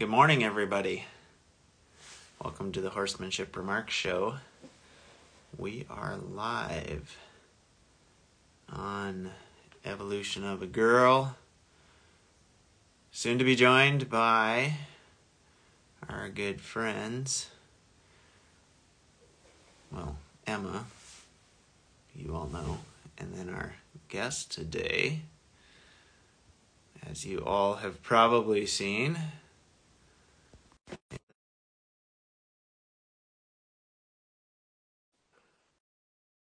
Good 0.00 0.10
morning, 0.10 0.44
everybody. 0.44 1.06
Welcome 2.40 2.70
to 2.70 2.80
the 2.80 2.90
Horsemanship 2.90 3.56
Remarks 3.56 3.92
Show. 3.92 4.36
We 5.56 5.86
are 5.90 6.16
live 6.16 7.18
on 8.72 9.32
Evolution 9.84 10.44
of 10.44 10.62
a 10.62 10.66
Girl. 10.66 11.36
Soon 13.10 13.38
to 13.38 13.44
be 13.44 13.56
joined 13.56 14.08
by 14.08 14.74
our 16.08 16.28
good 16.28 16.60
friends. 16.60 17.50
Well, 19.90 20.16
Emma, 20.46 20.84
you 22.14 22.36
all 22.36 22.46
know, 22.46 22.78
and 23.18 23.34
then 23.34 23.52
our 23.52 23.74
guest 24.08 24.52
today, 24.52 25.22
as 27.04 27.26
you 27.26 27.44
all 27.44 27.74
have 27.74 28.00
probably 28.00 28.64
seen. 28.64 29.18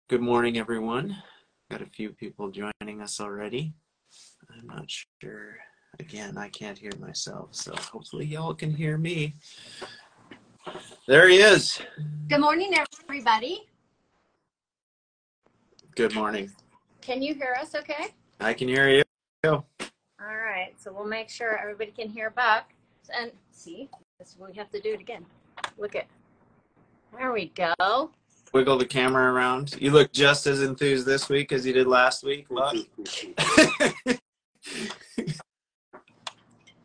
Good 0.07 0.21
morning, 0.21 0.59
everyone. 0.59 1.17
Got 1.71 1.81
a 1.81 1.87
few 1.87 2.11
people 2.11 2.51
joining 2.51 3.01
us 3.01 3.19
already. 3.19 3.73
I'm 4.51 4.67
not 4.67 4.85
sure. 4.87 5.57
Again, 5.99 6.37
I 6.37 6.49
can't 6.49 6.77
hear 6.77 6.91
myself, 6.99 7.55
so 7.55 7.73
hopefully 7.75 8.25
y'all 8.25 8.53
can 8.53 8.71
hear 8.71 8.99
me. 8.99 9.35
There 11.07 11.27
he 11.27 11.37
is. 11.37 11.81
Good 12.27 12.39
morning, 12.39 12.73
everybody. 13.07 13.67
Good 15.95 16.13
morning. 16.13 16.51
Can 17.01 17.21
you 17.21 17.33
hear 17.33 17.55
us 17.59 17.73
okay? 17.73 18.13
I 18.39 18.53
can 18.53 18.67
hear 18.67 18.89
you. 18.89 19.03
All 19.43 19.63
right, 20.19 20.73
so 20.77 20.93
we'll 20.93 21.07
make 21.07 21.29
sure 21.29 21.57
everybody 21.57 21.91
can 21.91 22.09
hear 22.09 22.29
Buck. 22.29 22.73
And 23.17 23.31
see, 23.51 23.89
this 24.19 24.35
we 24.39 24.55
have 24.55 24.69
to 24.71 24.79
do 24.79 24.93
it 24.93 25.01
again. 25.01 25.25
Look 25.77 25.95
at, 25.95 26.07
there 27.17 27.31
we 27.33 27.51
go. 27.55 28.11
Wiggle 28.53 28.77
the 28.77 28.85
camera 28.85 29.33
around. 29.33 29.75
You 29.81 29.91
look 29.91 30.13
just 30.13 30.47
as 30.47 30.61
enthused 30.61 31.05
this 31.05 31.27
week 31.27 31.51
as 31.51 31.65
you 31.65 31.73
did 31.73 31.87
last 31.87 32.23
week. 32.23 32.47
Buck. 32.49 32.75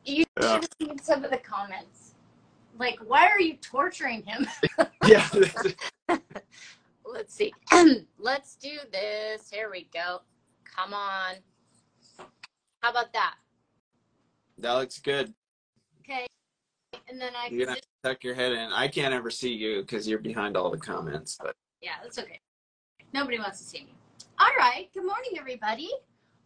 You 0.02 0.24
Yeah. 0.40 0.52
should 0.54 0.62
have 0.62 0.68
seen 0.80 0.98
some 0.98 1.24
of 1.24 1.30
the 1.30 1.36
comments. 1.38 2.14
Like, 2.78 2.98
why 3.06 3.28
are 3.28 3.38
you 3.38 3.56
torturing 3.58 4.22
him? 4.22 4.46
yeah. 5.06 5.28
Let's 7.04 7.32
see. 7.34 7.52
Let's 8.18 8.56
do 8.56 8.78
this. 8.90 9.48
Here 9.50 9.70
we 9.70 9.88
go. 9.94 10.22
Come 10.64 10.94
on. 10.94 11.34
How 12.80 12.90
about 12.90 13.12
that? 13.12 13.34
that 14.58 14.72
looks 14.72 14.98
good. 14.98 15.32
Okay. 16.00 16.26
And 17.10 17.20
then 17.20 17.32
I 17.34 17.48
You're 17.48 17.66
gonna 17.66 17.76
just, 17.76 17.88
tuck 18.04 18.22
your 18.22 18.34
head 18.34 18.52
in. 18.52 18.72
I 18.72 18.86
can't 18.86 19.12
ever 19.12 19.30
see 19.30 19.52
you 19.52 19.80
because 19.80 20.06
you're 20.06 20.20
behind 20.20 20.56
all 20.56 20.70
the 20.70 20.78
comments. 20.78 21.36
But 21.42 21.56
yeah, 21.82 21.94
that's 22.02 22.20
okay. 22.20 22.38
Nobody 23.12 23.36
wants 23.36 23.58
to 23.58 23.64
see 23.64 23.80
me. 23.80 23.94
All 24.38 24.50
right. 24.56 24.88
Good 24.94 25.04
morning, 25.04 25.32
everybody. 25.36 25.90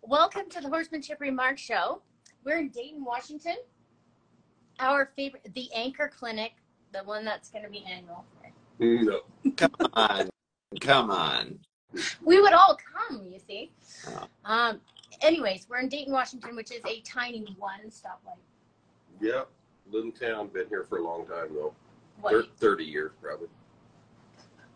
Welcome 0.01 0.49
to 0.49 0.63
the 0.63 0.69
Horsemanship 0.71 1.21
Remark 1.21 1.59
Show. 1.59 2.01
We're 2.45 2.61
in 2.61 2.71
Dayton, 2.71 3.05
Washington. 3.05 3.57
Our 4.81 5.11
favorite, 5.15 5.47
the 5.55 5.69
Anchor 5.75 6.11
Clinic, 6.19 6.53
the 6.95 7.01
one 7.01 7.27
that's 7.27 7.51
going 7.51 7.65
to 7.65 7.71
be 7.71 7.85
annual. 7.85 8.25
No. 8.79 9.21
come 9.57 9.71
on, 9.93 10.31
come 10.81 11.11
on. 11.11 11.59
We 12.23 12.41
would 12.41 12.55
all 12.55 12.77
come, 12.77 13.27
you 13.27 13.39
see. 13.39 13.71
Oh. 14.09 14.27
Um, 14.47 14.81
anyways, 15.21 15.67
we're 15.69 15.79
in 15.81 15.91
Dayton, 15.91 16.13
Washington, 16.13 16.57
which 16.57 16.73
is 16.73 16.81
a 16.87 17.01
tiny 17.03 17.45
one 17.59 17.91
stoplight. 17.91 18.41
Yep. 19.21 19.49
Little 19.91 20.13
town, 20.13 20.49
been 20.49 20.69
here 20.69 20.85
for 20.85 20.99
a 20.99 21.03
long 21.03 21.27
time 21.27 21.55
though. 21.55 21.75
What? 22.21 22.33
Thir- 22.33 22.47
30 22.59 22.85
years 22.85 23.13
probably. 23.21 23.49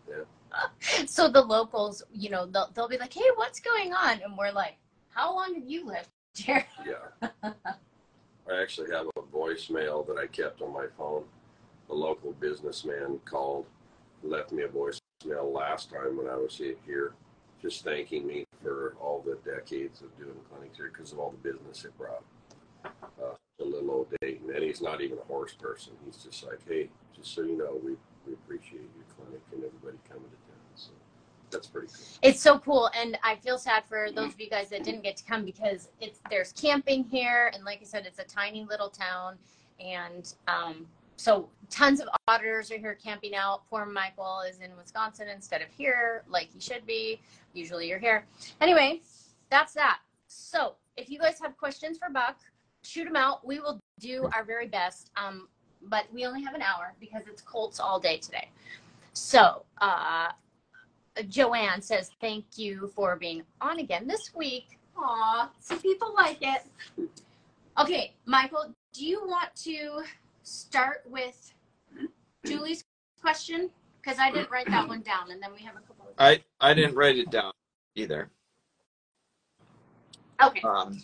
Yeah. 0.07 1.05
so 1.05 1.29
the 1.29 1.41
locals, 1.41 2.03
you 2.11 2.29
know, 2.29 2.45
they'll, 2.45 2.71
they'll 2.73 2.87
be 2.87 2.97
like, 2.97 3.13
hey, 3.13 3.29
what's 3.35 3.59
going 3.59 3.93
on? 3.93 4.21
And 4.23 4.37
we're 4.37 4.51
like, 4.51 4.77
how 5.09 5.35
long 5.35 5.55
have 5.55 5.67
you 5.67 5.85
lived 5.85 6.09
here? 6.35 6.65
Yeah. 6.85 7.29
I 8.49 8.61
actually 8.61 8.89
have 8.91 9.05
a 9.15 9.21
voicemail 9.21 10.07
that 10.07 10.17
I 10.17 10.25
kept 10.25 10.61
on 10.61 10.73
my 10.73 10.87
phone. 10.97 11.23
A 11.91 11.93
local 11.93 12.31
businessman 12.33 13.19
called, 13.25 13.65
left 14.23 14.51
me 14.51 14.63
a 14.63 14.67
voicemail 14.67 15.53
last 15.53 15.91
time 15.91 16.17
when 16.17 16.27
I 16.27 16.35
was 16.35 16.59
here, 16.85 17.13
just 17.61 17.83
thanking 17.83 18.25
me 18.25 18.45
for 18.63 18.95
all 18.99 19.23
the 19.23 19.37
decades 19.49 20.01
of 20.01 20.15
doing 20.17 20.35
clinics 20.49 20.77
here 20.77 20.91
because 20.91 21.11
of 21.11 21.19
all 21.19 21.31
the 21.31 21.51
business 21.51 21.85
it 21.85 21.95
brought. 21.97 22.23
Uh, 22.85 23.35
a 23.59 23.63
little 23.65 23.91
old 23.91 24.13
Dayton, 24.21 24.49
and 24.53 24.63
he's 24.63 24.81
not 24.81 25.01
even 25.01 25.17
a 25.17 25.23
horse 25.23 25.53
person. 25.53 25.93
He's 26.05 26.17
just 26.17 26.45
like, 26.45 26.59
hey, 26.67 26.89
just 27.15 27.33
so 27.33 27.41
you 27.41 27.57
know, 27.57 27.79
we, 27.83 27.95
we 28.25 28.33
appreciate 28.33 28.89
your 28.95 29.05
clinic 29.15 29.41
and 29.51 29.63
everybody 29.63 29.97
coming 30.07 30.29
to 30.29 30.51
town. 30.51 30.59
So 30.75 30.91
that's 31.51 31.67
pretty 31.67 31.87
cool. 31.87 32.05
It's 32.21 32.41
so 32.41 32.59
cool, 32.59 32.89
and 32.95 33.17
I 33.23 33.35
feel 33.35 33.57
sad 33.57 33.83
for 33.87 34.09
those 34.11 34.33
of 34.33 34.41
you 34.41 34.49
guys 34.49 34.69
that 34.69 34.83
didn't 34.83 35.03
get 35.03 35.17
to 35.17 35.23
come 35.23 35.45
because 35.45 35.89
it's 35.99 36.19
there's 36.29 36.51
camping 36.53 37.03
here, 37.03 37.51
and 37.53 37.63
like 37.63 37.79
I 37.81 37.85
said, 37.85 38.05
it's 38.05 38.19
a 38.19 38.23
tiny 38.23 38.65
little 38.69 38.89
town, 38.89 39.37
and 39.79 40.33
um, 40.47 40.85
so 41.15 41.49
tons 41.69 41.99
of 41.99 42.07
auditors 42.27 42.71
are 42.71 42.77
here 42.77 42.95
camping 42.95 43.35
out. 43.35 43.63
Poor 43.69 43.85
Michael 43.85 44.41
is 44.49 44.59
in 44.59 44.75
Wisconsin 44.77 45.27
instead 45.27 45.61
of 45.61 45.67
here, 45.69 46.23
like 46.29 46.49
he 46.53 46.59
should 46.59 46.85
be. 46.85 47.19
Usually 47.53 47.89
you're 47.89 47.99
here. 47.99 48.25
Anyway, 48.61 49.01
that's 49.49 49.73
that. 49.73 49.99
So 50.27 50.75
if 50.95 51.09
you 51.09 51.19
guys 51.19 51.39
have 51.41 51.57
questions 51.57 51.97
for 51.97 52.09
Buck, 52.09 52.37
shoot 52.83 53.05
them 53.05 53.15
out. 53.15 53.45
We 53.45 53.59
will 53.59 53.79
do 53.99 54.29
our 54.33 54.43
very 54.43 54.67
best. 54.67 55.11
Um, 55.17 55.47
but 55.83 56.05
we 56.13 56.25
only 56.25 56.43
have 56.43 56.55
an 56.55 56.61
hour 56.61 56.93
because 56.99 57.23
it's 57.27 57.41
Colts 57.41 57.79
all 57.79 57.99
day 57.99 58.17
today. 58.17 58.49
So 59.13 59.63
uh, 59.79 60.29
Joanne 61.27 61.81
says, 61.81 62.11
thank 62.21 62.45
you 62.57 62.91
for 62.95 63.15
being 63.15 63.43
on 63.61 63.79
again 63.79 64.07
this 64.07 64.33
week. 64.35 64.77
Aw, 64.97 65.49
some 65.59 65.79
people 65.79 66.13
like 66.13 66.39
it. 66.41 66.63
Okay, 67.79 68.13
Michael, 68.25 68.73
do 68.91 69.05
you 69.05 69.25
want 69.25 69.55
to 69.63 70.03
start 70.43 71.03
with 71.05 71.53
Julie's 72.45 72.83
question? 73.21 73.69
Because 74.01 74.19
I 74.19 74.31
didn't 74.31 74.49
write 74.49 74.67
that 74.69 74.87
one 74.87 75.01
down, 75.01 75.31
and 75.31 75.41
then 75.41 75.51
we 75.53 75.61
have 75.61 75.75
a 75.75 75.79
couple 75.79 76.07
of. 76.07 76.13
I 76.17 76.41
I 76.59 76.73
didn't 76.73 76.95
write 76.95 77.17
it 77.17 77.29
down 77.29 77.51
either. 77.95 78.29
Okay, 80.41 80.61
Um, 80.61 81.01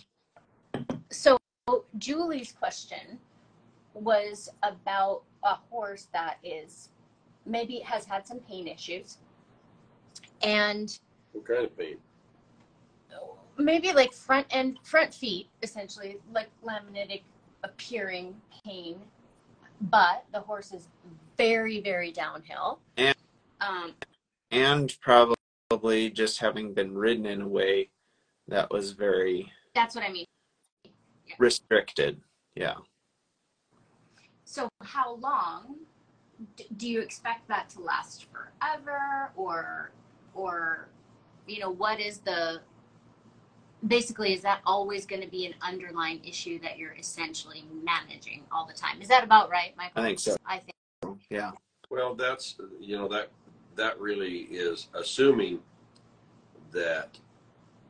so 1.11 1.37
Julie's 1.97 2.51
question 2.51 3.19
was 3.93 4.49
about 4.63 5.23
a 5.43 5.55
horse 5.69 6.07
that 6.13 6.37
is 6.43 6.89
maybe 7.45 7.79
has 7.79 8.05
had 8.05 8.27
some 8.27 8.39
pain 8.39 8.67
issues. 8.67 9.17
And 10.41 10.97
What 11.31 11.45
kind 11.45 11.65
of 11.65 11.77
pain? 11.77 11.97
maybe 13.57 13.93
like 13.93 14.11
front 14.11 14.45
end 14.49 14.77
front 14.83 15.13
feet 15.13 15.47
essentially 15.63 16.17
like 16.33 16.49
laminitic 16.61 17.21
appearing 17.63 18.35
pain. 18.65 18.99
But 19.79 20.25
the 20.33 20.41
horse 20.41 20.73
is 20.73 20.87
very 21.37 21.79
very 21.81 22.11
downhill. 22.11 22.79
And- 22.97 23.15
um 23.61 23.95
and 24.51 24.95
probably 25.01 26.09
just 26.09 26.39
having 26.39 26.73
been 26.73 26.93
ridden 26.93 27.25
in 27.25 27.41
a 27.41 27.47
way 27.47 27.89
that 28.49 28.69
was 28.71 28.91
very 28.91 29.51
that's 29.73 29.95
what 29.95 30.03
i 30.03 30.09
mean 30.11 30.25
restricted. 31.37 32.21
Yeah. 32.55 32.75
so 34.45 34.69
how 34.83 35.15
long 35.15 35.77
do 36.77 36.87
you 36.87 37.01
expect 37.01 37.47
that 37.47 37.69
to 37.69 37.81
last 37.81 38.25
forever 38.31 39.31
or 39.35 39.91
or 40.33 40.87
you 41.47 41.59
know 41.59 41.69
what 41.69 41.99
is 41.99 42.19
the 42.19 42.61
basically 43.87 44.33
is 44.33 44.41
that 44.41 44.61
always 44.65 45.05
going 45.05 45.21
to 45.21 45.27
be 45.27 45.45
an 45.45 45.53
underlying 45.61 46.23
issue 46.23 46.59
that 46.59 46.77
you're 46.77 46.93
essentially 46.93 47.65
managing 47.83 48.43
all 48.51 48.65
the 48.65 48.73
time 48.73 49.01
is 49.01 49.07
that 49.07 49.23
about 49.23 49.49
right 49.49 49.75
michael 49.77 50.01
I 50.01 50.05
think 50.05 50.19
so. 50.19 50.35
i 50.45 50.59
think 50.59 50.75
Yeah. 51.29 51.51
Well, 51.89 52.15
that's 52.15 52.55
you 52.79 52.97
know 52.97 53.07
that 53.09 53.29
that 53.75 53.99
really 53.99 54.47
is 54.51 54.87
assuming 54.93 55.59
that 56.71 57.17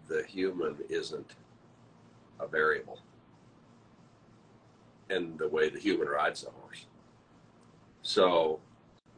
the 0.07 0.23
human 0.23 0.75
isn't 0.89 1.31
a 2.39 2.47
variable 2.47 2.99
in 5.09 5.37
the 5.37 5.47
way 5.47 5.69
the 5.69 5.79
human 5.79 6.07
rides 6.07 6.43
the 6.43 6.49
horse. 6.51 6.85
So, 8.01 8.59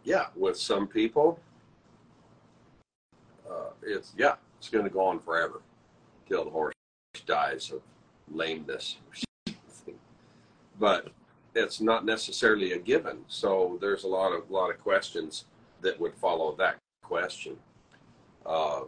yeah, 0.04 0.28
with 0.36 0.57
some 0.57 0.88
people, 0.88 1.39
uh, 3.50 3.72
it's 3.81 4.13
yeah, 4.18 4.36
it's 4.57 4.69
going 4.69 4.84
to 4.84 4.89
go 4.89 5.06
on 5.06 5.19
forever 5.19 5.62
till 6.28 6.44
the 6.45 6.51
horse 6.51 6.74
dies 7.25 7.72
of 7.72 7.81
lameness 8.31 8.98
or 9.07 9.54
something. 9.75 9.95
But 10.80 11.10
it's 11.56 11.81
not 11.81 12.06
necessarily 12.06 12.74
a 12.74 12.78
given. 12.78 13.19
So 13.28 13.78
there's 13.81 14.04
a 14.04 14.07
lot 14.07 14.31
of 14.31 14.50
lot 14.51 14.69
of 14.69 14.80
questions 14.80 15.45
that 15.81 16.00
would 16.00 16.13
follow 16.16 16.56
that 16.56 16.78
question. 17.04 17.57
Uh, 18.45 18.81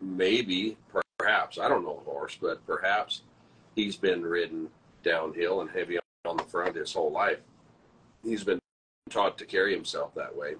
maybe, 0.00 0.76
perhaps, 1.18 1.58
I 1.58 1.68
don't 1.68 1.84
know 1.84 2.00
the 2.04 2.10
horse, 2.10 2.38
but 2.40 2.64
perhaps 2.66 3.22
he's 3.74 3.96
been 3.96 4.22
ridden 4.22 4.68
downhill 5.04 5.60
and 5.60 5.70
heavy 5.70 5.98
on 6.24 6.36
the 6.36 6.42
front 6.44 6.74
his 6.74 6.92
whole 6.92 7.12
life. 7.12 7.38
He's 8.24 8.42
been 8.42 8.58
taught 9.10 9.38
to 9.38 9.44
carry 9.44 9.74
himself 9.74 10.14
that 10.14 10.34
way, 10.34 10.54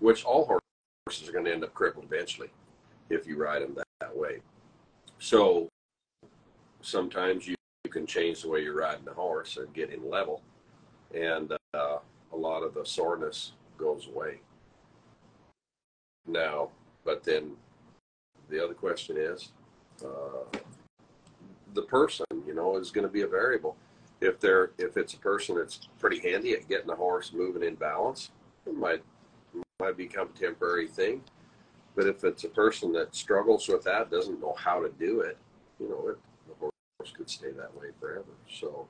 which 0.00 0.24
all 0.24 0.60
horses 1.06 1.28
are 1.28 1.32
going 1.32 1.44
to 1.44 1.52
end 1.52 1.62
up 1.62 1.74
crippled 1.74 2.06
eventually 2.06 2.48
if 3.10 3.26
you 3.26 3.36
ride 3.36 3.62
them 3.62 3.74
that, 3.74 3.86
that 4.00 4.16
way. 4.16 4.38
So 5.18 5.68
sometimes 6.80 7.46
you, 7.46 7.54
you 7.84 7.90
can 7.90 8.06
change 8.06 8.42
the 8.42 8.48
way 8.48 8.62
you're 8.62 8.74
riding 8.74 9.04
the 9.04 9.12
horse 9.12 9.58
and 9.58 9.72
get 9.74 9.90
him 9.90 10.08
level, 10.08 10.42
and 11.14 11.52
uh, 11.74 11.98
a 12.32 12.36
lot 12.36 12.62
of 12.62 12.74
the 12.74 12.84
soreness 12.84 13.52
goes 13.76 14.08
away. 14.12 14.40
Now, 16.26 16.70
but 17.04 17.22
then 17.24 17.52
the 18.48 18.62
other 18.62 18.74
question 18.74 19.16
is 19.18 19.50
uh, 20.04 20.58
the 21.74 21.82
person, 21.82 22.26
you 22.46 22.54
know, 22.54 22.76
is 22.76 22.90
going 22.90 23.06
to 23.06 23.12
be 23.12 23.22
a 23.22 23.26
variable. 23.26 23.76
If 24.22 24.38
they're 24.38 24.70
if 24.78 24.96
it's 24.96 25.14
a 25.14 25.18
person 25.18 25.56
that's 25.56 25.88
pretty 25.98 26.20
handy 26.20 26.52
at 26.52 26.68
getting 26.68 26.86
the 26.86 26.94
horse 26.94 27.32
moving 27.32 27.64
in 27.64 27.74
balance, 27.74 28.30
it 28.66 28.74
might 28.74 29.02
might 29.80 29.96
become 29.96 30.28
a 30.34 30.38
temporary 30.38 30.86
thing. 30.86 31.22
But 31.96 32.06
if 32.06 32.24
it's 32.24 32.44
a 32.44 32.48
person 32.48 32.92
that 32.92 33.14
struggles 33.14 33.68
with 33.68 33.82
that, 33.84 34.10
doesn't 34.10 34.40
know 34.40 34.54
how 34.56 34.80
to 34.80 34.88
do 34.98 35.20
it, 35.20 35.36
you 35.78 35.88
know, 35.88 36.08
it, 36.08 36.18
the 36.48 36.54
horse 36.58 37.12
could 37.14 37.28
stay 37.28 37.50
that 37.50 37.74
way 37.76 37.88
forever. 38.00 38.32
So, 38.48 38.86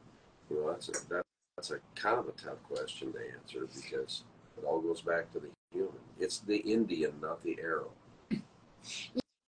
you 0.50 0.56
know, 0.56 0.70
that's 0.70 0.88
a, 0.88 1.08
that, 1.08 1.22
that's 1.56 1.70
a 1.70 1.78
kind 1.96 2.18
of 2.18 2.28
a 2.28 2.32
tough 2.32 2.62
question 2.62 3.12
to 3.12 3.18
answer 3.18 3.66
because 3.74 4.24
it 4.56 4.64
all 4.64 4.80
goes 4.80 5.00
back 5.00 5.32
to 5.32 5.40
the 5.40 5.48
human. 5.72 5.90
It's 6.20 6.40
the 6.40 6.58
Indian, 6.58 7.12
not 7.20 7.42
the 7.42 7.58
arrow. 7.60 7.90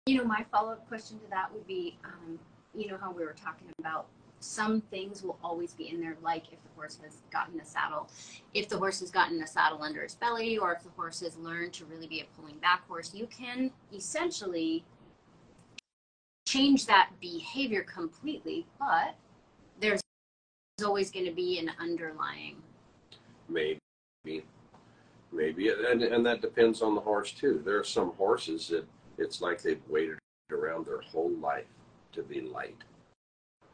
You 0.05 0.17
know, 0.17 0.25
my 0.25 0.45
follow 0.51 0.71
up 0.71 0.87
question 0.87 1.19
to 1.19 1.29
that 1.29 1.53
would 1.53 1.67
be, 1.67 1.97
um, 2.03 2.39
you 2.73 2.87
know, 2.87 2.97
how 2.99 3.11
we 3.11 3.23
were 3.23 3.35
talking 3.41 3.67
about 3.79 4.07
some 4.43 4.81
things 4.81 5.23
will 5.23 5.39
always 5.43 5.73
be 5.73 5.89
in 5.89 6.01
there, 6.01 6.17
like 6.21 6.51
if 6.51 6.61
the 6.63 6.69
horse 6.75 6.99
has 7.03 7.21
gotten 7.31 7.59
a 7.59 7.65
saddle, 7.65 8.09
if 8.53 8.67
the 8.67 8.77
horse 8.77 8.99
has 8.99 9.09
gotten 9.09 9.41
a 9.41 9.47
saddle 9.47 9.81
under 9.81 10.01
its 10.01 10.15
belly, 10.15 10.57
or 10.57 10.73
if 10.73 10.83
the 10.83 10.89
horse 10.89 11.21
has 11.21 11.37
learned 11.37 11.73
to 11.73 11.85
really 11.85 12.07
be 12.07 12.19
a 12.19 12.25
pulling 12.35 12.57
back 12.57 12.85
horse, 12.87 13.13
you 13.13 13.27
can 13.27 13.71
essentially 13.93 14.83
change 16.45 16.85
that 16.85 17.09
behavior 17.21 17.83
completely, 17.83 18.65
but 18.77 19.15
there's 19.79 20.01
always 20.83 21.09
going 21.09 21.25
to 21.25 21.31
be 21.31 21.57
an 21.59 21.71
underlying. 21.79 22.57
Maybe, 23.47 23.79
maybe, 25.31 25.69
and 25.69 26.03
and 26.03 26.25
that 26.25 26.41
depends 26.41 26.81
on 26.81 26.95
the 26.95 27.01
horse 27.01 27.31
too. 27.31 27.61
There 27.63 27.79
are 27.79 27.83
some 27.83 28.11
horses 28.11 28.67
that 28.69 28.85
it's 29.17 29.41
like 29.41 29.61
they've 29.61 29.81
waited 29.87 30.17
around 30.51 30.85
their 30.85 31.01
whole 31.01 31.31
life 31.31 31.65
to 32.13 32.23
be 32.23 32.41
light 32.41 32.77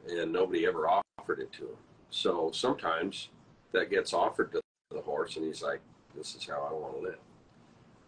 and 0.07 0.31
nobody 0.31 0.65
ever 0.65 0.87
offered 0.87 1.39
it 1.39 1.51
to 1.53 1.63
him. 1.63 1.77
So 2.09 2.51
sometimes 2.53 3.29
that 3.71 3.89
gets 3.89 4.13
offered 4.13 4.51
to 4.53 4.61
the 4.91 5.01
horse, 5.01 5.35
and 5.35 5.45
he's 5.45 5.61
like, 5.61 5.81
"This 6.15 6.35
is 6.35 6.45
how 6.45 6.67
I 6.69 6.73
want 6.73 6.95
to 6.95 7.01
live." 7.01 7.19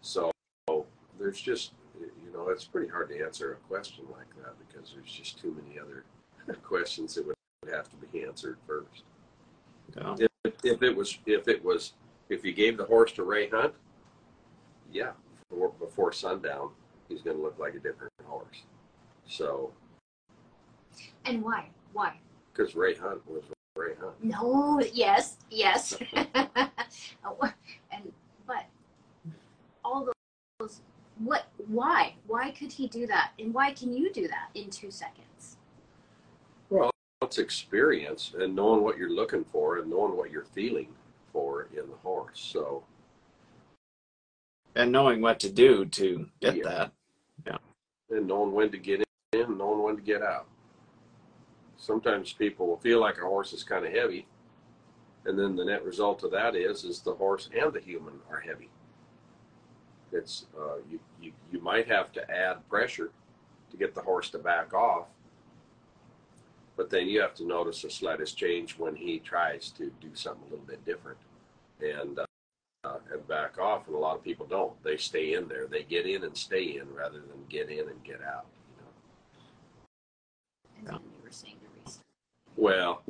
So 0.01 0.31
there's 1.19 1.39
just, 1.39 1.73
you 1.99 2.33
know, 2.33 2.49
it's 2.49 2.65
pretty 2.65 2.88
hard 2.88 3.09
to 3.09 3.23
answer 3.23 3.53
a 3.53 3.55
question 3.67 4.05
like 4.11 4.27
that 4.43 4.55
because 4.67 4.93
there's 4.93 5.11
just 5.11 5.39
too 5.39 5.55
many 5.63 5.79
other 5.79 6.03
questions 6.63 7.15
that 7.15 7.25
would 7.25 7.35
have 7.71 7.89
to 7.89 7.95
be 7.97 8.23
answered 8.23 8.57
first. 8.67 9.03
Yeah. 9.95 10.15
If, 10.43 10.53
if 10.63 10.83
it 10.83 10.95
was, 10.95 11.17
if 11.25 11.47
it 11.47 11.63
was, 11.63 11.93
if 12.29 12.43
you 12.43 12.53
gave 12.53 12.77
the 12.77 12.85
horse 12.85 13.11
to 13.13 13.23
Ray 13.23 13.49
Hunt, 13.49 13.73
yeah, 14.91 15.11
before, 15.49 15.71
before 15.79 16.11
sundown, 16.11 16.69
he's 17.07 17.21
going 17.21 17.38
to 17.38 17.43
look 17.43 17.59
like 17.59 17.75
a 17.75 17.79
different 17.79 18.11
horse. 18.25 18.63
So. 19.27 19.71
And 21.25 21.41
why? 21.41 21.69
Why? 21.93 22.17
Because 22.53 22.75
Ray 22.75 22.95
Hunt 22.95 23.21
was 23.29 23.43
Ray 23.75 23.93
Hunt. 23.99 24.23
No, 24.23 24.81
yes, 24.93 25.38
yes. 25.49 25.97
Oh, 27.23 27.38
and 27.91 28.11
but 28.45 28.65
all 29.85 30.09
those 30.59 30.81
what 31.19 31.45
why? 31.67 32.15
Why 32.27 32.51
could 32.51 32.71
he 32.71 32.88
do 32.88 33.07
that? 33.07 33.31
And 33.39 33.53
why 33.53 33.73
can 33.73 33.93
you 33.93 34.11
do 34.11 34.27
that 34.27 34.49
in 34.55 34.69
2 34.69 34.91
seconds? 34.91 35.57
Well, 36.69 36.89
it's 37.21 37.38
experience 37.38 38.33
and 38.38 38.55
knowing 38.55 38.81
what 38.83 38.97
you're 38.97 39.11
looking 39.11 39.45
for 39.45 39.77
and 39.77 39.89
knowing 39.89 40.17
what 40.17 40.31
you're 40.31 40.43
feeling 40.45 40.89
for 41.31 41.67
in 41.71 41.88
the 41.89 41.95
horse. 42.03 42.39
So 42.39 42.83
and 44.75 44.91
knowing 44.91 45.21
what 45.21 45.39
to 45.41 45.51
do 45.51 45.85
to 45.85 46.29
get 46.39 46.55
Yeah. 46.57 46.63
that. 46.63 46.91
Yeah. 47.45 47.57
And 48.09 48.27
knowing 48.27 48.51
when 48.51 48.71
to 48.71 48.77
get 48.77 49.03
in, 49.33 49.57
knowing 49.57 49.83
when 49.83 49.95
to 49.95 50.01
get 50.01 50.21
out. 50.21 50.47
Sometimes 51.81 52.31
people 52.31 52.67
will 52.67 52.77
feel 52.77 53.01
like 53.01 53.17
a 53.17 53.21
horse 53.21 53.53
is 53.53 53.63
kind 53.63 53.83
of 53.83 53.91
heavy, 53.91 54.27
and 55.25 55.37
then 55.37 55.55
the 55.55 55.65
net 55.65 55.83
result 55.83 56.23
of 56.23 56.29
that 56.29 56.55
is 56.55 56.83
is 56.83 57.01
the 57.01 57.15
horse 57.15 57.49
and 57.59 57.73
the 57.73 57.79
human 57.79 58.13
are 58.29 58.39
heavy. 58.39 58.69
It's 60.11 60.45
uh, 60.55 60.75
you, 60.91 60.99
you 61.19 61.31
you 61.51 61.59
might 61.59 61.87
have 61.87 62.11
to 62.11 62.31
add 62.31 62.69
pressure 62.69 63.09
to 63.71 63.77
get 63.77 63.95
the 63.95 64.01
horse 64.01 64.29
to 64.29 64.37
back 64.37 64.75
off, 64.75 65.07
but 66.77 66.91
then 66.91 67.07
you 67.07 67.19
have 67.19 67.33
to 67.35 67.47
notice 67.47 67.83
a 67.83 67.89
slightest 67.89 68.37
change 68.37 68.77
when 68.77 68.95
he 68.95 69.17
tries 69.17 69.71
to 69.71 69.91
do 69.99 70.09
something 70.13 70.43
a 70.49 70.51
little 70.51 70.65
bit 70.67 70.85
different, 70.85 71.17
and 71.81 72.19
uh, 72.19 72.25
uh, 72.83 72.99
and 73.11 73.27
back 73.27 73.57
off. 73.57 73.87
And 73.87 73.95
a 73.95 73.99
lot 73.99 74.15
of 74.15 74.23
people 74.23 74.45
don't. 74.45 74.73
They 74.83 74.97
stay 74.97 75.33
in 75.33 75.47
there. 75.47 75.65
They 75.65 75.81
get 75.81 76.05
in 76.05 76.25
and 76.25 76.37
stay 76.37 76.77
in 76.77 76.93
rather 76.93 77.21
than 77.21 77.43
get 77.49 77.71
in 77.71 77.89
and 77.89 78.03
get 78.03 78.21
out. 78.21 78.45
You 78.69 78.83
know. 78.83 78.91
And 80.77 80.87
then 80.87 81.11
you 81.17 81.23
were 81.23 81.31
saying. 81.31 81.55
Well, 82.56 83.01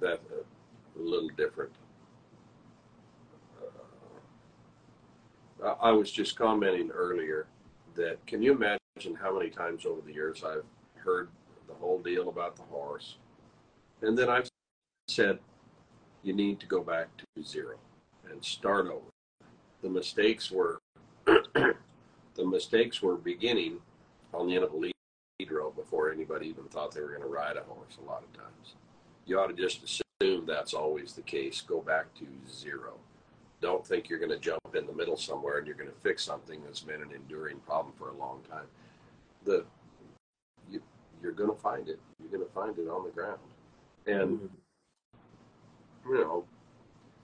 that 0.00 0.20
uh, 0.32 0.42
a 0.98 1.02
little 1.02 1.28
different. 1.36 1.72
Uh, 5.62 5.74
I 5.80 5.92
was 5.92 6.10
just 6.10 6.36
commenting 6.36 6.90
earlier 6.90 7.46
that 7.94 8.24
can 8.26 8.42
you 8.42 8.52
imagine 8.52 9.14
how 9.20 9.36
many 9.36 9.50
times 9.50 9.86
over 9.86 10.00
the 10.00 10.12
years 10.12 10.42
I've 10.44 10.64
heard 10.96 11.28
the 11.68 11.74
whole 11.74 12.00
deal 12.00 12.28
about 12.28 12.56
the 12.56 12.62
horse, 12.62 13.16
and 14.02 14.16
then 14.16 14.28
I've 14.28 14.48
said 15.08 15.38
you 16.22 16.32
need 16.32 16.60
to 16.60 16.66
go 16.66 16.82
back 16.82 17.08
to 17.18 17.42
zero 17.42 17.76
and 18.30 18.44
start 18.44 18.86
over. 18.86 19.06
The 19.82 19.88
mistakes 19.88 20.50
were 20.50 20.78
the 21.26 21.74
mistakes 22.44 23.02
were 23.02 23.16
beginning 23.16 23.78
on 24.32 24.48
the 24.48 24.54
end 24.56 24.64
of 24.64 24.72
a 24.72 24.76
lead 24.76 24.93
before 25.38 26.12
anybody 26.12 26.46
even 26.46 26.64
thought 26.64 26.94
they 26.94 27.00
were 27.00 27.08
going 27.08 27.20
to 27.20 27.26
ride 27.26 27.56
a 27.56 27.62
horse. 27.62 27.98
A 28.00 28.06
lot 28.06 28.22
of 28.22 28.32
times, 28.32 28.74
you 29.26 29.38
ought 29.38 29.48
to 29.48 29.54
just 29.54 29.82
assume 29.82 30.46
that's 30.46 30.74
always 30.74 31.12
the 31.14 31.22
case. 31.22 31.60
Go 31.60 31.80
back 31.80 32.14
to 32.14 32.26
zero. 32.50 32.94
Don't 33.60 33.84
think 33.84 34.08
you're 34.08 34.18
going 34.18 34.30
to 34.30 34.38
jump 34.38 34.60
in 34.74 34.86
the 34.86 34.92
middle 34.92 35.16
somewhere 35.16 35.58
and 35.58 35.66
you're 35.66 35.76
going 35.76 35.90
to 35.90 36.00
fix 36.02 36.22
something 36.22 36.60
that's 36.64 36.80
been 36.80 37.02
an 37.02 37.10
enduring 37.14 37.58
problem 37.60 37.94
for 37.98 38.10
a 38.10 38.16
long 38.16 38.42
time. 38.48 38.66
The 39.44 39.64
you, 40.70 40.80
you're 41.22 41.32
going 41.32 41.50
to 41.50 41.60
find 41.60 41.88
it. 41.88 41.98
You're 42.20 42.30
going 42.30 42.46
to 42.46 42.54
find 42.54 42.78
it 42.78 42.88
on 42.88 43.04
the 43.04 43.10
ground. 43.10 43.38
And 44.06 44.38
mm-hmm. 44.38 46.12
you 46.12 46.20
know, 46.20 46.44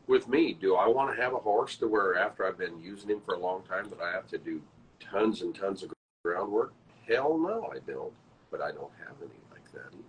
with 0.07 0.27
me, 0.29 0.55
do 0.55 0.75
I 0.75 0.89
want 0.89 1.15
to 1.15 1.23
have 1.23 1.35
a 1.35 1.39
horse 1.39 1.77
to 1.77 1.87
where 1.87 2.17
after 2.17 2.45
I've 2.45 2.59
been 2.59 2.81
using 2.81 3.11
him 3.11 3.21
for 3.25 3.35
a 3.35 3.39
long 3.39 3.63
time 3.63 3.89
that 3.91 4.01
I 4.01 4.11
have 4.11 4.27
to 4.29 4.39
do 4.39 4.63
tons 4.99 5.43
and 5.43 5.55
tons 5.55 5.83
of 5.83 5.93
groundwork? 6.25 6.73
Hell 7.11 7.37
no, 7.39 7.71
I 7.73 7.79
don't. 7.91 8.13
But 8.51 8.61
I 8.61 8.73
don't 8.73 8.93
have 9.07 9.17
any 9.21 9.41
like 9.51 9.71
that 9.73 9.93
either. 9.93 10.05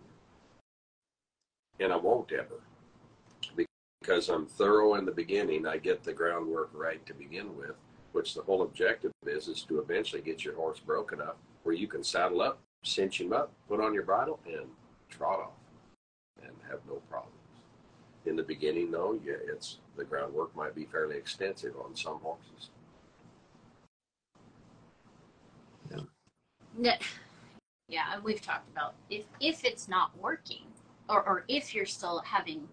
And 1.79 1.93
I 1.93 1.97
won't 1.97 2.31
ever. 2.31 2.61
Because 4.01 4.29
I'm 4.29 4.45
thorough 4.47 4.95
in 4.95 5.05
the 5.05 5.11
beginning, 5.11 5.67
I 5.67 5.77
get 5.77 6.03
the 6.03 6.13
groundwork 6.13 6.69
right 6.73 7.05
to 7.05 7.13
begin 7.13 7.55
with, 7.55 7.75
which 8.13 8.33
the 8.33 8.41
whole 8.41 8.63
objective 8.63 9.11
is 9.25 9.47
is 9.47 9.61
to 9.63 9.79
eventually 9.79 10.21
get 10.21 10.43
your 10.43 10.55
horse 10.55 10.79
broken 10.79 11.21
up 11.21 11.37
where 11.63 11.75
you 11.75 11.87
can 11.87 12.03
saddle 12.03 12.41
up, 12.41 12.59
cinch 12.83 13.21
him 13.21 13.33
up, 13.33 13.51
put 13.67 13.79
on 13.79 13.93
your 13.93 14.03
bridle, 14.03 14.39
and 14.45 14.65
trot 15.09 15.39
off 15.39 15.53
and 16.41 16.53
have 16.69 16.79
no 16.87 16.95
problems. 17.09 17.35
In 18.25 18.35
the 18.35 18.43
beginning, 18.43 18.91
though, 18.91 19.19
yeah, 19.23 19.33
it's 19.47 19.77
the 19.97 20.03
groundwork 20.03 20.55
might 20.55 20.75
be 20.75 20.85
fairly 20.85 21.17
extensive 21.17 21.73
on 21.83 21.95
some 21.95 22.19
horses. 22.19 22.69
Yeah, 26.79 28.19
we've 28.23 28.41
talked 28.41 28.69
about 28.71 28.95
if 29.09 29.25
if 29.39 29.65
it's 29.65 29.87
not 29.87 30.17
working, 30.17 30.65
or 31.09 31.21
or 31.23 31.43
if 31.47 31.75
you're 31.75 31.85
still 31.85 32.19
having 32.19 32.67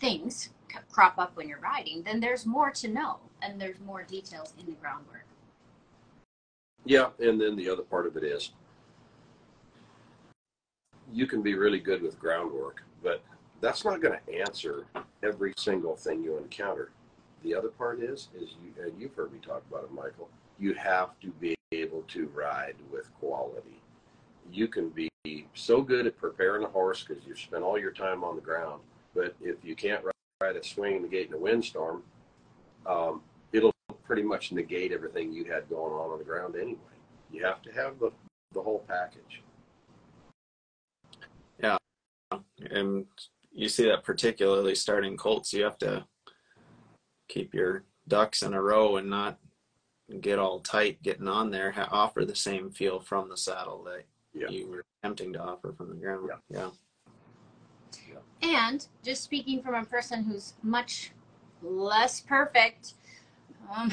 things 0.00 0.50
crop 0.90 1.18
up 1.18 1.36
when 1.36 1.48
you're 1.48 1.60
riding, 1.60 2.02
then 2.02 2.20
there's 2.20 2.44
more 2.44 2.70
to 2.70 2.88
know, 2.88 3.18
and 3.42 3.60
there's 3.60 3.80
more 3.80 4.02
details 4.02 4.52
in 4.58 4.66
the 4.66 4.72
groundwork. 4.72 5.24
Yeah, 6.84 7.08
and 7.18 7.40
then 7.40 7.56
the 7.56 7.68
other 7.68 7.82
part 7.82 8.06
of 8.06 8.16
it 8.16 8.24
is 8.24 8.52
you 11.12 11.26
can 11.26 11.42
be 11.42 11.54
really 11.54 11.78
good 11.78 12.02
with 12.02 12.18
groundwork, 12.18 12.82
but 13.02 13.22
that's 13.60 13.84
not 13.84 14.00
going 14.00 14.18
to 14.18 14.40
answer 14.40 14.84
every 15.22 15.52
single 15.56 15.96
thing 15.96 16.22
you 16.22 16.36
encounter. 16.36 16.90
The 17.42 17.54
other 17.54 17.68
part 17.68 18.00
is, 18.00 18.28
is 18.36 18.56
you, 18.62 18.82
and 18.82 19.00
you've 19.00 19.14
heard 19.14 19.32
me 19.32 19.38
talk 19.38 19.62
about 19.70 19.84
it, 19.84 19.92
Michael. 19.92 20.28
You 20.58 20.74
have 20.74 21.18
to 21.20 21.28
be 21.40 21.54
to 22.08 22.26
ride 22.34 22.74
with 22.90 23.12
quality. 23.18 23.82
You 24.50 24.68
can 24.68 24.90
be 24.90 25.08
so 25.54 25.82
good 25.82 26.06
at 26.06 26.16
preparing 26.16 26.64
a 26.64 26.68
horse 26.68 27.04
because 27.04 27.24
you've 27.26 27.38
spent 27.38 27.62
all 27.62 27.78
your 27.78 27.90
time 27.92 28.24
on 28.24 28.36
the 28.36 28.42
ground, 28.42 28.80
But 29.14 29.34
if 29.40 29.56
you 29.62 29.74
can't 29.74 30.04
ride 30.40 30.56
a 30.56 30.64
swing 30.64 30.96
in 30.96 31.02
the 31.02 31.08
gate 31.08 31.28
in 31.28 31.34
a 31.34 31.38
windstorm, 31.38 32.02
um, 32.86 33.22
it'll 33.52 33.72
pretty 34.04 34.22
much 34.22 34.52
negate 34.52 34.92
everything 34.92 35.32
you 35.32 35.44
had 35.44 35.68
going 35.68 35.92
on 35.92 36.10
on 36.10 36.18
the 36.18 36.24
ground 36.24 36.56
anyway. 36.56 36.78
You 37.30 37.44
have 37.44 37.60
to 37.62 37.72
have 37.72 37.98
the, 37.98 38.10
the 38.54 38.62
whole 38.62 38.84
package. 38.88 39.42
Yeah. 41.62 41.76
And 42.70 43.06
you 43.52 43.68
see 43.68 43.84
that 43.86 44.04
particularly 44.04 44.74
starting 44.74 45.16
colts, 45.16 45.52
you 45.52 45.64
have 45.64 45.78
to 45.78 46.06
keep 47.28 47.52
your 47.52 47.84
ducks 48.06 48.42
in 48.42 48.54
a 48.54 48.62
row 48.62 48.96
and 48.96 49.10
not 49.10 49.38
get 50.20 50.38
all 50.38 50.60
tight 50.60 51.02
getting 51.02 51.28
on 51.28 51.50
there. 51.50 51.72
Ha- 51.72 51.88
offer 51.90 52.24
the 52.24 52.34
same 52.34 52.70
feel 52.70 53.00
from 53.00 53.28
the 53.28 53.36
saddle 53.36 53.82
that 53.84 54.04
Yeah. 54.32 54.48
you 54.48 54.68
were 54.68 54.84
attempting 55.02 55.32
to 55.34 55.42
offer 55.42 55.72
from 55.72 55.88
the 55.90 55.94
ground. 55.96 56.30
Yeah. 56.48 56.70
yeah. 58.08 58.18
And 58.42 58.86
just 59.02 59.22
speaking 59.22 59.62
from 59.62 59.74
a 59.74 59.84
person 59.84 60.24
who's 60.24 60.54
much 60.62 61.12
less 61.62 62.20
perfect, 62.20 62.94
um, 63.74 63.92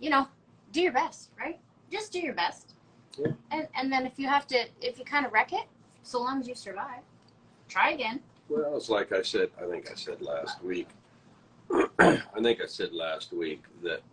you 0.00 0.10
know, 0.10 0.28
do 0.72 0.80
your 0.80 0.92
best, 0.92 1.30
right? 1.38 1.60
Just 1.90 2.12
do 2.12 2.18
your 2.20 2.34
best. 2.34 2.74
Yeah. 3.18 3.32
And 3.50 3.68
and 3.76 3.92
then 3.92 4.06
if 4.06 4.18
you 4.18 4.26
have 4.26 4.46
to, 4.48 4.66
if 4.80 4.98
you 4.98 5.04
kind 5.04 5.24
of 5.26 5.32
wreck 5.32 5.52
it, 5.52 5.66
so 6.02 6.20
long 6.20 6.40
as 6.40 6.48
you 6.48 6.54
survive, 6.54 7.02
try 7.68 7.90
again. 7.90 8.20
Well, 8.48 8.76
it's 8.76 8.88
like 8.88 9.12
I 9.12 9.22
said, 9.22 9.50
I 9.62 9.66
think 9.68 9.90
I 9.90 9.94
said 9.94 10.20
last 10.20 10.62
week. 10.62 10.88
I 11.98 12.20
think 12.42 12.60
I 12.60 12.66
said 12.66 12.92
last 12.92 13.32
week 13.32 13.62
that 13.82 14.00
just, 14.00 14.04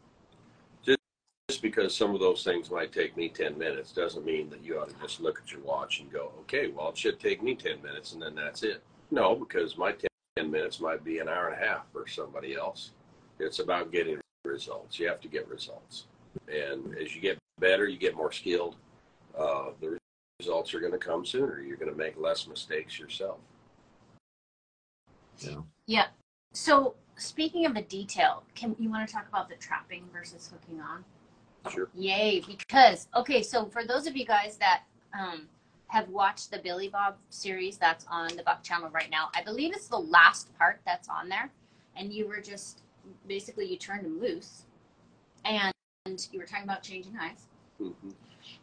just 1.52 1.62
because 1.62 1.94
some 1.94 2.14
of 2.14 2.22
those 2.22 2.46
things 2.46 2.72
might 2.72 2.94
take 2.94 3.18
me 3.18 3.28
10 3.28 3.58
minutes 3.58 3.92
doesn't 3.92 4.24
mean 4.24 4.50
that 4.50 4.64
you 4.64 4.80
ought 4.80 4.88
to 4.88 4.96
just 5.02 5.20
look 5.20 5.38
at 5.38 5.52
your 5.52 5.60
watch 5.60 6.00
and 6.00 6.10
go, 6.10 6.32
okay, 6.40 6.70
well, 6.70 6.88
it 6.88 6.98
should 6.98 7.20
take 7.20 7.44
me 7.44 7.56
10 7.56 7.82
minutes 7.82 8.14
and 8.14 8.22
then 8.22 8.34
that's 8.34 8.64
it. 8.64 8.82
No, 9.12 9.36
because 9.36 9.78
my 9.78 9.94
10 10.38 10.50
minutes 10.50 10.80
might 10.80 11.04
be 11.04 11.20
an 11.20 11.28
hour 11.28 11.50
and 11.50 11.62
a 11.62 11.68
half 11.68 11.92
for 11.92 12.08
somebody 12.08 12.56
else. 12.56 12.92
It's 13.38 13.60
about 13.60 13.92
getting 13.92 14.18
results. 14.46 14.98
You 14.98 15.10
have 15.10 15.20
to 15.20 15.28
get 15.28 15.46
results. 15.50 16.06
And 16.48 16.96
as 16.98 17.14
you 17.14 17.20
get 17.20 17.38
better, 17.60 17.86
you 17.86 17.98
get 17.98 18.16
more 18.16 18.32
skilled, 18.32 18.78
uh, 19.38 19.72
the 19.82 19.98
results 20.40 20.74
are 20.74 20.80
going 20.80 20.94
to 20.94 20.98
come 20.98 21.26
sooner. 21.26 21.60
You're 21.60 21.76
going 21.76 21.92
to 21.92 21.98
make 21.98 22.18
less 22.18 22.48
mistakes 22.48 22.98
yourself. 22.98 23.40
Yeah. 25.40 25.58
Yeah. 25.86 26.06
So 26.54 26.96
speaking 27.18 27.66
of 27.66 27.74
the 27.74 27.82
detail, 27.82 28.44
can 28.56 28.74
you 28.80 28.90
want 28.90 29.06
to 29.06 29.14
talk 29.14 29.28
about 29.28 29.50
the 29.50 29.56
trapping 29.56 30.06
versus 30.14 30.50
hooking 30.50 30.80
on? 30.80 31.04
Sure. 31.70 31.90
Yay! 31.96 32.42
Because 32.46 33.08
okay, 33.16 33.44
so 33.44 33.66
for 33.66 33.84
those 33.86 34.08
of 34.08 34.16
you 34.18 34.26
guys 34.26 34.58
that 34.58 34.84
um, 35.18 35.48
have 35.88 36.10
watched 36.10 36.50
the 36.52 36.58
Billy 36.58 36.88
Bob 36.88 37.18
series 37.30 37.78
that's 37.78 38.06
on 38.10 38.36
the 38.36 38.44
Buck 38.44 38.64
Channel 38.64 38.90
right 38.90 39.10
now, 39.12 39.30
I 39.36 39.44
believe 39.44 39.74
it's 39.74 39.88
the 39.88 40.00
last 40.00 40.56
part 40.58 40.82
that's 40.86 41.08
on 41.10 41.30
there, 41.30 41.52
and 41.96 42.12
you 42.12 42.28
were 42.28 42.42
just 42.42 42.82
basically 43.28 43.66
you 43.66 43.78
turned 43.78 44.06
him 44.06 44.20
loose, 44.20 44.64
and 45.46 45.74
you 46.32 46.40
were 46.40 46.46
talking 46.46 46.64
about 46.64 46.82
changing 46.82 47.16
eyes, 47.18 47.48
Mhm. 47.80 48.14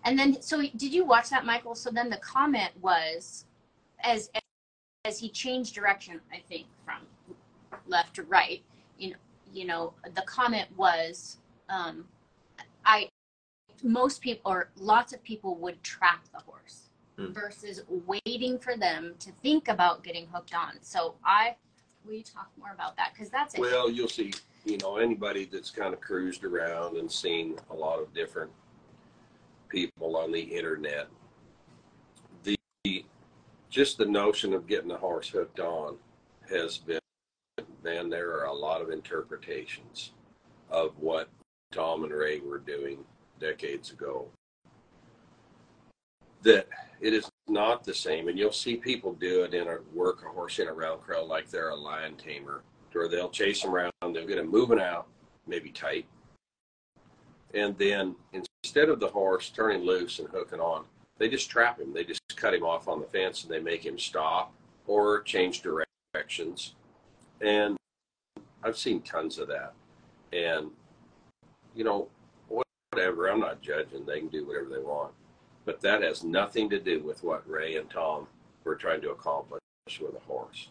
and 0.04 0.18
then 0.18 0.42
so 0.42 0.60
did 0.60 0.92
you 0.92 1.04
watch 1.04 1.30
that, 1.30 1.44
Michael? 1.46 1.74
So 1.74 1.90
then 1.90 2.10
the 2.10 2.18
comment 2.18 2.72
was, 2.80 3.44
as 4.00 4.30
as 5.04 5.18
he 5.18 5.28
changed 5.30 5.74
direction, 5.74 6.20
I 6.32 6.40
think 6.48 6.66
from 6.84 7.06
left 7.86 8.14
to 8.16 8.24
right, 8.24 8.62
you 8.98 9.10
know, 9.10 9.16
you 9.52 9.64
know, 9.64 9.94
the 10.14 10.22
comment 10.22 10.68
was, 10.76 11.38
um, 11.68 12.06
I, 12.88 13.08
most 13.84 14.20
people 14.20 14.50
or 14.50 14.70
lots 14.76 15.12
of 15.12 15.22
people 15.22 15.54
would 15.56 15.80
trap 15.84 16.24
the 16.32 16.40
horse 16.40 16.88
Hmm. 17.18 17.32
versus 17.32 17.82
waiting 17.88 18.60
for 18.60 18.76
them 18.76 19.14
to 19.18 19.32
think 19.42 19.66
about 19.66 20.04
getting 20.04 20.28
hooked 20.28 20.54
on. 20.54 20.74
So 20.82 21.16
I, 21.24 21.56
we 22.06 22.22
talk 22.22 22.48
more 22.56 22.70
about 22.72 22.96
that 22.96 23.10
because 23.12 23.28
that's 23.28 23.54
it. 23.54 23.60
Well, 23.60 23.90
you'll 23.90 24.08
see, 24.08 24.32
you 24.64 24.78
know, 24.78 24.98
anybody 24.98 25.44
that's 25.44 25.70
kind 25.70 25.92
of 25.92 26.00
cruised 26.00 26.44
around 26.44 26.96
and 26.96 27.10
seen 27.10 27.56
a 27.70 27.74
lot 27.74 27.98
of 27.98 28.14
different 28.14 28.52
people 29.68 30.16
on 30.16 30.30
the 30.30 30.40
internet, 30.40 31.08
the 32.44 32.56
just 33.68 33.98
the 33.98 34.06
notion 34.06 34.54
of 34.54 34.68
getting 34.68 34.92
a 34.92 34.96
horse 34.96 35.28
hooked 35.28 35.58
on 35.58 35.96
has 36.48 36.78
been, 36.78 37.00
man, 37.82 38.08
there 38.08 38.30
are 38.38 38.44
a 38.44 38.54
lot 38.54 38.80
of 38.80 38.90
interpretations 38.90 40.12
of 40.70 40.92
what 40.98 41.28
Tom 41.72 42.04
and 42.04 42.12
Ray 42.12 42.40
were 42.40 42.58
doing 42.58 43.04
decades 43.40 43.90
ago. 43.90 44.28
That 46.42 46.68
it 47.00 47.12
is 47.12 47.28
not 47.48 47.84
the 47.84 47.94
same, 47.94 48.28
and 48.28 48.38
you'll 48.38 48.52
see 48.52 48.76
people 48.76 49.12
do 49.14 49.44
it 49.44 49.54
in 49.54 49.68
a 49.68 49.78
work 49.92 50.22
a 50.24 50.28
horse 50.28 50.58
in 50.58 50.68
a 50.68 50.72
round 50.72 51.02
corral 51.02 51.26
like 51.26 51.50
they're 51.50 51.70
a 51.70 51.76
lion 51.76 52.14
tamer, 52.16 52.62
or 52.94 53.08
they'll 53.08 53.30
chase 53.30 53.62
them 53.62 53.74
around, 53.74 53.92
they'll 54.02 54.26
get 54.26 54.38
him 54.38 54.50
moving 54.50 54.80
out, 54.80 55.06
maybe 55.46 55.70
tight, 55.70 56.06
and 57.54 57.76
then 57.78 58.14
instead 58.32 58.88
of 58.88 59.00
the 59.00 59.08
horse 59.08 59.50
turning 59.50 59.82
loose 59.82 60.18
and 60.18 60.28
hooking 60.28 60.60
on, 60.60 60.84
they 61.18 61.28
just 61.28 61.50
trap 61.50 61.80
him. 61.80 61.92
They 61.92 62.04
just 62.04 62.20
cut 62.36 62.54
him 62.54 62.62
off 62.62 62.88
on 62.88 63.00
the 63.00 63.06
fence 63.06 63.42
and 63.42 63.52
they 63.52 63.60
make 63.60 63.84
him 63.84 63.98
stop 63.98 64.52
or 64.86 65.22
change 65.22 65.62
directions. 65.62 66.74
And 67.40 67.76
I've 68.62 68.78
seen 68.78 69.00
tons 69.02 69.38
of 69.38 69.48
that. 69.48 69.74
And, 70.32 70.70
you 71.78 71.84
know, 71.84 72.08
whatever, 72.90 73.28
I'm 73.28 73.38
not 73.38 73.62
judging. 73.62 74.04
They 74.04 74.18
can 74.18 74.28
do 74.28 74.44
whatever 74.44 74.68
they 74.68 74.80
want. 74.80 75.12
But 75.64 75.80
that 75.82 76.02
has 76.02 76.24
nothing 76.24 76.68
to 76.70 76.80
do 76.80 77.00
with 77.04 77.22
what 77.22 77.48
Ray 77.48 77.76
and 77.76 77.88
Tom 77.88 78.26
were 78.64 78.74
trying 78.74 79.00
to 79.02 79.12
accomplish 79.12 79.60
with 80.00 80.16
a 80.16 80.26
horse. 80.26 80.70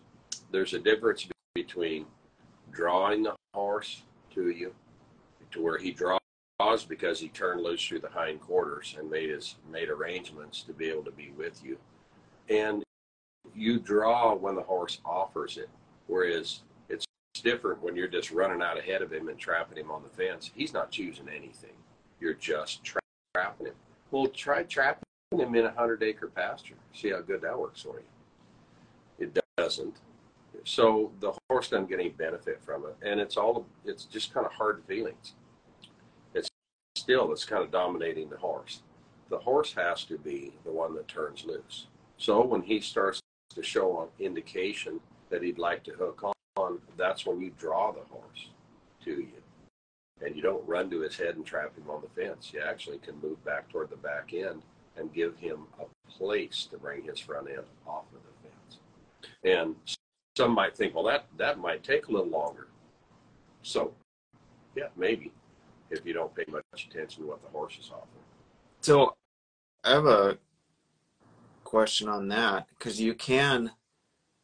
There's 0.52 0.74
a 0.74 0.80
difference 0.80 1.26
between 1.56 2.08
drawing 2.72 3.24
the 3.24 3.36
horse 3.54 4.02
to 4.36 4.50
you 4.50 4.76
to 5.52 5.62
where 5.62 5.78
he 5.78 5.92
draws 5.92 6.20
because 6.90 7.22
he 7.22 7.30
turned 7.30 7.64
loose 7.64 7.88
through 7.88 8.00
the 8.00 8.10
hind 8.10 8.42
quarters 8.42 8.98
and 9.00 9.10
made 9.10 9.30
his 9.30 9.56
made 9.72 9.88
arrangements 9.88 10.62
to 10.64 10.74
be 10.74 10.90
able 10.90 11.06
to 11.06 11.12
be 11.12 11.32
with 11.38 11.64
you. 11.64 11.78
And 12.50 12.84
you 13.56 13.80
draw 13.80 14.36
when 14.36 14.56
the 14.56 14.62
horse 14.62 15.00
offers 15.06 15.56
it. 15.56 15.70
Whereas 16.08 16.64
different 17.40 17.82
when 17.82 17.96
you're 17.96 18.08
just 18.08 18.32
running 18.32 18.62
out 18.62 18.78
ahead 18.78 19.02
of 19.02 19.12
him 19.12 19.30
and 19.30 19.38
trapping 19.38 19.78
him 19.78 19.92
on 19.92 20.04
the 20.04 20.10
fence. 20.10 20.52
He's 20.54 20.74
not 20.74 20.92
choosing 20.92 21.28
anything. 21.30 21.76
You're 22.20 22.34
just 22.34 22.84
tra- 22.84 23.02
trapping 23.36 23.68
him. 23.68 23.76
Well, 24.12 24.28
try 24.28 24.64
trapping 24.64 25.04
him 25.32 25.56
in 25.56 25.66
a 25.66 25.72
hundred 25.72 26.04
acre 26.04 26.28
pasture. 26.28 26.76
See 26.94 27.12
how 27.12 27.22
good 27.22 27.42
that 27.42 27.58
works 27.58 27.82
for 27.82 28.00
you. 28.00 28.06
It 29.20 29.38
doesn't. 29.58 29.98
So 30.64 31.12
the 31.20 31.34
horse 31.50 31.70
doesn't 31.70 31.90
get 31.90 32.00
any 32.00 32.10
benefit 32.10 32.62
from 32.64 32.86
it, 32.86 32.96
and 33.02 33.20
it's 33.20 33.38
all 33.38 33.66
it's 33.86 34.06
just 34.06 34.34
kind 34.34 34.46
of 34.46 34.52
hard 34.52 34.84
feelings. 34.88 35.34
It's 36.34 36.50
still 36.96 37.32
it's 37.32 37.46
kind 37.46 37.64
of 37.64 37.72
dominating 37.72 38.30
the 38.30 38.38
horse. 38.38 38.82
The 39.30 39.38
horse 39.38 39.74
has 39.74 40.04
to 40.06 40.18
be 40.18 40.54
the 40.66 40.72
one 40.72 40.96
that 40.96 41.08
turns 41.08 41.46
loose. 41.46 41.88
So 42.18 42.44
when 42.44 42.62
he 42.62 42.80
starts 42.80 43.22
to 43.54 43.64
show 43.64 44.02
an 44.02 44.26
indication 44.26 45.00
that 45.30 45.44
he'd 45.44 45.58
like 45.58 45.84
to 45.84 45.92
hook 45.92 46.22
on, 46.24 46.34
that's 46.98 47.26
when 47.26 47.42
you 47.42 47.52
draw 47.58 47.92
the 47.92 48.02
horse 48.10 48.50
to 49.06 49.12
you. 49.12 49.42
And 50.26 50.36
you 50.36 50.42
don't 50.42 50.68
run 50.68 50.90
to 50.90 51.02
his 51.02 51.16
head 51.16 51.36
and 51.36 51.46
trap 51.46 51.78
him 51.78 51.90
on 51.90 52.02
the 52.02 52.22
fence. 52.22 52.52
You 52.54 52.62
actually 52.62 52.98
can 52.98 53.20
move 53.22 53.44
back 53.46 53.70
toward 53.70 53.90
the 53.90 53.98
back 53.98 54.34
end 54.34 54.64
and 54.98 55.14
give 55.14 55.38
him 55.38 55.68
a 55.80 56.12
place 56.12 56.68
to 56.72 56.78
bring 56.78 57.04
his 57.04 57.20
front 57.20 57.50
end 57.50 57.66
off 57.86 58.06
of 58.16 58.22
the 58.24 58.50
fence. 58.50 58.80
And 59.44 59.76
some 60.36 60.54
might 60.54 60.76
think, 60.76 60.96
well, 60.96 61.04
that, 61.04 61.26
that 61.38 61.60
might 61.60 61.84
take 61.84 62.08
a 62.08 62.12
little 62.12 62.30
longer. 62.30 62.68
So, 63.62 63.94
yeah, 64.76 64.88
maybe 64.96 65.32
if 65.92 66.06
you 66.06 66.14
don't 66.14 66.36
pay 66.36 66.46
much 66.50 66.64
attention 66.90 67.24
to 67.24 67.30
what 67.30 67.42
the 67.44 67.50
horse 67.50 67.78
is 67.80 67.90
offering. 67.90 68.24
So 68.82 69.16
I 69.84 69.92
have 69.92 70.06
a 70.06 70.38
question 71.64 72.08
on 72.08 72.28
that 72.30 72.68
because 72.70 73.00
you 73.00 73.14
can 73.14 73.72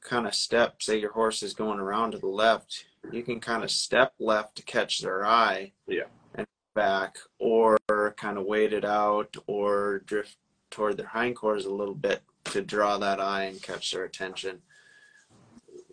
kind 0.04 0.28
of 0.28 0.36
step, 0.36 0.82
say 0.82 1.00
your 1.00 1.14
horse 1.14 1.44
is 1.44 1.54
going 1.54 1.80
around 1.80 2.12
to 2.12 2.18
the 2.18 2.28
left, 2.28 2.86
you 3.12 3.24
can 3.24 3.40
kind 3.40 3.64
of 3.64 3.72
step 3.72 4.14
left 4.20 4.56
to 4.58 4.64
catch 4.64 5.00
their 5.00 5.26
eye. 5.26 5.72
Yeah. 5.88 6.04
And 6.36 6.48
back, 6.76 7.18
or 7.40 7.78
kind 8.18 8.38
of 8.38 8.46
wait 8.46 8.74
it 8.74 8.86
out, 8.86 9.36
or 9.48 10.00
drift 10.06 10.38
toward 10.72 10.98
their 10.98 11.08
hindquarters 11.08 11.66
a 11.66 11.74
little 11.74 11.96
bit 11.96 12.24
to 12.46 12.62
draw 12.62 12.98
that 12.98 13.20
eye 13.20 13.44
and 13.44 13.62
catch 13.62 13.92
their 13.92 14.04
attention. 14.04 14.62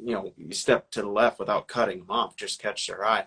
You 0.03 0.15
know, 0.15 0.33
you 0.37 0.53
step 0.53 0.91
to 0.93 1.03
the 1.03 1.09
left 1.09 1.39
without 1.39 1.69
cutting 1.69 1.99
them 1.99 2.11
off, 2.11 2.37
just 2.37 2.61
catch 2.61 2.87
their 2.87 3.05
eye. 3.05 3.27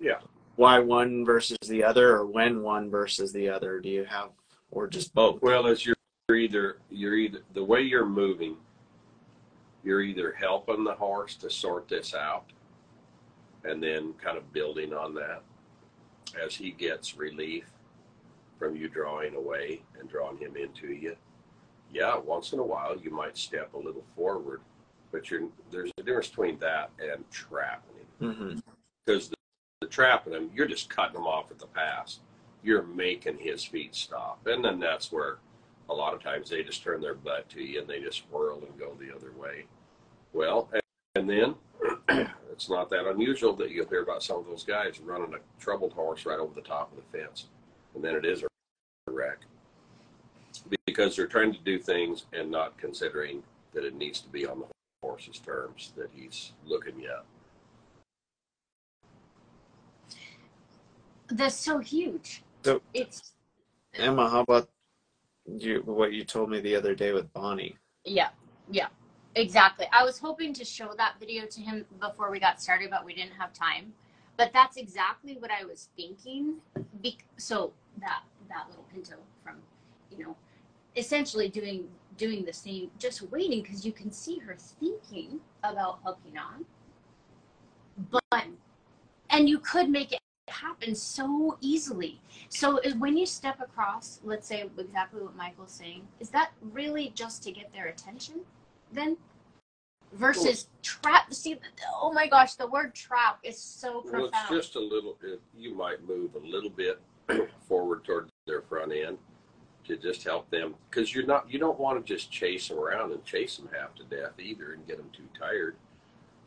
Yeah. 0.00 0.18
Why 0.56 0.80
one 0.80 1.24
versus 1.24 1.58
the 1.68 1.84
other, 1.84 2.16
or 2.16 2.26
when 2.26 2.62
one 2.62 2.90
versus 2.90 3.32
the 3.32 3.48
other? 3.48 3.80
Do 3.80 3.88
you 3.88 4.04
have, 4.04 4.30
or 4.70 4.88
just 4.88 5.14
both? 5.14 5.40
Well, 5.40 5.66
as 5.66 5.86
you're 5.86 5.96
either 6.34 6.78
you're 6.90 7.14
either 7.14 7.42
the 7.54 7.64
way 7.64 7.82
you're 7.82 8.06
moving, 8.06 8.56
you're 9.82 10.02
either 10.02 10.32
helping 10.32 10.84
the 10.84 10.94
horse 10.94 11.34
to 11.36 11.50
sort 11.50 11.88
this 11.88 12.14
out, 12.14 12.44
and 13.64 13.82
then 13.82 14.14
kind 14.22 14.36
of 14.36 14.52
building 14.52 14.92
on 14.92 15.14
that 15.14 15.42
as 16.42 16.54
he 16.54 16.70
gets 16.70 17.16
relief 17.16 17.64
from 18.58 18.76
you 18.76 18.88
drawing 18.88 19.34
away 19.34 19.82
and 19.98 20.08
drawing 20.08 20.38
him 20.38 20.54
into 20.56 20.88
you. 20.88 21.16
Yeah, 21.92 22.16
once 22.18 22.52
in 22.52 22.58
a 22.58 22.64
while 22.64 22.96
you 22.96 23.10
might 23.10 23.36
step 23.36 23.74
a 23.74 23.78
little 23.78 24.04
forward 24.14 24.60
but 25.12 25.30
you're 25.30 25.48
there's 25.70 25.90
a 25.98 26.02
difference 26.02 26.28
between 26.28 26.58
that 26.58 26.90
and 27.00 27.28
trapping 27.30 27.96
him 27.96 28.34
mm-hmm. 28.34 28.58
because 29.04 29.28
the, 29.28 29.36
the 29.80 29.86
trapping 29.86 30.32
him, 30.32 30.50
you're 30.54 30.68
just 30.68 30.90
cutting 30.90 31.16
him 31.16 31.26
off 31.26 31.50
at 31.50 31.58
the 31.58 31.66
pass. 31.66 32.20
You're 32.62 32.82
making 32.82 33.38
his 33.38 33.64
feet 33.64 33.94
stop, 33.94 34.46
and 34.46 34.64
then 34.64 34.78
that's 34.78 35.10
where 35.10 35.38
a 35.90 35.94
lot 35.94 36.14
of 36.14 36.22
times 36.22 36.48
they 36.48 36.62
just 36.62 36.82
turn 36.82 37.00
their 37.00 37.14
butt 37.14 37.48
to 37.50 37.62
you 37.62 37.80
and 37.80 37.88
they 37.88 38.00
just 38.00 38.22
whirl 38.30 38.58
and 38.58 38.78
go 38.78 38.96
the 38.98 39.14
other 39.14 39.32
way. 39.32 39.64
Well, 40.32 40.68
and, 40.72 40.82
and 41.16 41.28
then 41.28 41.54
it's 42.52 42.70
not 42.70 42.88
that 42.90 43.06
unusual 43.06 43.52
that 43.54 43.70
you'll 43.70 43.88
hear 43.88 44.02
about 44.02 44.22
some 44.22 44.38
of 44.38 44.46
those 44.46 44.62
guys 44.64 45.00
running 45.00 45.34
a 45.34 45.60
troubled 45.60 45.92
horse 45.92 46.24
right 46.24 46.38
over 46.38 46.54
the 46.54 46.60
top 46.60 46.92
of 46.92 46.96
the 46.96 47.18
fence, 47.18 47.46
and 47.94 48.04
then 48.04 48.14
it 48.14 48.24
is 48.24 48.44
a 48.44 48.46
wreck 49.10 49.38
because 50.86 51.16
they're 51.16 51.26
trying 51.26 51.52
to 51.52 51.58
do 51.60 51.78
things 51.78 52.26
and 52.32 52.50
not 52.50 52.76
considering 52.78 53.42
that 53.72 53.84
it 53.84 53.94
needs 53.94 54.20
to 54.20 54.28
be 54.28 54.46
on 54.46 54.60
the 54.60 54.66
horse's 55.02 55.38
terms 55.38 55.92
that 55.96 56.10
he's 56.12 56.52
looking 56.64 57.04
at. 57.04 57.24
That's 61.28 61.54
so 61.54 61.78
huge. 61.78 62.42
So- 62.64 62.82
it's 62.92 63.32
Emma, 63.94 64.28
how 64.28 64.40
about 64.40 64.68
you? 65.46 65.82
What 65.84 66.12
you 66.12 66.24
told 66.24 66.50
me 66.50 66.60
the 66.60 66.76
other 66.76 66.94
day 66.94 67.12
with 67.12 67.32
Bonnie? 67.32 67.76
yeah, 68.04 68.28
yeah, 68.70 68.88
exactly. 69.34 69.86
I 69.92 70.04
was 70.04 70.18
hoping 70.18 70.52
to 70.54 70.64
show 70.64 70.94
that 70.96 71.14
video 71.20 71.46
to 71.46 71.60
him 71.60 71.84
before 72.00 72.30
we 72.30 72.40
got 72.40 72.60
started, 72.62 72.90
but 72.90 73.04
we 73.04 73.14
didn't 73.14 73.32
have 73.32 73.52
time. 73.52 73.92
But 74.36 74.52
that's 74.52 74.76
exactly 74.76 75.36
what 75.38 75.50
I 75.50 75.64
was 75.64 75.88
thinking. 75.96 76.56
Be- 77.02 77.18
so 77.36 77.72
that 78.00 78.22
that 78.48 78.66
little 78.68 78.86
pinto 78.92 79.16
from, 79.44 79.56
you 80.10 80.24
know, 80.24 80.36
essentially 80.96 81.48
doing 81.48 81.88
doing 82.16 82.44
the 82.44 82.52
same, 82.52 82.90
just 82.98 83.22
waiting 83.30 83.62
because 83.62 83.84
you 83.84 83.92
can 83.92 84.10
see 84.10 84.38
her 84.38 84.56
thinking 84.58 85.40
about 85.62 85.98
hooking 86.04 86.38
on. 86.38 86.64
But 88.10 88.46
and 89.30 89.48
you 89.48 89.58
could 89.58 89.90
make 89.90 90.12
it 90.12 90.19
happen 90.50 90.94
so 90.94 91.56
easily. 91.60 92.20
So 92.48 92.80
when 92.98 93.16
you 93.16 93.26
step 93.26 93.60
across, 93.60 94.20
let's 94.24 94.46
say 94.46 94.68
exactly 94.78 95.22
what 95.22 95.36
Michael's 95.36 95.72
saying, 95.72 96.06
is 96.18 96.30
that 96.30 96.50
really 96.72 97.12
just 97.14 97.42
to 97.44 97.52
get 97.52 97.72
their 97.72 97.86
attention 97.86 98.40
then? 98.92 99.16
Versus 100.12 100.66
trap. 100.82 101.32
See, 101.32 101.56
oh 101.94 102.12
my 102.12 102.26
gosh, 102.26 102.54
the 102.54 102.66
word 102.66 102.94
trap 102.96 103.38
is 103.44 103.56
so 103.56 104.02
Well, 104.04 104.12
profound. 104.24 104.32
it's 104.34 104.48
just 104.66 104.74
a 104.76 104.80
little. 104.80 105.16
it- 105.22 105.40
You 105.56 105.72
might 105.74 106.02
move 106.02 106.34
a 106.34 106.38
little 106.40 106.70
bit 106.70 107.00
forward 107.68 108.02
toward 108.04 108.28
their 108.44 108.62
front 108.62 108.92
end 108.92 109.18
to 109.84 109.96
just 109.96 110.24
help 110.24 110.50
them, 110.50 110.74
because 110.90 111.14
you're 111.14 111.26
not. 111.26 111.48
You 111.48 111.60
don't 111.60 111.78
want 111.78 112.04
to 112.04 112.12
just 112.14 112.30
chase 112.32 112.66
them 112.66 112.78
around 112.78 113.12
and 113.12 113.24
chase 113.24 113.56
them 113.56 113.68
half 113.72 113.94
to 113.96 114.04
death 114.04 114.32
either, 114.40 114.72
and 114.72 114.84
get 114.86 114.96
them 114.96 115.10
too 115.12 115.28
tired. 115.38 115.76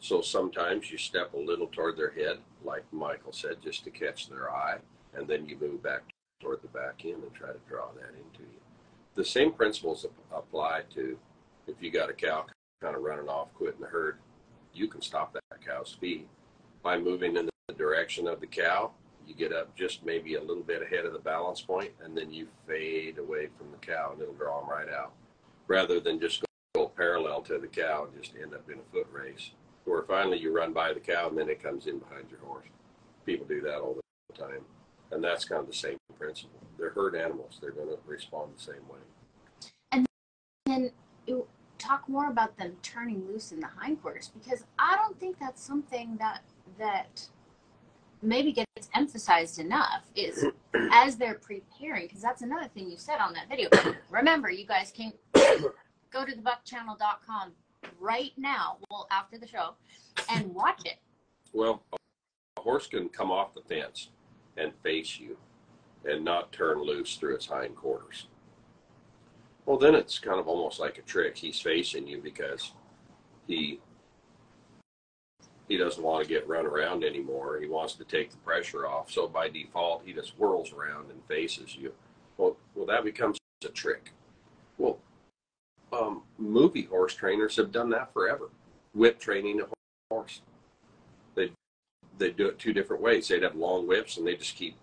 So 0.03 0.19
sometimes 0.19 0.91
you 0.91 0.97
step 0.97 1.33
a 1.33 1.37
little 1.37 1.67
toward 1.67 1.95
their 1.95 2.11
head, 2.11 2.39
like 2.65 2.83
Michael 2.91 3.31
said, 3.31 3.61
just 3.63 3.85
to 3.85 3.89
catch 3.89 4.27
their 4.27 4.51
eye, 4.51 4.79
and 5.13 5.25
then 5.29 5.45
you 5.45 5.57
move 5.57 5.81
back 5.81 6.01
toward 6.41 6.61
the 6.61 6.67
back 6.67 7.05
end 7.05 7.23
and 7.23 7.33
try 7.33 7.53
to 7.53 7.59
draw 7.69 7.87
that 7.95 8.09
into 8.09 8.41
you. 8.41 8.59
The 9.15 9.23
same 9.23 9.53
principles 9.53 10.05
apply 10.29 10.81
to 10.95 11.17
if 11.67 11.75
you 11.79 11.89
got 11.89 12.09
a 12.09 12.13
cow 12.13 12.45
kind 12.81 12.97
of 12.97 13.01
running 13.01 13.29
off, 13.29 13.53
quitting 13.53 13.79
the 13.79 13.87
herd. 13.87 14.17
You 14.73 14.89
can 14.89 15.01
stop 15.01 15.31
that 15.31 15.65
cow's 15.65 15.95
feet 16.01 16.27
by 16.81 16.97
moving 16.97 17.37
in 17.37 17.49
the 17.69 17.73
direction 17.73 18.27
of 18.27 18.41
the 18.41 18.47
cow. 18.47 18.91
You 19.25 19.33
get 19.33 19.53
up 19.53 19.73
just 19.73 20.05
maybe 20.05 20.35
a 20.35 20.43
little 20.43 20.63
bit 20.63 20.81
ahead 20.81 21.05
of 21.05 21.13
the 21.13 21.19
balance 21.19 21.61
point, 21.61 21.91
and 22.03 22.17
then 22.17 22.33
you 22.33 22.49
fade 22.67 23.19
away 23.19 23.47
from 23.57 23.71
the 23.71 23.77
cow, 23.77 24.09
and 24.11 24.21
it'll 24.21 24.33
draw 24.33 24.59
them 24.59 24.69
right 24.69 24.89
out, 24.89 25.13
rather 25.67 26.01
than 26.01 26.19
just 26.19 26.43
go, 26.75 26.89
parallel 26.89 27.41
to 27.43 27.57
the 27.57 27.67
cow 27.67 28.03
and 28.03 28.21
just 28.21 28.35
end 28.35 28.53
up 28.53 28.69
in 28.69 28.79
a 28.79 28.91
foot 28.91 29.07
race, 29.09 29.51
where 29.85 30.03
finally 30.03 30.39
you 30.39 30.55
run 30.55 30.73
by 30.73 30.93
the 30.93 30.99
cow 30.99 31.29
and 31.29 31.37
then 31.37 31.49
it 31.49 31.61
comes 31.61 31.87
in 31.87 31.99
behind 31.99 32.29
your 32.29 32.39
horse. 32.39 32.67
People 33.25 33.45
do 33.45 33.61
that 33.61 33.79
all 33.79 33.97
the 34.29 34.37
time, 34.37 34.61
and 35.11 35.23
that's 35.23 35.45
kind 35.45 35.61
of 35.61 35.67
the 35.67 35.73
same 35.73 35.97
principle. 36.17 36.59
They're 36.77 36.89
herd 36.89 37.15
animals; 37.15 37.57
they're 37.61 37.71
going 37.71 37.89
to 37.89 37.97
respond 38.05 38.51
the 38.57 38.61
same 38.61 38.87
way. 38.89 40.03
and 40.67 40.91
you 41.27 41.47
talk 41.77 42.07
more 42.07 42.29
about 42.29 42.57
them 42.57 42.73
turning 42.81 43.27
loose 43.27 43.51
in 43.51 43.59
the 43.59 43.67
hindquarters 43.67 44.31
because 44.33 44.65
I 44.79 44.95
don't 44.95 45.19
think 45.19 45.37
that's 45.39 45.61
something 45.61 46.17
that 46.17 46.41
that 46.79 47.27
maybe 48.21 48.53
gets 48.53 48.89
emphasized 48.95 49.59
enough 49.59 50.03
is 50.15 50.45
as 50.91 51.17
they're 51.17 51.35
preparing 51.35 52.07
because 52.07 52.21
that's 52.21 52.41
another 52.41 52.67
thing 52.69 52.89
you 52.89 52.97
said 52.97 53.17
on 53.19 53.33
that 53.33 53.49
video. 53.49 53.69
Remember, 54.09 54.49
you 54.49 54.65
guys 54.65 54.91
can 54.95 55.11
go 55.33 56.25
to 56.25 56.31
thebuckchannel.com 56.31 57.51
right 57.99 58.31
now, 58.37 58.77
well 58.89 59.07
after 59.11 59.37
the 59.37 59.47
show, 59.47 59.75
and 60.29 60.53
watch 60.53 60.81
it. 60.85 60.97
Well, 61.53 61.83
a 62.57 62.61
horse 62.61 62.87
can 62.87 63.09
come 63.09 63.31
off 63.31 63.53
the 63.53 63.61
fence 63.61 64.09
and 64.57 64.71
face 64.83 65.19
you 65.19 65.37
and 66.05 66.23
not 66.23 66.51
turn 66.51 66.81
loose 66.81 67.15
through 67.15 67.35
its 67.35 67.45
hindquarters. 67.45 68.27
Well, 69.65 69.77
then 69.77 69.95
it's 69.95 70.19
kind 70.19 70.39
of 70.39 70.47
almost 70.47 70.79
like 70.79 70.97
a 70.97 71.01
trick. 71.03 71.37
He's 71.37 71.59
facing 71.59 72.07
you 72.07 72.19
because 72.21 72.73
he 73.47 73.79
he 75.69 75.77
doesn't 75.77 76.03
want 76.03 76.23
to 76.23 76.29
get 76.29 76.47
run 76.47 76.65
around 76.65 77.03
anymore. 77.03 77.59
He 77.59 77.67
wants 77.67 77.93
to 77.93 78.03
take 78.03 78.31
the 78.31 78.37
pressure 78.37 78.85
off. 78.85 79.09
So 79.09 79.27
by 79.27 79.49
default, 79.49 80.03
he 80.05 80.11
just 80.13 80.33
whirls 80.37 80.73
around 80.73 81.09
and 81.09 81.23
faces 81.27 81.75
you. 81.75 81.93
Well, 82.37 82.57
well, 82.75 82.85
that 82.85 83.05
becomes 83.05 83.37
a 83.63 83.69
trick. 83.69 84.11
Well, 84.77 84.99
um, 85.93 86.23
movie 86.37 86.83
horse 86.83 87.13
trainers 87.13 87.55
have 87.57 87.71
done 87.71 87.89
that 87.91 88.11
forever. 88.13 88.49
Whip 88.93 89.19
training 89.19 89.61
a 89.61 89.65
horse 90.11 90.41
they 92.17 92.31
do 92.31 92.47
it 92.47 92.59
two 92.59 92.73
different 92.73 93.01
ways. 93.01 93.27
They'd 93.27 93.43
have 93.43 93.55
long 93.55 93.87
whips 93.87 94.17
and 94.17 94.25
they 94.25 94.35
just 94.35 94.55
keep 94.55 94.75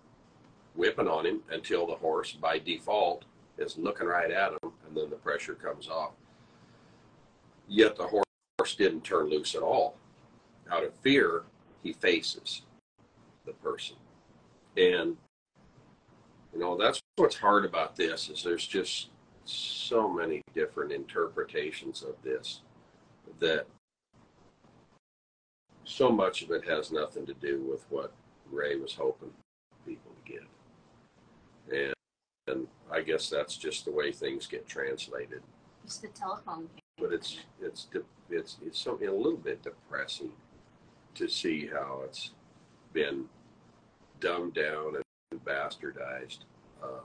whipping 0.74 1.08
on 1.08 1.26
him 1.26 1.40
until 1.50 1.86
the 1.86 1.94
horse, 1.94 2.32
by 2.32 2.58
default, 2.58 3.24
is 3.58 3.76
looking 3.76 4.06
right 4.06 4.30
at 4.30 4.52
him, 4.52 4.72
and 4.86 4.96
then 4.96 5.10
the 5.10 5.16
pressure 5.16 5.54
comes 5.54 5.88
off. 5.88 6.12
Yet 7.68 7.96
the 7.96 8.08
horse 8.08 8.74
didn't 8.76 9.04
turn 9.04 9.28
loose 9.28 9.54
at 9.54 9.62
all. 9.62 9.96
Out 10.70 10.84
of 10.84 10.94
fear, 10.94 11.42
he 11.82 11.92
faces 11.92 12.62
the 13.44 13.52
person, 13.52 13.96
and 14.76 15.16
you 16.52 16.60
know 16.60 16.76
that's 16.76 17.00
what's 17.16 17.36
hard 17.36 17.64
about 17.64 17.96
this 17.96 18.28
is 18.28 18.42
there's 18.42 18.66
just 18.66 19.08
so 19.50 20.08
many 20.08 20.42
different 20.54 20.92
interpretations 20.92 22.02
of 22.02 22.14
this 22.22 22.60
that 23.38 23.66
so 25.84 26.10
much 26.10 26.42
of 26.42 26.50
it 26.50 26.66
has 26.68 26.92
nothing 26.92 27.26
to 27.26 27.34
do 27.34 27.60
with 27.68 27.84
what 27.90 28.12
Ray 28.50 28.76
was 28.76 28.94
hoping 28.94 29.30
people 29.86 30.12
to 30.24 30.32
get. 30.32 30.46
And, 31.72 31.94
and 32.46 32.66
I 32.90 33.00
guess 33.00 33.28
that's 33.28 33.56
just 33.56 33.84
the 33.84 33.92
way 33.92 34.12
things 34.12 34.46
get 34.46 34.68
translated. 34.68 35.42
It's 35.84 35.98
the 35.98 36.08
telephone. 36.08 36.68
But 36.98 37.12
it's 37.12 37.38
it's 37.60 37.86
it's 38.28 38.58
it's 38.64 38.78
so 38.78 38.98
a 39.00 39.10
little 39.10 39.36
bit 39.36 39.62
depressing 39.62 40.30
to 41.14 41.28
see 41.28 41.66
how 41.66 42.02
it's 42.04 42.32
been 42.92 43.24
dumbed 44.20 44.54
down 44.54 44.96
and 44.96 45.44
bastardized. 45.44 46.40
Uh, 46.82 47.00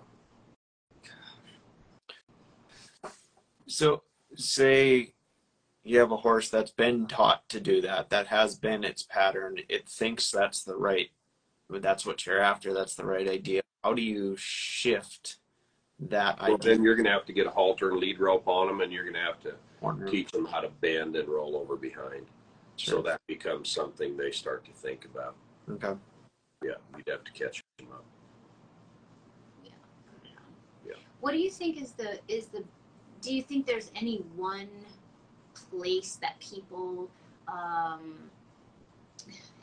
So, 3.76 4.04
say 4.36 5.14
you 5.84 6.00
have 6.00 6.14
a 6.14 6.16
horse 6.16 6.48
that's 6.48 6.72
been 6.72 7.08
taught 7.08 7.48
to 7.50 7.60
do 7.60 7.82
that, 7.82 8.10
that 8.10 8.28
has 8.28 8.58
been 8.58 8.86
its 8.86 9.04
pattern. 9.04 9.58
It 9.68 9.90
thinks 9.90 10.32
that's 10.32 10.64
the 10.64 10.78
right, 10.78 11.10
that's 11.70 12.06
what 12.06 12.26
you're 12.26 12.40
after. 12.40 12.74
That's 12.74 12.96
the 12.96 13.06
right 13.06 13.28
idea. 13.28 13.62
How 13.84 13.94
do 13.94 14.02
you 14.02 14.36
shift 14.38 15.40
that 16.00 16.40
idea? 16.40 16.44
well, 16.48 16.56
idea? 16.56 16.72
then 16.74 16.84
you're 16.84 16.96
going 16.96 17.06
to 17.06 17.12
have 17.12 17.26
to 17.26 17.34
get 17.34 17.48
a 17.48 17.50
halter 17.50 17.92
and 17.92 18.00
lead 18.00 18.18
rope 18.18 18.48
on 18.48 18.68
them, 18.68 18.80
and 18.80 18.94
you're 18.94 19.04
going 19.04 19.16
to 19.16 19.20
have 19.20 19.42
to 19.42 19.56
Corner. 19.82 20.08
teach 20.08 20.32
them 20.32 20.46
how 20.46 20.62
to 20.62 20.70
bend 20.80 21.18
and 21.18 21.28
roll 21.28 21.58
over 21.58 21.76
behind. 21.76 22.28
So 22.78 23.02
that 23.02 23.20
becomes 23.28 23.70
something 23.70 24.16
they 24.16 24.32
start 24.32 24.64
to 24.66 24.72
think 24.72 25.04
about. 25.04 25.36
Okay. 25.70 26.00
Yeah, 26.64 26.76
you'd 26.96 27.10
have 27.10 27.26
to 27.26 27.32
catch 27.34 27.62
them 27.78 27.88
up. 27.92 28.06
Yeah. 29.66 30.94
What 31.20 31.34
do 31.34 31.40
you 31.40 31.52
think 31.52 31.82
is 31.82 31.92
the 31.92 32.20
is 32.30 32.48
the 32.48 32.64
do 33.26 33.34
you 33.34 33.42
think 33.42 33.66
there's 33.66 33.92
any 33.96 34.18
one 34.36 34.70
place 35.72 36.18
that 36.22 36.40
people 36.40 37.10
um, 37.48 38.14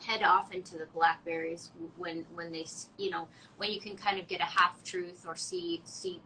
head 0.04 0.22
off 0.24 0.52
into 0.52 0.76
the 0.76 0.86
blackberries 0.86 1.70
when 1.96 2.26
when 2.34 2.50
they 2.50 2.66
you 2.98 3.10
know 3.10 3.28
when 3.58 3.70
you 3.70 3.80
can 3.80 3.96
kind 3.96 4.18
of 4.18 4.26
get 4.26 4.40
a 4.40 4.44
half 4.44 4.82
truth 4.82 5.24
or 5.26 5.36
see 5.36 5.80
see 5.84 6.20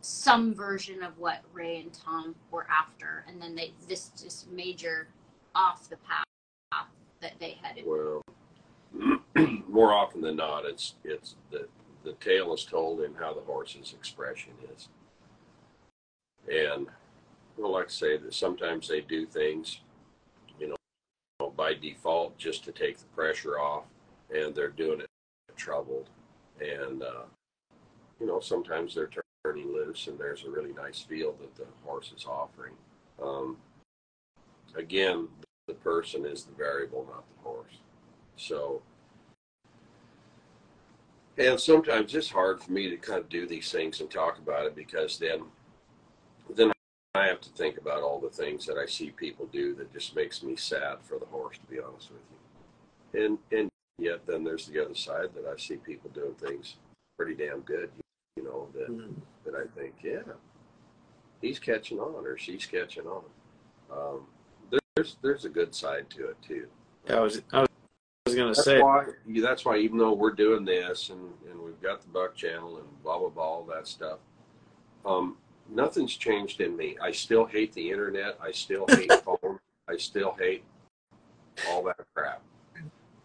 some 0.00 0.54
version 0.54 1.02
of 1.02 1.18
what 1.18 1.40
Ray 1.52 1.80
and 1.80 1.92
Tom 1.92 2.36
were 2.52 2.66
after 2.70 3.24
and 3.28 3.42
then 3.42 3.56
they 3.56 3.72
this 3.88 4.12
just 4.22 4.48
major 4.52 5.08
off 5.56 5.88
the 5.88 5.96
path 5.96 6.86
that 7.20 7.32
they 7.40 7.58
headed? 7.62 7.84
Well, 7.84 8.22
more 9.68 9.92
often 9.92 10.20
than 10.20 10.36
not, 10.36 10.64
it's 10.64 10.94
it's 11.02 11.34
the 11.50 11.66
the 12.04 12.12
tale 12.14 12.54
is 12.54 12.64
told 12.64 13.00
in 13.00 13.14
how 13.14 13.34
the 13.34 13.40
horse's 13.40 13.92
expression 13.92 14.52
is, 14.72 14.88
and 16.48 16.86
well, 17.56 17.72
like 17.72 17.86
I 17.86 17.90
say, 17.90 18.16
that 18.18 18.34
sometimes 18.34 18.88
they 18.88 19.00
do 19.00 19.26
things 19.26 19.80
you 20.58 20.68
know, 20.68 21.50
by 21.56 21.74
default 21.74 22.36
just 22.36 22.64
to 22.64 22.72
take 22.72 22.98
the 22.98 23.06
pressure 23.06 23.58
off, 23.58 23.84
and 24.34 24.54
they're 24.54 24.68
doing 24.68 25.00
it 25.00 25.06
troubled. 25.56 26.08
And, 26.60 27.02
uh, 27.02 27.24
you 28.20 28.26
know, 28.26 28.40
sometimes 28.40 28.94
they're 28.94 29.10
turning 29.44 29.72
loose, 29.72 30.06
and 30.06 30.18
there's 30.18 30.44
a 30.44 30.50
really 30.50 30.72
nice 30.72 31.00
feel 31.00 31.34
that 31.40 31.54
the 31.56 31.66
horse 31.84 32.12
is 32.16 32.26
offering. 32.26 32.74
Um, 33.22 33.56
again, 34.76 35.28
the 35.66 35.74
person 35.74 36.24
is 36.24 36.44
the 36.44 36.54
variable, 36.54 37.06
not 37.10 37.24
the 37.28 37.42
horse. 37.42 37.80
So, 38.36 38.82
and 41.38 41.58
sometimes 41.58 42.14
it's 42.14 42.30
hard 42.30 42.62
for 42.62 42.72
me 42.72 42.88
to 42.90 42.96
kind 42.96 43.20
of 43.20 43.28
do 43.28 43.46
these 43.46 43.70
things 43.70 44.00
and 44.00 44.10
talk 44.10 44.38
about 44.38 44.66
it 44.66 44.74
because 44.74 45.18
then, 45.18 45.40
then 45.40 45.42
I 47.16 47.26
have 47.28 47.40
to 47.42 47.50
think 47.50 47.78
about 47.78 48.02
all 48.02 48.20
the 48.20 48.30
things 48.30 48.66
that 48.66 48.76
I 48.76 48.86
see 48.86 49.10
people 49.10 49.46
do 49.46 49.74
that 49.76 49.92
just 49.92 50.14
makes 50.16 50.42
me 50.42 50.56
sad 50.56 50.98
for 51.02 51.18
the 51.18 51.26
horse, 51.26 51.58
to 51.58 51.66
be 51.74 51.80
honest 51.80 52.10
with 52.10 52.20
you. 52.30 53.24
And 53.24 53.38
and 53.52 53.68
yet 53.98 54.26
then 54.26 54.44
there's 54.44 54.66
the 54.66 54.84
other 54.84 54.94
side 54.94 55.30
that 55.34 55.46
I 55.46 55.56
see 55.56 55.76
people 55.76 56.10
doing 56.10 56.34
things 56.34 56.76
pretty 57.18 57.34
damn 57.34 57.60
good, 57.60 57.90
you 58.36 58.44
know, 58.44 58.68
that 58.74 58.88
Mhm. 58.88 59.14
that 59.44 59.54
I 59.54 59.66
think, 59.78 59.94
yeah, 60.02 60.22
he's 61.40 61.58
catching 61.58 61.98
on 61.98 62.26
or 62.26 62.36
she's 62.36 62.66
catching 62.66 63.06
on. 63.06 63.24
Um, 63.90 64.26
there's 64.94 65.16
there's 65.22 65.44
a 65.44 65.48
good 65.50 65.74
side 65.74 66.10
to 66.10 66.30
it 66.30 66.42
too. 66.42 66.68
I 67.08 67.20
was 67.20 67.42
I 67.52 67.60
was, 67.60 67.68
I 68.26 68.30
was 68.30 68.34
gonna 68.34 68.48
That's 68.48 68.64
say 68.64 68.80
why 68.80 69.06
that's 69.26 69.64
why 69.64 69.78
even 69.78 69.98
though 69.98 70.12
we're 70.12 70.32
doing 70.32 70.64
this 70.64 71.10
and, 71.10 71.32
and 71.50 71.60
we've 71.60 71.80
got 71.80 72.02
the 72.02 72.08
buck 72.08 72.34
channel 72.34 72.78
and 72.78 73.02
blah 73.02 73.18
blah 73.18 73.28
blah 73.28 73.44
all 73.44 73.64
that 73.64 73.86
stuff, 73.86 74.18
um, 75.04 75.36
nothing's 75.70 76.16
changed 76.16 76.60
in 76.60 76.76
me. 76.76 76.96
I 77.00 77.12
still 77.12 77.44
hate 77.44 77.72
the 77.72 77.90
internet. 77.90 78.38
I 78.40 78.52
still 78.52 78.86
hate 78.88 79.12
phone. 79.24 79.58
I 79.88 79.96
still 79.96 80.36
hate 80.38 80.64
all 81.68 81.82
that 81.84 82.00
crap 82.14 82.42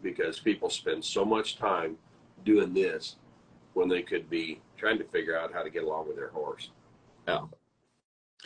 because 0.02 0.40
people 0.40 0.70
spend 0.70 1.04
so 1.04 1.24
much 1.26 1.58
time 1.58 1.98
doing 2.46 2.74
this 2.74 3.16
when 3.74 3.88
they 3.88 4.02
could 4.02 4.30
be 4.30 4.60
trying 4.78 4.98
to 4.98 5.04
figure 5.06 5.38
out 5.38 5.54
how 5.54 5.64
to 5.64 5.70
get 5.70 5.84
along 5.84 6.08
with 6.08 6.16
their 6.16 6.30
horse. 6.30 6.70
Yeah. 7.28 7.46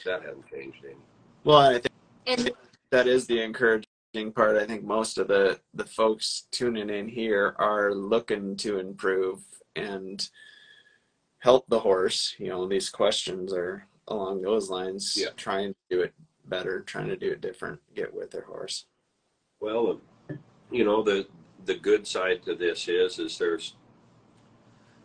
That 0.03 0.23
hasn't 0.23 0.47
changed 0.49 0.83
any. 0.83 0.95
well 1.43 1.59
I 1.59 1.79
think 1.79 1.93
And 2.27 2.51
that 2.91 3.07
is 3.07 3.25
the 3.25 3.41
encouraging 3.41 4.31
part. 4.35 4.57
I 4.57 4.65
think 4.65 4.83
most 4.83 5.17
of 5.17 5.27
the 5.27 5.59
the 5.73 5.85
folks 5.85 6.47
tuning 6.51 6.89
in 6.89 7.07
here 7.07 7.55
are 7.57 7.93
looking 7.93 8.57
to 8.57 8.79
improve 8.79 9.39
and 9.75 10.29
help 11.39 11.65
the 11.67 11.79
horse. 11.79 12.35
You 12.39 12.49
know, 12.49 12.67
these 12.67 12.89
questions 12.89 13.53
are 13.53 13.87
along 14.07 14.41
those 14.41 14.69
lines, 14.69 15.15
Yeah. 15.17 15.29
trying 15.35 15.73
to 15.73 15.79
do 15.89 16.01
it 16.01 16.13
better, 16.45 16.81
trying 16.81 17.07
to 17.09 17.17
do 17.17 17.31
it 17.31 17.41
different, 17.41 17.79
get 17.95 18.13
with 18.13 18.31
their 18.31 18.43
horse. 18.45 18.85
Well, 19.59 20.01
you 20.71 20.83
know 20.83 21.01
the 21.03 21.27
the 21.65 21.75
good 21.75 22.05
side 22.05 22.43
to 22.43 22.53
this 22.55 22.87
is 22.87 23.17
is 23.17 23.37
there's 23.37 23.75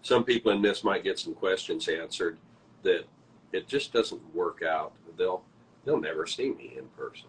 some 0.03 0.25
people 0.25 0.53
in 0.53 0.61
this 0.63 0.85
might 0.85 1.05
get 1.05 1.19
some 1.19 1.35
questions 1.35 1.89
answered 1.89 2.39
that 2.83 3.05
it 3.53 3.67
just 3.67 3.93
doesn't 3.93 4.35
work 4.35 4.63
out. 4.63 4.93
They'll 5.17 5.43
they'll 5.85 6.01
never 6.01 6.27
see 6.27 6.51
me 6.51 6.75
in 6.77 6.89
person. 6.89 7.29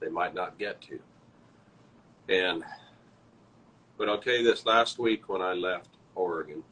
They 0.00 0.08
might 0.08 0.34
not 0.34 0.58
get 0.58 0.80
to. 0.82 0.98
And 2.28 2.64
but 3.96 4.08
I'll 4.08 4.18
tell 4.20 4.34
you 4.34 4.42
this: 4.44 4.66
last 4.66 4.98
week 4.98 5.28
when 5.28 5.42
I 5.42 5.52
left 5.52 5.90
Oregon, 6.14 6.64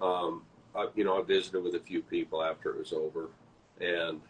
um, 0.00 0.42
I, 0.74 0.88
you 0.94 1.04
know, 1.04 1.20
I 1.20 1.24
visited 1.24 1.62
with 1.62 1.74
a 1.74 1.80
few 1.80 2.02
people 2.02 2.42
after 2.42 2.70
it 2.70 2.78
was 2.78 2.92
over, 2.92 3.28
and 3.80 4.20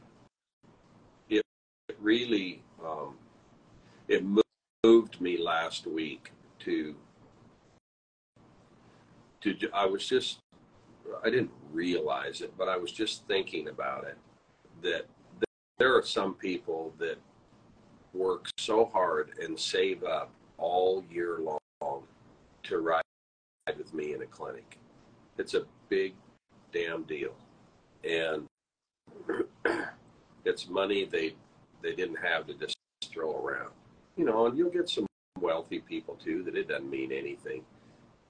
it, 1.28 1.42
it 1.88 1.96
really 2.00 2.62
um, 2.85 3.14
it 4.09 4.24
moved 4.85 5.20
me 5.20 5.38
last 5.38 5.87
week 5.87 6.33
to 6.61 6.94
to 9.42 9.56
I 9.72 9.87
was 9.87 10.06
just 10.06 10.38
I 11.24 11.30
didn't 11.30 11.52
realize 11.72 12.40
it, 12.40 12.52
but 12.56 12.68
I 12.68 12.76
was 12.76 12.92
just 12.92 13.26
thinking 13.26 13.68
about 13.68 14.04
it 14.04 14.16
that 14.83 15.06
there 15.78 15.96
are 15.96 16.04
some 16.04 16.35
people 16.35 16.92
that 16.98 17.16
work 18.12 18.48
so 18.59 18.87
hard 18.87 19.30
and 19.42 19.59
save 19.59 20.02
up 20.04 20.30
all 20.59 21.04
year 21.11 21.38
long 21.40 22.02
to 22.64 22.78
ride 22.78 23.02
with 23.78 23.94
me 23.94 24.14
in 24.14 24.22
a 24.22 24.26
clinic. 24.26 24.78
It's 25.40 25.55
a 25.55 25.64
big 25.88 26.12
damn 26.70 27.05
deal. 27.05 27.35
And 28.05 28.46
it's 30.44 30.68
money 30.68 31.07
they 31.07 31.35
they 31.83 31.94
didn't 31.94 32.16
have 32.16 32.46
to 32.46 32.55
just 32.55 32.76
throw 33.05 33.42
around. 33.42 33.70
You 34.16 34.26
know, 34.26 34.46
and 34.46 34.59
you'll 34.59 34.70
get 34.70 34.90
some 34.90 35.07
wealthy 35.40 35.79
people 35.81 36.18
too 36.22 36.42
that 36.42 36.57
it 36.57 36.68
doesn't 36.68 36.90
mean 36.90 37.11
anything. 37.11 37.62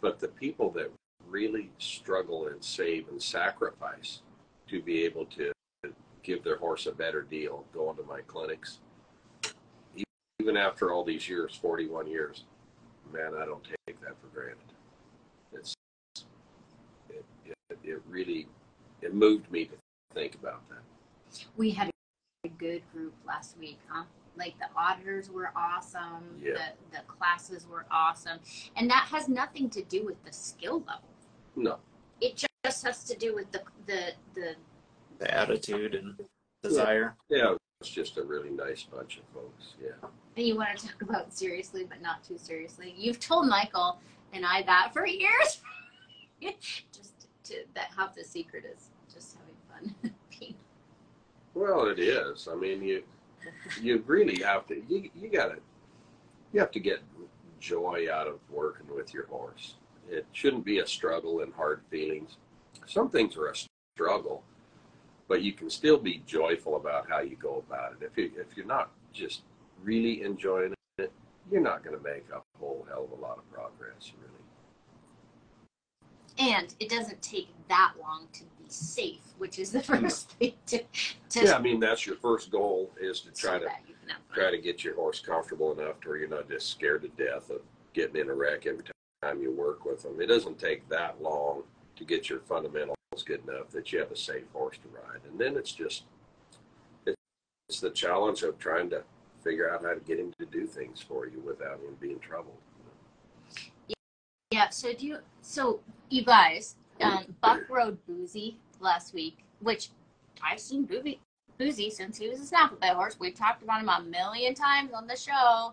But 0.00 0.20
the 0.20 0.28
people 0.28 0.70
that 0.72 0.92
really 1.28 1.70
struggle 1.78 2.46
and 2.46 2.62
save 2.64 3.08
and 3.08 3.20
sacrifice 3.20 4.20
to 4.68 4.80
be 4.80 5.02
able 5.02 5.24
to 5.26 5.52
give 6.22 6.44
their 6.44 6.58
horse 6.58 6.86
a 6.86 6.92
better 6.92 7.22
deal 7.22 7.64
going 7.72 7.96
to 7.96 8.04
my 8.04 8.20
clinics, 8.20 8.78
even 10.38 10.56
after 10.56 10.92
all 10.92 11.02
these 11.02 11.28
years, 11.28 11.58
41 11.60 12.06
years, 12.06 12.44
man, 13.12 13.32
I 13.36 13.44
don't 13.44 13.64
take 13.64 14.00
that 14.00 14.14
for 14.20 14.28
granted. 14.32 14.58
It's 15.52 15.74
it, 17.08 17.24
it, 17.90 17.94
it 17.94 18.02
really 18.08 18.48
it 19.02 19.14
moved 19.14 19.50
me 19.50 19.64
to 19.66 19.74
think 20.14 20.34
about 20.34 20.62
that. 20.68 21.44
we 21.56 21.70
had 21.70 21.90
a 22.44 22.48
good 22.48 22.82
group 22.92 23.14
last 23.26 23.56
week, 23.58 23.78
huh? 23.88 24.04
Like 24.36 24.54
the 24.58 24.66
auditors 24.76 25.30
were 25.30 25.50
awesome. 25.56 26.24
Yeah. 26.42 26.52
The 26.54 26.98
the 26.98 27.02
classes 27.06 27.66
were 27.68 27.84
awesome, 27.90 28.38
and 28.76 28.88
that 28.90 29.08
has 29.10 29.28
nothing 29.28 29.68
to 29.70 29.82
do 29.82 30.04
with 30.04 30.22
the 30.24 30.32
skill 30.32 30.78
level. 30.86 31.08
No, 31.56 31.78
It 32.20 32.44
just 32.64 32.84
has 32.84 33.04
to 33.04 33.16
do 33.16 33.34
with 33.34 33.50
the 33.52 33.62
the 33.86 34.12
the. 34.34 34.54
The 35.18 35.34
attitude 35.34 35.94
and 35.94 36.14
desire. 36.62 37.14
yeah, 37.28 37.54
it's 37.82 37.90
just 37.90 38.16
a 38.16 38.22
really 38.22 38.48
nice 38.48 38.84
bunch 38.84 39.18
of 39.18 39.24
folks. 39.34 39.74
Yeah. 39.82 40.08
And 40.36 40.46
you 40.46 40.56
want 40.56 40.78
to 40.78 40.86
talk 40.86 41.02
about 41.02 41.34
seriously, 41.34 41.84
but 41.86 42.00
not 42.00 42.24
too 42.24 42.38
seriously. 42.38 42.94
You've 42.96 43.20
told 43.20 43.46
Michael 43.46 43.98
and 44.32 44.46
I 44.46 44.62
that 44.62 44.94
for 44.94 45.06
years. 45.06 45.60
just 46.40 47.19
to 47.44 47.64
that 47.74 47.90
half 47.96 48.14
the 48.14 48.24
secret 48.24 48.64
is 48.64 48.90
just 49.12 49.36
having 49.36 49.94
fun. 50.02 50.14
being 50.38 50.54
Well, 51.54 51.86
it 51.88 51.98
is. 51.98 52.48
I 52.50 52.54
mean, 52.54 52.82
you 52.82 53.02
you 53.80 54.02
really 54.06 54.42
have 54.42 54.66
to. 54.68 54.82
You 54.88 55.10
you 55.14 55.28
gotta. 55.28 55.56
You 56.52 56.60
have 56.60 56.72
to 56.72 56.80
get 56.80 57.00
joy 57.60 58.06
out 58.12 58.26
of 58.26 58.38
working 58.50 58.86
with 58.94 59.14
your 59.14 59.26
horse. 59.26 59.74
It 60.08 60.26
shouldn't 60.32 60.64
be 60.64 60.80
a 60.80 60.86
struggle 60.86 61.40
and 61.40 61.54
hard 61.54 61.82
feelings. 61.90 62.36
Some 62.86 63.08
things 63.10 63.36
are 63.36 63.48
a 63.48 63.54
struggle, 63.94 64.42
but 65.28 65.42
you 65.42 65.52
can 65.52 65.70
still 65.70 65.98
be 65.98 66.22
joyful 66.26 66.76
about 66.76 67.08
how 67.08 67.20
you 67.20 67.36
go 67.36 67.62
about 67.68 67.92
it. 67.92 68.04
If 68.04 68.16
you 68.16 68.32
if 68.36 68.56
you're 68.56 68.66
not 68.66 68.90
just 69.12 69.42
really 69.82 70.22
enjoying 70.22 70.74
it, 70.98 71.12
you're 71.50 71.60
not 71.60 71.84
going 71.84 71.96
to 71.96 72.02
make 72.02 72.24
a 72.34 72.40
whole 72.58 72.86
hell 72.88 73.08
of 73.10 73.18
a 73.18 73.22
lot 73.22 73.38
of 73.38 73.52
progress, 73.52 74.12
really. 74.20 74.39
And 76.38 76.74
it 76.80 76.88
doesn't 76.88 77.20
take 77.22 77.48
that 77.68 77.94
long 78.00 78.26
to 78.32 78.40
be 78.42 78.68
safe, 78.68 79.20
which 79.38 79.58
is 79.58 79.72
the 79.72 79.82
first 79.82 80.30
thing 80.32 80.52
to 80.66 80.82
to 81.30 81.44
Yeah, 81.44 81.56
I 81.56 81.60
mean 81.60 81.80
that's 81.80 82.06
your 82.06 82.16
first 82.16 82.50
goal 82.50 82.90
is 83.00 83.20
to 83.20 83.30
try 83.32 83.52
so 83.52 83.58
to 83.60 83.64
that 83.66 83.82
you 83.88 83.94
can 84.00 84.08
have 84.10 84.22
fun. 84.28 84.34
try 84.38 84.50
to 84.50 84.58
get 84.58 84.84
your 84.84 84.94
horse 84.94 85.20
comfortable 85.20 85.78
enough 85.78 86.00
to 86.00 86.08
where 86.08 86.18
you're 86.18 86.28
not 86.28 86.48
just 86.48 86.68
scared 86.70 87.02
to 87.02 87.08
death 87.08 87.50
of 87.50 87.60
getting 87.92 88.16
in 88.20 88.30
a 88.30 88.34
wreck 88.34 88.66
every 88.66 88.84
time 89.22 89.42
you 89.42 89.52
work 89.52 89.84
with 89.84 90.02
them. 90.02 90.20
It 90.20 90.26
doesn't 90.26 90.58
take 90.58 90.88
that 90.88 91.20
long 91.22 91.62
to 91.96 92.04
get 92.04 92.30
your 92.30 92.40
fundamentals 92.40 92.96
good 93.26 93.42
enough 93.46 93.70
that 93.70 93.92
you 93.92 93.98
have 93.98 94.10
a 94.10 94.16
safe 94.16 94.44
horse 94.52 94.78
to 94.78 94.88
ride, 94.88 95.20
and 95.28 95.38
then 95.38 95.56
it's 95.56 95.72
just 95.72 96.04
it's 97.68 97.80
the 97.80 97.90
challenge 97.90 98.42
of 98.42 98.58
trying 98.58 98.90
to 98.90 99.02
figure 99.44 99.70
out 99.70 99.84
how 99.84 99.94
to 99.94 100.00
get 100.00 100.18
him 100.18 100.32
to 100.38 100.46
do 100.46 100.66
things 100.66 101.00
for 101.00 101.26
you 101.26 101.40
without 101.40 101.78
him 101.78 101.96
being 102.00 102.18
troubled. 102.18 102.56
Yeah. 104.50 104.68
So 104.70 104.92
do 104.92 105.06
you? 105.06 105.18
So 105.42 105.78
you 106.08 106.24
guys, 106.24 106.74
um, 107.00 107.36
Buck 107.40 107.60
rode 107.70 108.04
Boozy 108.06 108.56
last 108.80 109.14
week, 109.14 109.44
which 109.60 109.90
I've 110.42 110.58
seen 110.58 110.86
Boozy, 110.86 111.20
Boozy 111.56 111.88
since 111.88 112.18
he 112.18 112.28
was 112.28 112.40
a 112.40 112.44
snaffle 112.44 112.76
bit 112.80 112.90
horse. 112.90 113.16
We've 113.20 113.34
talked 113.34 113.62
about 113.62 113.80
him 113.80 113.88
a 113.88 114.02
million 114.02 114.54
times 114.54 114.90
on 114.92 115.06
the 115.06 115.14
show, 115.14 115.72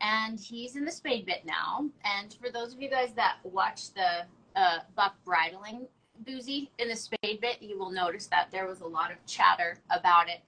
and 0.00 0.38
he's 0.40 0.74
in 0.74 0.84
the 0.84 0.90
spade 0.90 1.26
bit 1.26 1.46
now. 1.46 1.88
And 2.04 2.36
for 2.42 2.50
those 2.50 2.74
of 2.74 2.82
you 2.82 2.90
guys 2.90 3.12
that 3.12 3.36
watch 3.44 3.92
the 3.94 4.26
uh, 4.56 4.78
Buck 4.96 5.14
bridling 5.24 5.86
Boozy 6.26 6.72
in 6.80 6.88
the 6.88 6.96
spade 6.96 7.40
bit, 7.40 7.62
you 7.62 7.78
will 7.78 7.92
notice 7.92 8.26
that 8.26 8.50
there 8.50 8.66
was 8.66 8.80
a 8.80 8.86
lot 8.86 9.12
of 9.12 9.24
chatter 9.26 9.78
about 9.90 10.28
it. 10.28 10.40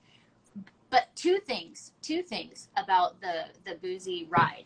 But 0.90 1.06
two 1.14 1.38
things, 1.38 1.92
two 2.02 2.22
things 2.22 2.68
about 2.76 3.20
the 3.20 3.44
the 3.64 3.76
Boozy 3.76 4.26
ride 4.28 4.64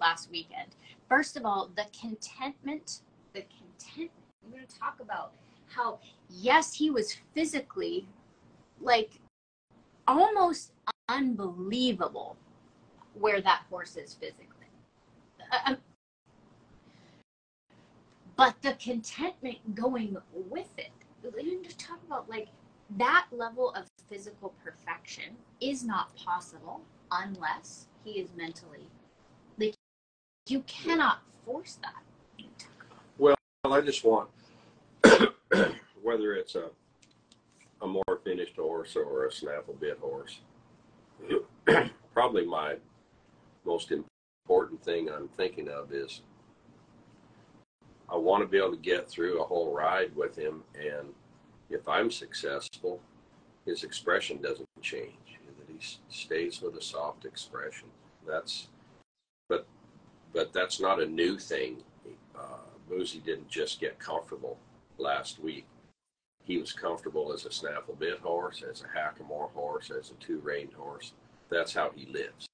last 0.00 0.30
weekend. 0.30 0.74
First 1.08 1.36
of 1.36 1.44
all, 1.44 1.70
the 1.76 1.86
contentment, 1.98 3.00
the 3.32 3.42
contentment. 3.42 4.10
I'm 4.44 4.50
going 4.50 4.66
to 4.66 4.78
talk 4.78 4.98
about 5.00 5.32
how, 5.66 5.98
yes, 6.28 6.74
he 6.74 6.90
was 6.90 7.16
physically 7.34 8.06
like 8.80 9.20
almost 10.06 10.72
unbelievable 11.08 12.36
where 13.14 13.40
that 13.40 13.62
horse 13.70 13.96
is 13.96 14.14
physically. 14.14 14.48
Uh, 15.52 15.70
um, 15.70 15.76
but 18.36 18.54
the 18.62 18.72
contentment 18.74 19.74
going 19.74 20.16
with 20.32 20.68
it. 20.78 20.90
You 21.22 21.62
talk 21.78 22.00
about 22.06 22.28
like 22.28 22.48
that 22.98 23.26
level 23.32 23.70
of 23.72 23.86
physical 24.08 24.54
perfection 24.62 25.36
is 25.60 25.84
not 25.84 26.14
possible 26.16 26.82
unless 27.10 27.86
he 28.04 28.20
is 28.20 28.28
mentally 28.36 28.88
you 30.46 30.60
cannot 30.60 31.20
force 31.44 31.78
that. 31.82 32.46
Well, 33.18 33.36
I 33.64 33.80
just 33.80 34.04
want 34.04 34.28
whether 36.02 36.34
it's 36.34 36.54
a 36.54 36.70
a 37.82 37.86
more 37.86 38.20
finished 38.24 38.56
horse 38.56 38.96
or 38.96 39.26
a 39.26 39.32
snaffle 39.32 39.76
bit 39.78 39.98
horse. 40.00 40.40
Probably 42.14 42.46
my 42.46 42.76
most 43.64 43.92
important 43.92 44.82
thing 44.82 45.10
I'm 45.10 45.28
thinking 45.28 45.68
of 45.68 45.92
is 45.92 46.22
I 48.08 48.16
want 48.16 48.42
to 48.42 48.48
be 48.48 48.58
able 48.58 48.72
to 48.72 48.76
get 48.76 49.08
through 49.08 49.40
a 49.40 49.46
whole 49.46 49.74
ride 49.74 50.14
with 50.14 50.36
him, 50.36 50.62
and 50.74 51.08
if 51.70 51.88
I'm 51.88 52.10
successful, 52.10 53.00
his 53.66 53.82
expression 53.82 54.40
doesn't 54.40 54.68
change. 54.82 55.38
That 55.58 55.68
he 55.68 55.78
stays 56.08 56.60
with 56.60 56.76
a 56.76 56.82
soft 56.82 57.24
expression. 57.24 57.88
That's, 58.26 58.68
but, 59.48 59.66
but 60.34 60.52
that's 60.52 60.80
not 60.80 61.00
a 61.00 61.06
new 61.06 61.38
thing. 61.38 61.76
Uh, 62.36 62.66
Boozy 62.88 63.20
didn't 63.20 63.48
just 63.48 63.80
get 63.80 63.98
comfortable 63.98 64.58
last 64.98 65.38
week. 65.38 65.64
He 66.42 66.58
was 66.58 66.72
comfortable 66.72 67.32
as 67.32 67.46
a 67.46 67.52
snaffle 67.52 67.94
bit 67.94 68.18
horse, 68.18 68.62
as 68.68 68.82
a 68.82 68.98
hackamore 68.98 69.50
horse, 69.52 69.90
as 69.90 70.10
a 70.10 70.14
two 70.14 70.40
reined 70.40 70.74
horse. 70.74 71.12
That's 71.48 71.72
how 71.72 71.90
he 71.94 72.06
lives, 72.06 72.46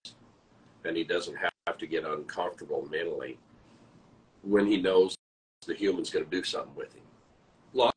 and 0.85 0.97
he 0.97 1.03
doesn't 1.03 1.37
have 1.37 1.79
to 1.79 1.87
get 1.87 2.05
uncomfortable 2.05 2.87
mentally 2.91 3.39
when 4.43 4.67
he 4.67 4.77
knows 4.77 5.17
the 5.67 5.75
human's 5.75 6.11
going 6.11 6.25
to 6.25 6.31
do 6.31 6.45
something 6.45 6.75
with 6.77 6.95
him. 6.95 7.03
Lots, 7.73 7.97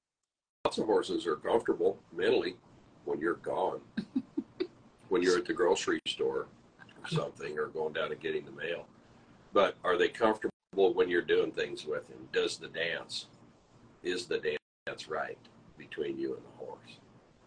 lots 0.65 0.77
of 0.77 0.85
horses 0.85 1.27
are 1.27 1.35
comfortable 1.35 1.99
mentally 2.15 2.55
when 3.05 3.19
you're 3.19 3.35
gone, 3.35 3.81
when 5.09 5.21
you're 5.21 5.37
at 5.37 5.45
the 5.45 5.53
grocery 5.53 5.99
store 6.07 6.47
or 7.03 7.09
something, 7.09 7.57
or 7.59 7.67
going 7.67 7.93
down 7.93 8.11
and 8.11 8.21
getting 8.21 8.45
the 8.45 8.51
mail. 8.51 8.85
But 9.53 9.75
are 9.83 9.97
they 9.97 10.09
comfortable 10.09 10.51
when 10.93 11.09
you're 11.09 11.21
doing 11.21 11.51
things 11.51 11.85
with 11.85 12.09
him? 12.09 12.27
Does 12.31 12.57
the 12.57 12.67
dance, 12.67 13.27
is 14.03 14.25
the 14.25 14.57
dance 14.87 15.07
right 15.07 15.37
between 15.77 16.17
you 16.17 16.35
and 16.35 16.43
the 16.43 16.65
horse? 16.65 16.97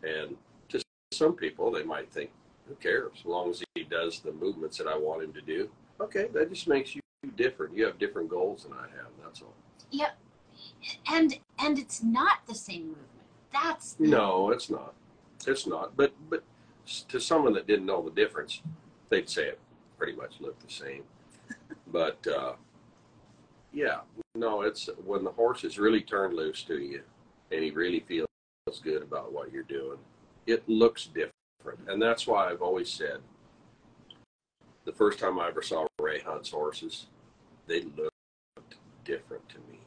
And 0.03 0.37
to 0.69 0.81
some 1.13 1.35
people, 1.35 1.71
they 1.71 1.83
might 1.83 2.11
think, 2.13 2.31
who 2.69 2.75
cares? 2.77 3.13
As 3.19 3.25
long 3.25 3.51
as 3.51 3.63
he 3.75 3.85
does 3.85 4.21
the 4.21 4.33
movements 4.33 4.79
that 4.79 4.87
I 4.87 4.97
want 4.97 5.23
him 5.23 5.33
to 5.33 5.41
do. 5.41 5.69
Okay, 6.01 6.29
that 6.33 6.51
just 6.51 6.69
makes 6.69 6.95
you 6.95 7.01
different. 7.37 7.77
You 7.77 7.87
have 7.87 7.99
different 7.99 8.29
goals 8.29 8.65
than 8.65 8.73
I 8.73 8.83
have. 8.83 9.09
That's 9.23 9.43
all. 9.43 9.55
Yep. 9.91 10.19
and 11.11 11.39
and 11.59 11.79
it's 11.79 12.03
not 12.03 12.39
the 12.47 12.55
same 12.55 12.89
movement. 12.89 13.07
That's 13.53 13.97
No, 13.99 14.51
it's 14.51 14.69
not. 14.69 14.95
It's 15.47 15.67
not. 15.67 15.97
But 15.97 16.13
but 16.29 16.43
to 17.09 17.21
someone 17.21 17.53
that 17.55 17.67
didn't 17.67 17.87
know 17.87 18.03
the 18.03 18.11
difference, 18.11 18.63
they'd 19.09 19.29
say 19.29 19.47
it 19.47 19.61
pretty 19.97 20.15
much 20.15 20.41
looked 20.41 20.67
the 20.67 20.73
same. 20.73 21.05
But 21.97 22.27
uh, 22.27 22.53
yeah, 23.73 24.01
no, 24.35 24.61
it's 24.61 24.91
when 25.07 25.25
the 25.25 25.31
horse 25.31 25.65
is 25.65 25.79
really 25.79 26.03
turned 26.03 26.35
loose 26.35 26.63
to 26.65 26.77
you, 26.79 27.01
and 27.51 27.65
he 27.65 27.71
really 27.71 28.01
feels 28.01 28.29
good 28.83 29.03
about 29.03 29.33
what 29.33 29.51
you're 29.51 29.63
doing. 29.63 29.97
It 30.47 30.69
looks 30.69 31.07
different, 31.07 31.89
and 31.89 32.03
that's 32.03 32.27
why 32.27 32.51
I've 32.51 32.61
always 32.61 32.91
said. 32.91 33.21
The 34.85 34.93
first 34.93 35.19
time 35.19 35.39
I 35.39 35.49
ever 35.49 35.63
saw 35.63 35.87
Ray 35.99 36.21
Hunt's 36.21 36.51
horses, 36.51 37.07
they 37.67 37.85
looked 37.85 38.75
different 39.07 39.49
to 39.49 39.57
me. 39.61 39.81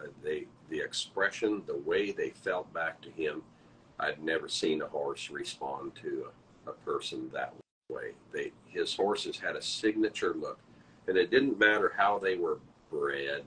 Uh, 0.00 0.10
they 0.22 0.46
the 0.70 0.78
expression, 0.78 1.64
the 1.66 1.78
way 1.78 2.12
they 2.12 2.30
felt 2.30 2.72
back 2.72 3.00
to 3.00 3.10
him, 3.10 3.42
I'd 3.98 4.22
never 4.22 4.48
seen 4.48 4.80
a 4.80 4.86
horse 4.86 5.28
respond 5.28 5.96
to 6.02 6.28
a, 6.68 6.70
a 6.70 6.74
person 6.74 7.28
that 7.32 7.52
way. 7.90 8.12
They 8.32 8.52
his 8.68 8.94
horses 8.94 9.40
had 9.40 9.56
a 9.56 9.62
signature 9.62 10.34
look, 10.34 10.60
and 11.08 11.16
it 11.16 11.30
didn't 11.30 11.58
matter 11.58 11.92
how 11.96 12.18
they 12.18 12.36
were 12.36 12.58
bred, 12.90 13.42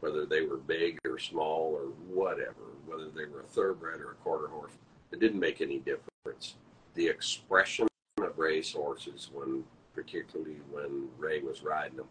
whether 0.00 0.24
they 0.24 0.42
were 0.42 0.56
big 0.56 0.98
or 1.06 1.18
small 1.18 1.74
or 1.74 1.92
whatever, 2.12 2.72
whether 2.86 3.10
they 3.10 3.26
were 3.26 3.42
a 3.42 3.46
thoroughbred 3.46 4.00
or 4.00 4.12
a 4.12 4.14
quarter 4.16 4.48
horse. 4.48 4.72
It 5.12 5.20
didn't 5.20 5.38
make 5.38 5.60
any 5.60 5.78
difference. 5.78 6.54
The 6.94 7.06
expression 7.06 7.86
of 8.18 8.38
Ray's 8.38 8.72
horses, 8.72 9.30
when 9.32 9.64
particularly 9.94 10.56
when 10.70 11.08
Ray 11.18 11.40
was 11.40 11.62
riding 11.62 11.98
them, 11.98 12.08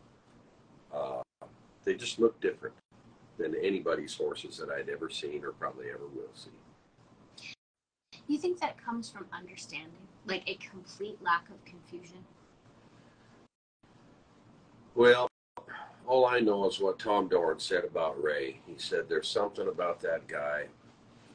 uh, 0.93 1.21
they 1.84 1.95
just 1.95 2.19
looked 2.19 2.41
different 2.41 2.76
than 3.38 3.56
anybody's 3.56 4.15
horses 4.15 4.58
that 4.58 4.69
I'd 4.69 4.89
ever 4.89 5.10
seen 5.10 5.43
or 5.43 5.52
probably 5.52 5.89
ever 5.89 6.08
will 6.15 6.34
see. 6.34 6.52
You 8.28 8.38
think 8.38 8.60
that 8.60 8.84
comes 8.84 9.10
from 9.10 9.26
understanding, 9.34 10.08
like 10.26 10.43
a 10.48 10.56
complete 10.56 11.21
lack 11.21 11.50
of 11.50 11.63
confusion? 11.65 12.26
Well, 14.96 15.28
all 16.08 16.26
I 16.26 16.40
know 16.40 16.68
is 16.70 16.80
what 16.80 17.00
Tom 17.00 17.28
Dorrance 17.28 17.66
said 17.66 17.84
about 17.84 18.22
Ray. 18.22 18.62
He 18.66 18.76
said 18.78 19.10
there's 19.10 19.28
something 19.28 19.68
about 19.68 20.00
that 20.02 20.26
guy 20.28 20.68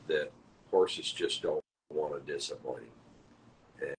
that 0.09 0.31
horses 0.70 1.12
just 1.12 1.42
don't 1.42 1.62
want 1.92 2.14
to 2.14 2.33
disappoint 2.33 2.85
him. 3.81 3.94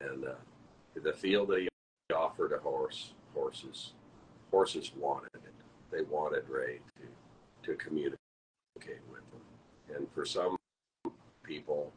And, 0.00 0.10
and 0.10 0.24
uh, 0.24 1.00
the 1.02 1.12
field 1.12 1.48
that 1.48 1.60
he 1.60 1.68
offered 2.14 2.52
a 2.52 2.58
horse, 2.58 3.12
horses, 3.34 3.92
horses 4.50 4.92
wanted 4.96 5.34
it. 5.34 5.52
They 5.90 6.02
wanted 6.02 6.48
Ray 6.48 6.78
to 6.96 7.06
to 7.64 7.74
communicate 7.76 8.18
with 8.76 9.22
them. 9.30 9.94
And 9.94 10.08
for 10.12 10.24
some 10.24 10.56
people, 11.44 11.92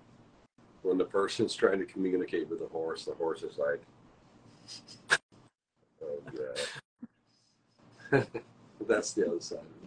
when 0.84 0.98
the 0.98 1.06
person's 1.06 1.56
trying 1.56 1.80
to 1.80 1.86
communicate 1.86 2.50
with 2.50 2.60
the 2.60 2.68
horse, 2.68 3.06
the 3.06 3.14
horse 3.14 3.42
is 3.42 3.58
like, 3.58 3.82
oh. 6.04 6.56
That's 8.88 9.14
the 9.14 9.28
other 9.28 9.40
side 9.40 9.60
of 9.60 9.66
it. 9.66 9.86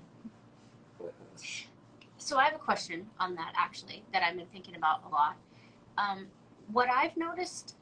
So 2.19 2.37
I 2.37 2.45
have 2.45 2.55
a 2.55 2.59
question 2.59 3.07
on 3.19 3.35
that 3.37 3.53
actually 3.57 4.03
that 4.13 4.23
I've 4.23 4.37
been 4.37 4.47
thinking 4.53 4.77
about 4.77 5.03
a 5.07 5.09
lot. 5.09 5.37
Um, 5.97 6.27
what 6.73 6.89
I've 6.91 7.17
noticed, 7.17 7.77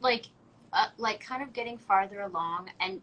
like, 0.00 0.26
uh, 0.72 0.86
like 0.98 1.20
kind 1.20 1.42
of 1.42 1.52
getting 1.52 1.76
farther 1.76 2.22
along 2.22 2.70
and 2.80 3.00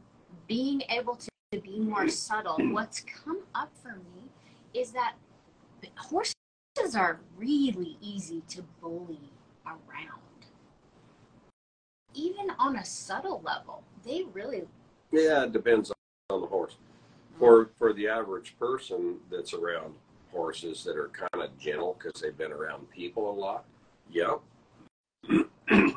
being 0.47 0.82
able 0.89 1.15
to 1.15 1.30
be 1.62 1.78
more 1.78 2.08
subtle, 2.08 2.58
what's 2.71 3.02
come 3.02 3.41
up 3.54 3.71
for 3.82 3.97
me 3.97 4.30
is 4.73 4.91
that 4.91 5.13
horses 5.97 6.34
are 6.95 7.19
really 7.38 7.97
easy 8.02 8.41
to 8.49 8.63
bully 8.82 9.32
around. 9.65 10.47
Even 12.15 12.52
on 12.58 12.78
a 12.78 12.86
subtle 12.86 13.41
level, 13.45 13.84
they 14.04 14.23
really 14.34 14.63
Yeah, 15.12 15.43
it 15.43 15.52
depends 15.52 15.91
on 16.30 16.42
the 16.42 16.48
horse. 16.48 16.74
Mm-hmm. 16.74 17.40
For 17.40 17.70
for 17.78 17.94
the 17.94 18.08
average 18.08 18.56
person 18.60 19.18
that's 19.32 19.54
around 19.54 19.94
horses 20.32 20.84
that 20.84 20.98
are 20.98 21.10
kind 21.10 21.44
of 21.44 21.58
gentle 21.60 21.98
because 21.98 22.22
they've 22.22 22.38
been 22.38 22.52
around 22.52 22.90
people 22.90 23.30
a 23.30 23.36
lot, 23.38 23.66
yeah. 24.12 24.36
and 25.70 25.96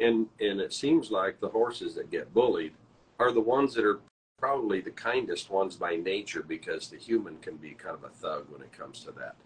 and 0.00 0.26
it 0.38 0.72
seems 0.72 1.10
like 1.10 1.40
the 1.40 1.48
horses 1.48 1.94
that 1.94 2.10
get 2.10 2.32
bullied 2.34 2.72
are 3.18 3.32
the 3.32 3.40
ones 3.40 3.74
that 3.74 3.84
are 3.84 4.00
probably 4.38 4.80
the 4.80 4.90
kindest 4.90 5.50
ones 5.50 5.76
by 5.76 5.96
nature 5.96 6.42
because 6.42 6.88
the 6.88 6.96
human 6.96 7.38
can 7.38 7.56
be 7.56 7.70
kind 7.70 7.94
of 7.94 8.04
a 8.04 8.08
thug 8.08 8.44
when 8.50 8.60
it 8.60 8.72
comes 8.72 9.00
to 9.00 9.12
that. 9.12 9.36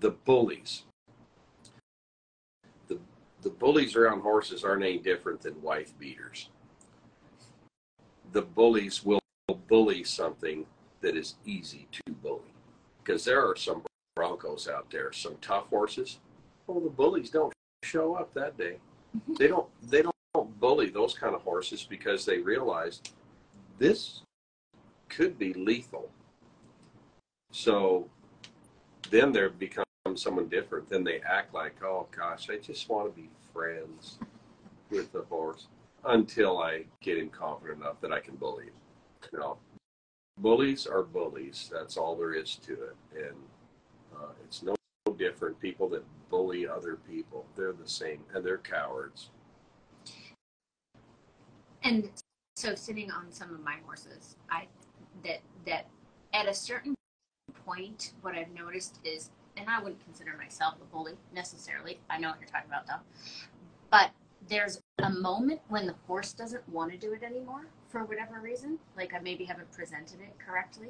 The 0.00 0.10
bullies. 0.10 0.82
The 2.88 2.98
the 3.42 3.50
bullies 3.50 3.96
around 3.96 4.20
horses 4.20 4.64
aren't 4.64 4.82
any 4.82 4.98
different 4.98 5.40
than 5.40 5.60
wife 5.62 5.96
beaters. 5.98 6.50
The 8.32 8.42
bullies 8.42 9.04
will 9.04 9.20
bully 9.68 10.04
something 10.04 10.66
that 11.00 11.16
is 11.16 11.34
easy 11.44 11.86
to 11.92 12.12
bully. 12.22 12.54
Because 13.02 13.24
there 13.24 13.48
are 13.48 13.56
some 13.56 13.82
broncos 14.14 14.68
out 14.68 14.90
there, 14.90 15.12
some 15.12 15.36
tough 15.40 15.68
horses. 15.68 16.18
Well, 16.66 16.80
the 16.80 16.90
bullies 16.90 17.30
don't 17.30 17.52
show 17.84 18.14
up 18.14 18.34
that 18.34 18.56
day. 18.56 18.78
Mm-hmm. 19.16 19.34
They 19.34 19.48
don't 19.48 19.68
they 19.82 20.02
don't 20.02 20.60
bully 20.60 20.90
those 20.90 21.14
kind 21.14 21.34
of 21.34 21.42
horses 21.42 21.86
because 21.88 22.24
they 22.24 22.38
realize 22.38 23.00
this 23.78 24.22
could 25.08 25.38
be 25.38 25.52
lethal. 25.54 26.10
So 27.52 28.08
then 29.10 29.32
they 29.32 29.46
become 29.48 29.84
someone 30.14 30.48
different. 30.48 30.88
Then 30.88 31.04
they 31.04 31.20
act 31.20 31.54
like, 31.54 31.82
oh 31.82 32.06
gosh, 32.16 32.50
I 32.50 32.56
just 32.56 32.88
want 32.88 33.14
to 33.14 33.20
be 33.20 33.28
friends 33.52 34.18
with 34.90 35.12
the 35.12 35.22
horse 35.22 35.68
until 36.04 36.58
I 36.58 36.84
get 37.00 37.18
him 37.18 37.28
confident 37.30 37.80
enough 37.80 38.00
that 38.00 38.12
I 38.12 38.20
can 38.20 38.36
bully 38.36 38.64
him. 38.64 38.72
You 39.32 39.38
know, 39.40 39.58
bullies 40.38 40.86
are 40.86 41.02
bullies. 41.02 41.70
That's 41.72 41.96
all 41.96 42.16
there 42.16 42.34
is 42.34 42.56
to 42.66 42.72
it. 42.72 42.96
And 43.14 43.36
uh, 44.16 44.32
it's 44.44 44.62
no 44.62 44.74
different. 45.18 45.60
People 45.60 45.88
that 45.90 46.04
bully 46.30 46.66
other 46.68 46.96
people, 47.08 47.46
they're 47.56 47.72
the 47.72 47.88
same, 47.88 48.20
and 48.34 48.44
they're 48.44 48.58
cowards. 48.58 49.30
and 51.86 52.10
so 52.56 52.74
sitting 52.74 53.10
on 53.10 53.30
some 53.30 53.54
of 53.54 53.62
my 53.62 53.76
horses, 53.84 54.36
I 54.50 54.66
that 55.24 55.40
that 55.66 55.86
at 56.34 56.48
a 56.48 56.54
certain 56.54 56.94
point, 57.64 58.12
what 58.22 58.34
I've 58.34 58.52
noticed 58.52 58.98
is, 59.04 59.30
and 59.56 59.68
I 59.70 59.80
wouldn't 59.80 60.02
consider 60.04 60.36
myself 60.36 60.74
a 60.80 60.84
bully 60.84 61.14
necessarily. 61.32 62.00
I 62.10 62.18
know 62.18 62.30
what 62.30 62.40
you're 62.40 62.48
talking 62.48 62.68
about 62.68 62.86
though, 62.86 63.02
but 63.90 64.10
there's 64.48 64.80
a 64.98 65.10
moment 65.10 65.60
when 65.68 65.86
the 65.86 65.94
horse 66.06 66.32
doesn't 66.32 66.68
want 66.68 66.90
to 66.92 66.98
do 66.98 67.12
it 67.12 67.22
anymore 67.22 67.66
for 67.96 68.04
whatever 68.04 68.40
reason. 68.40 68.78
Like 68.94 69.14
I 69.14 69.20
maybe 69.20 69.44
haven't 69.44 69.72
presented 69.72 70.20
it 70.20 70.38
correctly, 70.38 70.88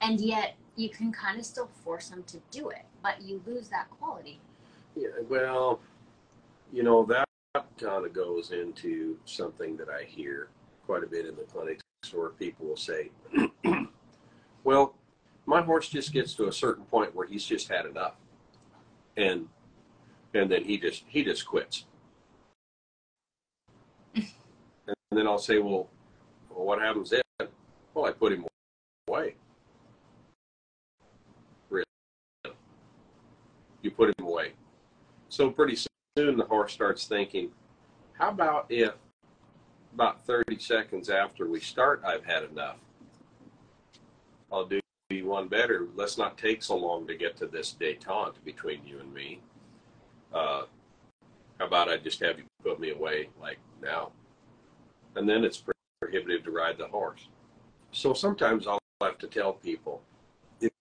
and 0.00 0.20
yet 0.20 0.54
you 0.76 0.88
can 0.88 1.10
kind 1.10 1.40
of 1.40 1.44
still 1.44 1.68
force 1.82 2.08
them 2.08 2.22
to 2.28 2.40
do 2.52 2.68
it, 2.68 2.84
but 3.02 3.20
you 3.20 3.42
lose 3.44 3.68
that 3.70 3.90
quality. 3.90 4.38
Yeah, 4.94 5.08
well, 5.28 5.80
you 6.72 6.84
know, 6.84 7.04
that 7.06 7.26
kind 7.54 8.06
of 8.06 8.12
goes 8.12 8.52
into 8.52 9.16
something 9.24 9.76
that 9.76 9.88
I 9.88 10.04
hear 10.04 10.50
quite 10.86 11.02
a 11.02 11.06
bit 11.08 11.26
in 11.26 11.34
the 11.34 11.42
clinics 11.42 11.82
where 12.12 12.28
people 12.28 12.66
will 12.66 12.76
say, 12.76 13.10
well, 14.64 14.94
my 15.46 15.62
horse 15.62 15.88
just 15.88 16.12
gets 16.12 16.34
to 16.34 16.46
a 16.46 16.52
certain 16.52 16.84
point 16.84 17.12
where 17.12 17.26
he's 17.26 17.44
just 17.44 17.68
had 17.68 17.86
enough. 17.86 18.14
And 19.16 19.48
and 20.32 20.48
then 20.48 20.62
he 20.62 20.78
just 20.78 21.02
he 21.08 21.24
just 21.24 21.44
quits. 21.44 21.86
and 25.14 25.20
then 25.20 25.28
I'll 25.28 25.38
say, 25.38 25.60
well, 25.60 25.88
well, 26.50 26.66
what 26.66 26.80
happens 26.80 27.10
then? 27.10 27.46
Well, 27.94 28.06
I 28.06 28.10
put 28.10 28.32
him 28.32 28.44
away. 29.06 29.36
Really? 31.70 31.84
You 33.80 33.92
put 33.92 34.08
him 34.08 34.26
away. 34.26 34.54
So 35.28 35.50
pretty 35.50 35.76
soon 35.76 36.36
the 36.36 36.46
horse 36.46 36.72
starts 36.72 37.06
thinking, 37.06 37.50
how 38.14 38.30
about 38.30 38.66
if 38.70 38.94
about 39.94 40.26
30 40.26 40.58
seconds 40.58 41.08
after 41.08 41.46
we 41.46 41.60
start, 41.60 42.02
I've 42.04 42.24
had 42.24 42.42
enough? 42.42 42.78
I'll 44.50 44.66
do 44.66 44.80
you 45.10 45.26
one 45.26 45.46
better. 45.46 45.86
Let's 45.94 46.18
not 46.18 46.36
take 46.36 46.60
so 46.64 46.76
long 46.76 47.06
to 47.06 47.14
get 47.14 47.36
to 47.36 47.46
this 47.46 47.76
detente 47.80 48.34
between 48.44 48.84
you 48.84 48.98
and 48.98 49.14
me. 49.14 49.42
Uh, 50.32 50.64
how 51.60 51.66
about 51.66 51.88
I 51.88 51.98
just 51.98 52.18
have 52.18 52.38
you 52.38 52.46
put 52.64 52.80
me 52.80 52.90
away 52.90 53.28
like 53.40 53.58
now? 53.80 54.10
And 55.16 55.28
then 55.28 55.44
it's 55.44 55.62
prohibitive 56.00 56.44
to 56.44 56.50
ride 56.50 56.78
the 56.78 56.88
horse. 56.88 57.28
So 57.92 58.12
sometimes 58.12 58.66
I'll 58.66 58.78
have 59.00 59.18
to 59.18 59.26
tell 59.26 59.52
people 59.52 60.02
if, 60.60 60.72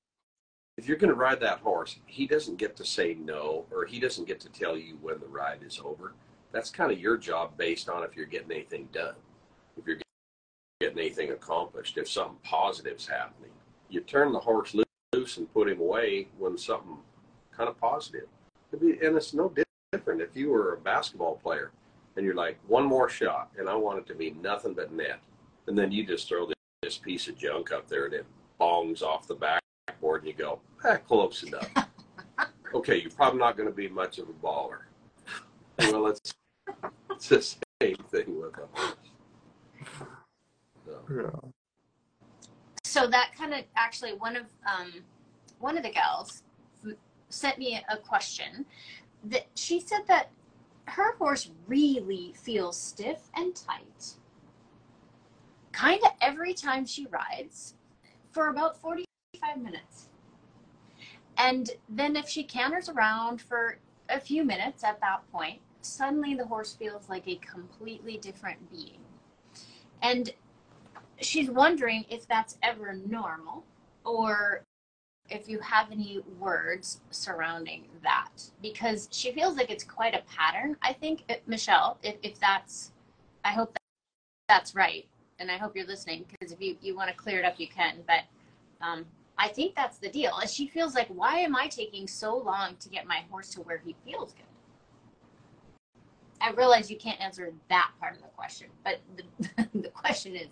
if 0.78 0.88
you're 0.88 0.98
going 0.98 1.10
to 1.10 1.16
ride 1.16 1.40
that 1.42 1.60
horse, 1.60 1.98
he 2.06 2.26
doesn't 2.26 2.58
get 2.58 2.76
to 2.78 2.86
say 2.86 3.16
no 3.16 3.66
or 3.72 3.86
he 3.86 4.00
doesn't 4.00 4.28
get 4.28 4.40
to 4.42 4.50
tell 4.50 4.78
you 4.78 4.98
when 5.02 5.20
the 5.20 5.28
ride 5.28 5.62
is 5.64 5.80
over. 5.84 6.14
That's 6.52 6.70
kind 6.70 6.92
of 6.92 7.00
your 7.00 7.18
job 7.18 7.58
based 7.58 7.90
on 7.90 8.04
if 8.04 8.16
you're 8.16 8.26
getting 8.26 8.52
anything 8.52 8.88
done, 8.92 9.16
if 9.78 9.86
you're 9.88 9.98
getting 10.80 11.00
anything 11.00 11.32
accomplished, 11.32 11.98
if 11.98 12.10
something 12.10 12.38
positive's 12.44 13.08
happening. 13.08 13.52
You 13.90 14.02
turn 14.02 14.34
the 14.34 14.40
horse 14.40 14.76
loose 15.14 15.38
and 15.38 15.52
put 15.54 15.70
him 15.70 15.80
away 15.80 16.28
when 16.38 16.58
something 16.58 16.98
kind 17.56 17.70
of 17.70 17.80
positive. 17.80 18.28
And 18.72 19.16
it's 19.16 19.34
no 19.34 19.54
different 19.92 20.22
if 20.22 20.36
you 20.36 20.50
were 20.50 20.74
a 20.74 20.78
basketball 20.78 21.36
player 21.36 21.72
and 22.16 22.26
you're 22.26 22.36
like, 22.36 22.58
one 22.68 22.86
more 22.86 23.10
shot, 23.10 23.50
and 23.58 23.68
I 23.68 23.76
want 23.76 24.00
it 24.00 24.08
to 24.08 24.16
be 24.16 24.32
nothing 24.32 24.74
but 24.74 24.92
net. 24.92 25.20
And 25.68 25.78
then 25.78 25.92
you 25.92 26.06
just 26.06 26.28
throw 26.28 26.48
this 26.82 26.98
piece 26.98 27.28
of 27.28 27.38
junk 27.38 27.72
up 27.72 27.88
there 27.88 28.06
and 28.06 28.14
it 28.14 28.26
bongs 28.60 29.02
off 29.02 29.28
the 29.28 29.36
backboard 29.36 30.22
and 30.22 30.28
you 30.28 30.34
go, 30.34 30.60
ah, 30.84 30.98
close 30.98 31.44
enough. 31.44 31.70
okay, 32.74 33.00
you're 33.02 33.12
probably 33.12 33.40
not 33.40 33.58
going 33.58 33.70
to 33.70 33.76
be 33.76 33.88
much 33.88 34.20
of 34.20 34.28
a 34.30 34.34
baller. 34.34 34.80
Well, 35.80 36.08
it's, 36.08 36.34
it's 37.12 37.30
the 37.30 37.42
same 37.82 37.96
thing 38.12 38.40
with 38.40 38.54
a 38.58 38.68
horse. 38.78 38.96
So. 40.86 41.00
Yeah. 41.10 41.50
So 42.84 43.08
that 43.08 43.32
kind 43.38 43.54
of 43.54 43.62
actually 43.76 44.14
one 44.14 44.36
of 44.36 44.44
um, 44.68 44.94
one 45.60 45.78
of 45.78 45.84
the 45.84 45.90
gals 45.90 46.44
sent 47.30 47.58
me 47.58 47.82
a 47.90 47.98
question 47.98 48.66
that 49.24 49.48
she 49.56 49.80
said 49.80 50.02
that 50.08 50.30
her 50.86 51.16
horse 51.18 51.52
really 51.68 52.34
feels 52.36 52.80
stiff 52.80 53.30
and 53.36 53.56
tight 53.56 54.16
kind 55.74 56.02
of 56.04 56.12
every 56.22 56.54
time 56.54 56.86
she 56.86 57.08
rides 57.08 57.74
for 58.32 58.48
about 58.48 58.80
45 58.80 59.62
minutes. 59.62 60.08
And 61.38 61.72
then 61.90 62.16
if 62.16 62.30
she 62.30 62.44
canters 62.44 62.88
around 62.88 63.42
for 63.42 63.80
a 64.08 64.20
few 64.20 64.46
minutes 64.46 64.84
at 64.84 65.02
that 65.02 65.30
point, 65.32 65.60
suddenly 65.82 66.36
the 66.36 66.46
horse 66.46 66.74
feels 66.74 67.10
like 67.10 67.28
a 67.28 67.36
completely 67.38 68.18
different 68.18 68.72
being. 68.72 69.00
And 70.02 70.32
she's 71.20 71.50
wondering 71.50 72.06
if 72.10 72.28
that's 72.28 72.58
ever 72.62 72.94
normal 72.94 73.64
or 74.06 74.63
if 75.34 75.50
you 75.50 75.60
have 75.60 75.92
any 75.92 76.22
words 76.40 77.02
surrounding 77.10 77.84
that 78.04 78.30
because 78.62 79.10
she 79.12 79.32
feels 79.32 79.58
like 79.58 79.72
it's 79.72 79.84
quite 79.84 80.14
a 80.14 80.22
pattern 80.32 80.78
i 80.82 80.94
think. 80.94 81.24
Michelle 81.48 81.98
if, 82.04 82.16
if 82.22 82.40
that's 82.40 82.92
i 83.44 83.50
hope 83.50 83.74
that 83.74 83.80
that's 84.48 84.76
right 84.76 85.08
and 85.40 85.50
i 85.50 85.58
hope 85.58 85.76
you're 85.76 85.88
listening 85.88 86.24
because 86.30 86.54
if 86.54 86.62
you, 86.62 86.78
you 86.82 86.96
want 86.96 87.10
to 87.10 87.16
clear 87.16 87.40
it 87.40 87.46
up 87.46 87.60
you 87.60 87.68
can 87.68 87.98
but 88.08 88.22
um, 88.86 89.06
i 89.38 89.48
think 89.48 89.76
that's 89.76 89.98
the 89.98 90.10
deal. 90.10 90.38
And 90.40 90.50
she 90.50 90.68
feels 90.68 90.94
like 90.94 91.08
why 91.08 91.40
am 91.40 91.56
i 91.56 91.68
taking 91.68 92.08
so 92.08 92.38
long 92.38 92.76
to 92.80 92.90
get 92.90 93.08
my 93.08 93.24
horse 93.30 93.50
to 93.52 93.62
where 93.62 93.82
he 93.84 93.96
feels 94.06 94.34
good? 94.34 94.44
I 96.42 96.52
realize 96.52 96.92
you 96.92 96.98
can't 96.98 97.22
answer 97.22 97.54
that 97.70 97.92
part 98.00 98.16
of 98.16 98.22
the 98.22 98.28
question 98.28 98.68
but 98.84 99.00
the, 99.16 99.68
the 99.82 99.90
question 99.90 100.36
is 100.36 100.48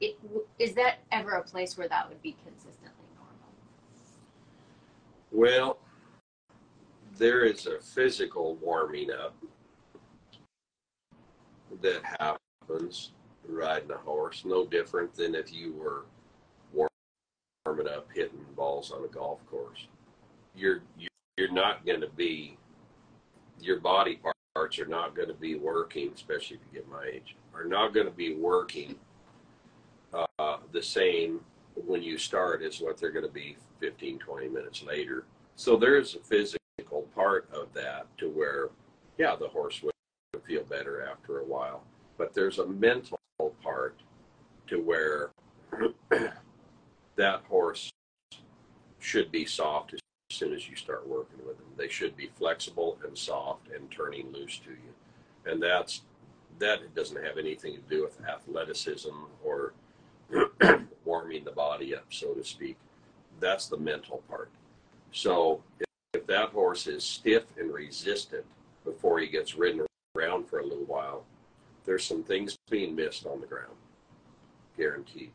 it, 0.00 0.16
is 0.58 0.74
that 0.74 0.98
ever 1.10 1.32
a 1.32 1.42
place 1.42 1.76
where 1.76 1.88
that 1.88 2.08
would 2.08 2.22
be 2.22 2.36
consistently 2.44 2.99
well, 5.30 5.78
there 7.18 7.44
is 7.44 7.66
a 7.66 7.80
physical 7.80 8.56
warming 8.56 9.10
up 9.10 9.34
that 11.82 12.02
happens 12.18 13.12
riding 13.46 13.90
a 13.90 13.96
horse, 13.96 14.44
no 14.44 14.66
different 14.66 15.14
than 15.14 15.34
if 15.34 15.52
you 15.52 15.72
were 15.74 16.04
warming 16.72 17.88
up 17.88 18.08
hitting 18.14 18.44
balls 18.56 18.90
on 18.90 19.04
a 19.04 19.08
golf 19.08 19.44
course. 19.46 19.86
You're 20.54 20.82
you're 21.36 21.52
not 21.52 21.86
going 21.86 22.00
to 22.00 22.08
be 22.08 22.56
your 23.60 23.80
body 23.80 24.18
parts 24.54 24.78
are 24.78 24.86
not 24.86 25.14
going 25.14 25.28
to 25.28 25.34
be 25.34 25.54
working, 25.54 26.10
especially 26.14 26.56
if 26.56 26.62
you 26.72 26.80
get 26.80 26.90
my 26.90 27.04
age, 27.04 27.36
are 27.54 27.64
not 27.64 27.94
going 27.94 28.06
to 28.06 28.12
be 28.12 28.34
working 28.34 28.96
uh, 30.12 30.56
the 30.72 30.82
same 30.82 31.40
when 31.86 32.02
you 32.02 32.18
start 32.18 32.62
is 32.62 32.80
what 32.80 32.98
they're 32.98 33.10
going 33.10 33.26
to 33.26 33.32
be 33.32 33.56
15, 33.80 34.18
20 34.18 34.48
minutes 34.48 34.82
later. 34.82 35.24
So 35.56 35.76
there's 35.76 36.14
a 36.14 36.20
physical 36.20 37.02
part 37.14 37.48
of 37.52 37.72
that 37.74 38.06
to 38.18 38.28
where, 38.30 38.70
yeah, 39.18 39.36
the 39.36 39.48
horse 39.48 39.82
would 39.82 39.92
feel 40.46 40.64
better 40.64 41.02
after 41.02 41.40
a 41.40 41.44
while. 41.44 41.84
But 42.18 42.34
there's 42.34 42.58
a 42.58 42.66
mental 42.66 43.18
part 43.62 44.00
to 44.68 44.80
where 44.80 45.30
that 47.16 47.42
horse 47.48 47.90
should 48.98 49.32
be 49.32 49.44
soft 49.44 49.94
as 49.94 50.00
soon 50.30 50.52
as 50.52 50.68
you 50.68 50.76
start 50.76 51.06
working 51.08 51.38
with 51.46 51.56
them. 51.58 51.66
They 51.76 51.88
should 51.88 52.16
be 52.16 52.30
flexible 52.38 52.98
and 53.06 53.16
soft 53.16 53.68
and 53.74 53.90
turning 53.90 54.32
loose 54.32 54.58
to 54.58 54.70
you. 54.70 55.50
And 55.50 55.62
that's 55.62 56.02
that 56.58 56.94
doesn't 56.94 57.24
have 57.24 57.38
anything 57.38 57.74
to 57.74 57.80
do 57.88 58.02
with 58.02 58.20
athleticism 58.28 59.14
or 59.42 59.72
warming 61.04 61.44
the 61.44 61.52
body 61.52 61.94
up, 61.94 62.06
so 62.10 62.34
to 62.34 62.44
speak 62.44 62.76
that's 63.40 63.66
the 63.66 63.76
mental 63.76 64.22
part. 64.28 64.50
So 65.12 65.62
if, 65.80 65.86
if 66.14 66.26
that 66.26 66.50
horse 66.50 66.86
is 66.86 67.02
stiff 67.02 67.44
and 67.58 67.72
resistant 67.72 68.44
before 68.84 69.18
he 69.18 69.26
gets 69.26 69.56
ridden 69.56 69.86
around 70.16 70.48
for 70.48 70.60
a 70.60 70.66
little 70.66 70.84
while, 70.84 71.24
there's 71.84 72.04
some 72.04 72.22
things 72.22 72.56
being 72.70 72.94
missed 72.94 73.26
on 73.26 73.40
the 73.40 73.46
ground, 73.46 73.74
guaranteed. 74.76 75.32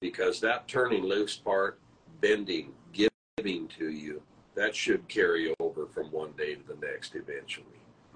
Because 0.00 0.40
that 0.40 0.68
turning 0.68 1.02
loose 1.02 1.36
part, 1.36 1.80
bending, 2.20 2.72
giving 2.92 3.66
to 3.68 3.90
you, 3.90 4.22
that 4.54 4.76
should 4.76 5.08
carry 5.08 5.54
over 5.58 5.86
from 5.86 6.06
one 6.12 6.32
day 6.36 6.54
to 6.54 6.62
the 6.62 6.86
next 6.86 7.14
eventually. 7.14 7.66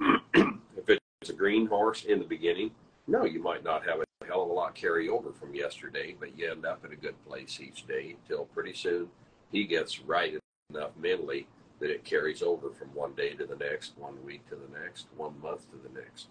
if 0.77 0.89
it's 0.89 1.31
a 1.31 1.35
green 1.35 1.67
horse 1.67 2.05
in 2.05 2.19
the 2.19 2.25
beginning, 2.25 2.71
no, 3.07 3.25
you 3.25 3.43
might 3.43 3.65
not 3.65 3.87
have 3.87 4.01
hell 4.31 4.45
of 4.45 4.51
a 4.51 4.53
lot 4.53 4.75
carry 4.75 5.09
over 5.09 5.33
from 5.33 5.55
yesterday, 5.55 6.15
but 6.19 6.39
you 6.39 6.51
end 6.51 6.65
up 6.65 6.85
at 6.85 6.93
a 6.93 6.97
good 6.97 7.17
place 7.27 7.59
each 7.61 7.87
day 7.87 8.15
until 8.21 8.45
pretty 8.47 8.73
soon 8.73 9.09
he 9.51 9.65
gets 9.65 10.01
right 10.01 10.39
enough 10.71 10.91
mentally 10.97 11.47
that 11.81 11.91
it 11.91 12.05
carries 12.05 12.43
over 12.43 12.71
from 12.71 12.89
one 12.95 13.13
day 13.15 13.35
to 13.35 13.45
the 13.45 13.57
next, 13.57 13.93
one 13.97 14.23
week 14.25 14.49
to 14.49 14.55
the 14.55 14.79
next, 14.79 15.07
one 15.17 15.35
month 15.43 15.69
to 15.71 15.77
the 15.77 15.99
next. 15.99 16.29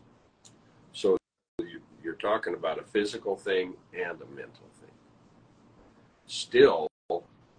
So 0.93 1.17
you're 2.01 2.13
talking 2.15 2.53
about 2.53 2.79
a 2.79 2.83
physical 2.83 3.35
thing 3.35 3.73
and 3.93 4.21
a 4.21 4.35
mental 4.35 4.69
thing. 4.79 4.91
Still, 6.27 6.87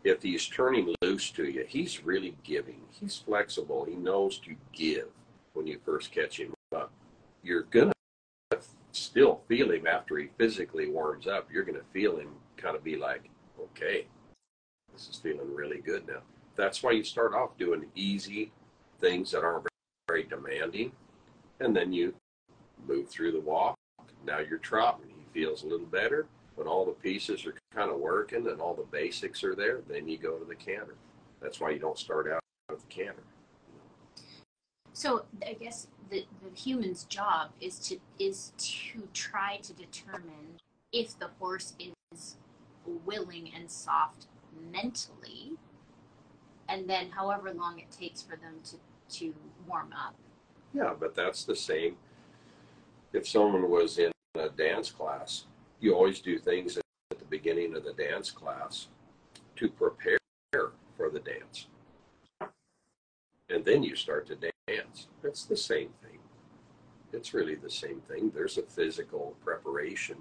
if 0.04 0.22
he's 0.22 0.46
turning 0.46 0.94
loose 1.02 1.30
to 1.32 1.44
you, 1.44 1.64
he's 1.68 2.04
really 2.04 2.36
giving. 2.44 2.80
He's 2.90 3.18
flexible. 3.18 3.84
He 3.84 3.96
knows 3.96 4.38
to 4.38 4.54
give 4.72 5.08
when 5.52 5.66
you 5.66 5.78
first 5.84 6.12
catch 6.12 6.38
him 6.38 6.54
up. 6.74 6.92
You're 7.42 7.64
to 7.64 7.92
still 8.92 9.42
feel 9.48 9.70
him 9.70 9.86
after 9.86 10.18
he 10.18 10.28
physically 10.38 10.88
warms 10.88 11.26
up. 11.26 11.48
You're 11.52 11.64
going 11.64 11.78
to 11.78 11.84
feel 11.92 12.16
him 12.16 12.30
kind 12.56 12.76
of 12.76 12.84
be 12.84 12.96
like, 12.96 13.30
okay, 13.60 14.06
this 14.92 15.08
is 15.08 15.16
feeling 15.16 15.54
really 15.54 15.78
good 15.78 16.06
now. 16.06 16.20
That's 16.56 16.82
why 16.82 16.92
you 16.92 17.04
start 17.04 17.34
off 17.34 17.56
doing 17.58 17.86
easy 17.94 18.52
things 19.00 19.30
that 19.30 19.44
aren't 19.44 19.66
very 20.08 20.24
demanding, 20.24 20.92
and 21.60 21.74
then 21.74 21.92
you 21.92 22.14
move 22.86 23.08
through 23.08 23.32
the 23.32 23.40
walk. 23.40 23.76
Now 24.26 24.40
you're 24.40 24.58
trotting. 24.58 25.08
He 25.08 25.40
feels 25.40 25.62
a 25.62 25.66
little 25.66 25.86
better. 25.86 26.26
When 26.56 26.66
all 26.66 26.84
the 26.84 26.92
pieces 26.92 27.46
are 27.46 27.54
kind 27.74 27.90
of 27.90 27.98
working 27.98 28.46
and 28.48 28.60
all 28.60 28.74
the 28.74 28.82
basics 28.82 29.42
are 29.44 29.54
there, 29.54 29.80
then 29.88 30.08
you 30.08 30.18
go 30.18 30.36
to 30.36 30.44
the 30.44 30.54
canter. 30.54 30.96
That's 31.40 31.60
why 31.60 31.70
you 31.70 31.78
don't 31.78 31.98
start 31.98 32.30
out 32.30 32.40
with 32.68 32.80
the 32.80 32.94
canter. 32.94 33.22
So 34.92 35.24
I 35.46 35.54
guess 35.54 35.86
the, 36.10 36.24
the 36.42 36.60
human's 36.60 37.04
job 37.04 37.50
is 37.60 37.78
to 37.78 37.98
is 38.18 38.52
to 38.58 39.08
try 39.14 39.58
to 39.62 39.72
determine 39.72 40.58
if 40.92 41.18
the 41.18 41.30
horse 41.38 41.74
is 41.78 42.36
willing 43.06 43.50
and 43.54 43.70
soft 43.70 44.26
mentally, 44.72 45.52
and 46.68 46.88
then 46.88 47.10
however 47.10 47.52
long 47.52 47.78
it 47.78 47.90
takes 47.90 48.20
for 48.20 48.36
them 48.36 48.54
to 48.64 48.76
to 49.18 49.34
warm 49.66 49.92
up. 49.92 50.14
Yeah, 50.74 50.94
but 50.98 51.14
that's 51.14 51.44
the 51.44 51.56
same. 51.56 51.96
If 53.12 53.26
someone 53.26 53.68
was 53.70 53.98
in 53.98 54.12
a 54.36 54.48
dance 54.48 54.90
class, 54.90 55.46
you 55.80 55.94
always 55.94 56.20
do 56.20 56.38
things 56.38 56.76
at 56.76 57.18
the 57.18 57.24
beginning 57.24 57.74
of 57.74 57.84
the 57.84 57.92
dance 57.92 58.30
class 58.30 58.88
to 59.56 59.68
prepare 59.68 60.18
for 60.96 61.10
the 61.10 61.20
dance. 61.20 61.66
And 63.48 63.64
then 63.64 63.82
you 63.82 63.96
start 63.96 64.28
to 64.28 64.36
dance. 64.36 64.52
It's 65.22 65.44
the 65.44 65.56
same 65.56 65.90
thing. 66.02 66.18
It's 67.12 67.34
really 67.34 67.56
the 67.56 67.70
same 67.70 68.00
thing. 68.02 68.30
There's 68.34 68.58
a 68.58 68.62
physical 68.62 69.36
preparation 69.44 70.16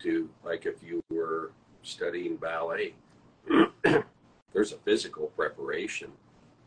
to, 0.00 0.28
like 0.44 0.66
if 0.66 0.82
you 0.82 1.02
were 1.10 1.52
studying 1.82 2.36
ballet, 2.36 2.94
there's 4.52 4.72
a 4.72 4.78
physical 4.78 5.28
preparation 5.28 6.10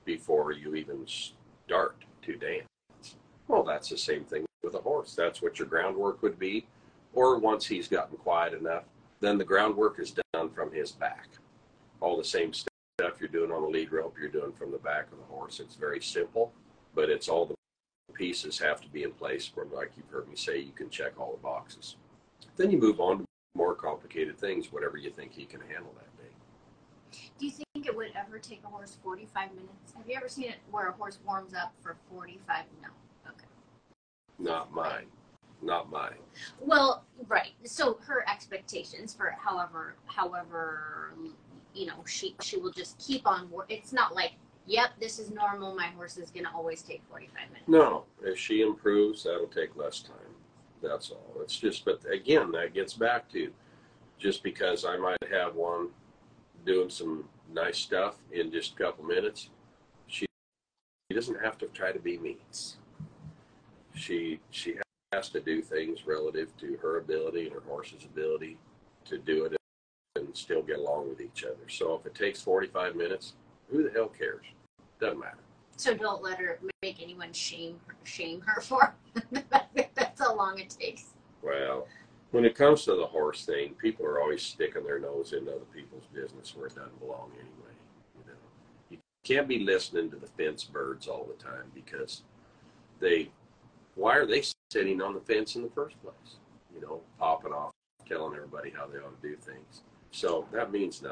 before 0.05 0.51
you 0.51 0.75
even 0.75 1.05
start 1.05 2.03
to 2.23 2.35
dance. 2.35 3.15
Well, 3.47 3.63
that's 3.63 3.89
the 3.89 3.97
same 3.97 4.23
thing 4.23 4.45
with 4.63 4.75
a 4.75 4.79
horse. 4.79 5.13
That's 5.15 5.41
what 5.41 5.59
your 5.59 5.67
groundwork 5.67 6.21
would 6.21 6.39
be. 6.39 6.67
Or 7.13 7.37
once 7.37 7.65
he's 7.67 7.87
gotten 7.87 8.17
quiet 8.17 8.53
enough, 8.53 8.83
then 9.19 9.37
the 9.37 9.43
groundwork 9.43 9.99
is 9.99 10.15
done 10.33 10.49
from 10.49 10.71
his 10.71 10.91
back. 10.91 11.27
All 11.99 12.17
the 12.17 12.23
same 12.23 12.53
stuff 12.53 13.19
you're 13.19 13.29
doing 13.29 13.51
on 13.51 13.61
the 13.61 13.67
lead 13.67 13.91
rope, 13.91 14.15
you're 14.19 14.29
doing 14.29 14.53
from 14.53 14.71
the 14.71 14.77
back 14.77 15.11
of 15.11 15.17
the 15.17 15.25
horse. 15.25 15.59
It's 15.59 15.75
very 15.75 16.01
simple, 16.01 16.51
but 16.95 17.09
it's 17.09 17.27
all 17.27 17.45
the 17.45 17.55
pieces 18.13 18.59
have 18.59 18.81
to 18.81 18.89
be 18.89 19.03
in 19.03 19.11
place 19.11 19.47
for, 19.47 19.65
like 19.65 19.91
you've 19.95 20.09
heard 20.09 20.27
me 20.27 20.35
say, 20.35 20.59
you 20.59 20.71
can 20.71 20.89
check 20.89 21.19
all 21.19 21.31
the 21.31 21.41
boxes. 21.41 21.95
Then 22.57 22.71
you 22.71 22.77
move 22.77 22.99
on 22.99 23.19
to 23.19 23.25
more 23.55 23.75
complicated 23.75 24.37
things, 24.37 24.71
whatever 24.71 24.97
you 24.97 25.09
think 25.09 25.33
he 25.33 25.45
can 25.45 25.61
handle 25.61 25.93
that 25.97 26.17
day. 26.17 26.31
Do 27.39 27.45
you 27.45 27.51
think 27.51 27.85
it 27.87 27.95
would 27.95 28.11
ever 28.15 28.39
take 28.39 28.61
a 28.63 28.67
horse 28.67 28.97
45 29.03 29.51
minutes? 29.51 29.93
Have 29.97 30.07
you 30.07 30.15
ever 30.15 30.29
seen 30.29 30.49
it 30.49 30.57
where 30.69 30.89
a 30.89 30.91
horse 30.93 31.19
warms 31.25 31.53
up 31.53 31.73
for 31.81 31.97
45? 32.11 32.65
No. 32.81 32.89
Okay. 33.29 33.45
Not 34.39 34.73
mine. 34.73 35.05
Not 35.61 35.91
mine. 35.91 36.15
Well, 36.59 37.03
right. 37.27 37.51
So 37.63 37.99
her 38.05 38.23
expectations 38.29 39.13
for 39.13 39.35
however, 39.37 39.95
however, 40.05 41.13
you 41.73 41.85
know, 41.85 42.03
she 42.07 42.35
she 42.41 42.57
will 42.57 42.71
just 42.71 42.97
keep 42.97 43.27
on. 43.27 43.49
It's 43.69 43.93
not 43.93 44.15
like, 44.15 44.33
yep, 44.65 44.91
this 44.99 45.19
is 45.19 45.31
normal. 45.31 45.75
My 45.75 45.87
horse 45.87 46.17
is 46.17 46.29
gonna 46.29 46.51
always 46.53 46.81
take 46.81 47.01
45 47.09 47.33
minutes. 47.49 47.67
No, 47.67 48.05
if 48.23 48.37
she 48.37 48.61
improves, 48.61 49.23
that'll 49.23 49.47
take 49.47 49.75
less 49.75 50.01
time. 50.01 50.15
That's 50.81 51.11
all. 51.11 51.33
It's 51.41 51.57
just, 51.57 51.85
but 51.85 52.01
again, 52.11 52.51
that 52.53 52.73
gets 52.73 52.93
back 52.93 53.29
to 53.31 53.51
just 54.17 54.43
because 54.43 54.85
I 54.85 54.97
might 54.97 55.17
have 55.31 55.55
one 55.55 55.89
doing 56.65 56.89
some 56.89 57.25
nice 57.51 57.77
stuff 57.77 58.15
in 58.31 58.51
just 58.51 58.73
a 58.73 58.75
couple 58.75 59.03
minutes, 59.03 59.49
she, 60.07 60.25
she 61.09 61.15
doesn't 61.15 61.43
have 61.43 61.57
to 61.59 61.67
try 61.67 61.91
to 61.91 61.99
be 61.99 62.17
me. 62.17 62.37
She 63.93 64.39
she 64.51 64.75
has 65.11 65.29
to 65.29 65.41
do 65.41 65.61
things 65.61 66.07
relative 66.07 66.55
to 66.57 66.77
her 66.81 66.97
ability 66.97 67.45
and 67.45 67.53
her 67.53 67.63
horse's 67.67 68.05
ability 68.05 68.57
to 69.05 69.17
do 69.17 69.45
it 69.45 69.57
and 70.15 70.35
still 70.35 70.61
get 70.61 70.79
along 70.79 71.09
with 71.09 71.19
each 71.19 71.43
other. 71.43 71.67
So 71.67 71.95
if 71.95 72.05
it 72.05 72.15
takes 72.15 72.41
45 72.41 72.95
minutes, 72.95 73.33
who 73.71 73.83
the 73.83 73.91
hell 73.91 74.07
cares? 74.07 74.45
Doesn't 74.99 75.19
matter. 75.19 75.37
So 75.77 75.95
don't 75.95 76.21
let 76.21 76.37
her 76.39 76.59
make 76.83 77.01
anyone 77.01 77.33
shame 77.33 77.79
her, 77.87 77.95
shame 78.03 78.41
her 78.41 78.61
for 78.61 78.93
the 79.31 79.41
fact 79.41 79.75
that 79.75 79.89
that's 79.95 80.21
how 80.21 80.35
long 80.35 80.59
it 80.59 80.69
takes. 80.69 81.05
Well, 81.41 81.87
when 82.31 82.45
it 82.45 82.55
comes 82.55 82.85
to 82.85 82.95
the 82.95 83.05
horse 83.05 83.45
thing, 83.45 83.73
people 83.81 84.05
are 84.05 84.21
always 84.21 84.43
sticking 84.43 84.83
their 84.83 84.99
nose 84.99 85.33
into 85.33 85.51
other 85.51 85.65
people's 85.73 86.05
business 86.13 86.55
where 86.55 86.67
it 86.67 86.75
doesn't 86.75 86.99
belong 86.99 87.31
anyway. 87.33 87.73
You 88.15 88.23
know, 88.27 88.37
you 88.89 88.97
can't 89.23 89.47
be 89.47 89.59
listening 89.59 90.11
to 90.11 90.17
the 90.17 90.27
fence 90.27 90.63
birds 90.63 91.07
all 91.07 91.25
the 91.25 91.43
time 91.43 91.71
because 91.73 92.23
they, 92.99 93.29
why 93.95 94.17
are 94.17 94.25
they 94.25 94.43
sitting 94.71 95.01
on 95.01 95.13
the 95.13 95.21
fence 95.21 95.55
in 95.55 95.63
the 95.63 95.69
first 95.69 96.01
place? 96.03 96.37
You 96.73 96.81
know, 96.81 97.01
popping 97.19 97.53
off, 97.53 97.71
telling 98.07 98.35
everybody 98.35 98.69
how 98.69 98.85
they 98.85 98.99
ought 98.99 99.19
to 99.21 99.27
do 99.27 99.35
things. 99.35 99.81
So 100.11 100.45
that 100.51 100.71
means 100.71 101.01
nothing. 101.01 101.11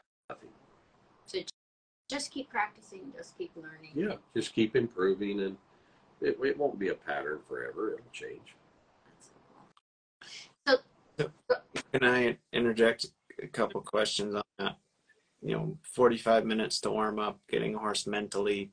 So 2.09 2.15
just 2.15 2.31
keep 2.31 2.49
practicing, 2.49 3.11
just 3.15 3.37
keep 3.37 3.51
learning. 3.55 3.91
Yeah, 3.93 4.15
just 4.35 4.53
keep 4.53 4.75
improving, 4.75 5.41
and 5.41 5.57
it, 6.21 6.37
it 6.43 6.57
won't 6.57 6.79
be 6.79 6.89
a 6.89 6.95
pattern 6.95 7.39
forever. 7.47 7.93
It'll 7.93 8.05
change. 8.11 8.55
So 11.17 11.29
Can 11.93 12.03
I 12.03 12.37
interject 12.51 13.05
a 13.41 13.47
couple 13.47 13.81
questions 13.81 14.35
on 14.35 14.43
that? 14.57 14.77
You 15.41 15.55
know, 15.55 15.77
45 15.83 16.45
minutes 16.45 16.79
to 16.81 16.91
warm 16.91 17.19
up, 17.19 17.39
getting 17.49 17.75
a 17.75 17.79
horse 17.79 18.07
mentally 18.07 18.71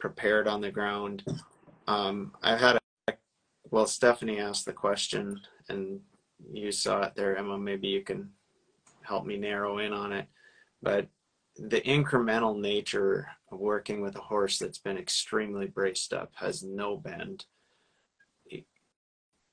prepared 0.00 0.48
on 0.48 0.60
the 0.60 0.70
ground. 0.70 1.24
Um, 1.86 2.32
I've 2.42 2.60
had 2.60 2.78
a, 3.08 3.12
well, 3.70 3.86
Stephanie 3.86 4.40
asked 4.40 4.66
the 4.66 4.72
question 4.72 5.40
and 5.68 6.00
you 6.52 6.72
saw 6.72 7.02
it 7.02 7.12
there, 7.14 7.36
Emma. 7.36 7.56
Maybe 7.56 7.86
you 7.88 8.02
can 8.02 8.30
help 9.02 9.24
me 9.24 9.36
narrow 9.36 9.78
in 9.78 9.92
on 9.92 10.12
it. 10.12 10.26
But 10.82 11.06
the 11.56 11.80
incremental 11.82 12.58
nature 12.58 13.28
of 13.50 13.58
working 13.58 14.00
with 14.00 14.16
a 14.16 14.20
horse 14.20 14.58
that's 14.58 14.78
been 14.78 14.96
extremely 14.96 15.66
braced 15.66 16.12
up, 16.12 16.32
has 16.36 16.62
no 16.62 16.96
bend. 16.96 17.46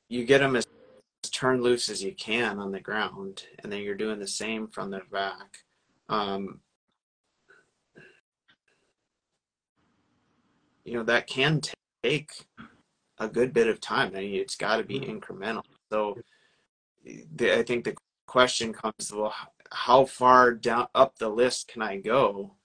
You 0.08 0.26
get 0.26 0.40
them 0.40 0.56
as 0.56 0.66
turned 1.32 1.62
loose 1.62 1.90
as 1.90 2.04
you 2.04 2.14
can 2.14 2.60
on 2.60 2.72
the 2.72 2.80
ground, 2.80 3.46
and 3.60 3.72
then 3.72 3.82
you're 3.82 3.96
doing 3.96 4.20
the 4.20 4.28
same 4.28 4.68
from 4.68 4.90
the 4.90 5.02
back. 5.12 5.60
Um, 6.08 6.62
you 10.84 10.96
know 10.96 11.04
that 11.04 11.28
can 11.28 11.62
take 12.04 12.32
a 13.20 13.28
good 13.28 13.54
bit 13.54 13.68
of 13.68 13.80
time. 13.80 14.14
I 14.16 14.22
mean, 14.22 14.36
it's 14.36 14.56
got 14.56 14.78
to 14.78 14.84
be 14.84 15.00
incremental. 15.00 15.64
So, 15.92 16.18
the, 17.36 17.60
I 17.60 17.64
think 17.64 17.84
the 17.84 17.96
question 18.26 18.74
comes: 18.74 19.12
Well, 19.14 19.34
how 19.72 20.06
far 20.06 20.54
down 20.54 20.88
up 20.96 21.18
the 21.18 21.30
list 21.30 21.68
can 21.68 21.82
I 21.82 21.98
go 21.98 22.56